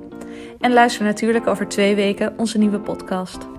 En 0.60 0.74
luister 0.74 1.06
natuurlijk 1.06 1.48
over 1.48 1.68
twee 1.68 1.96
weken 1.96 2.34
onze 2.38 2.58
nieuwe 2.58 2.80
podcast. 2.80 3.55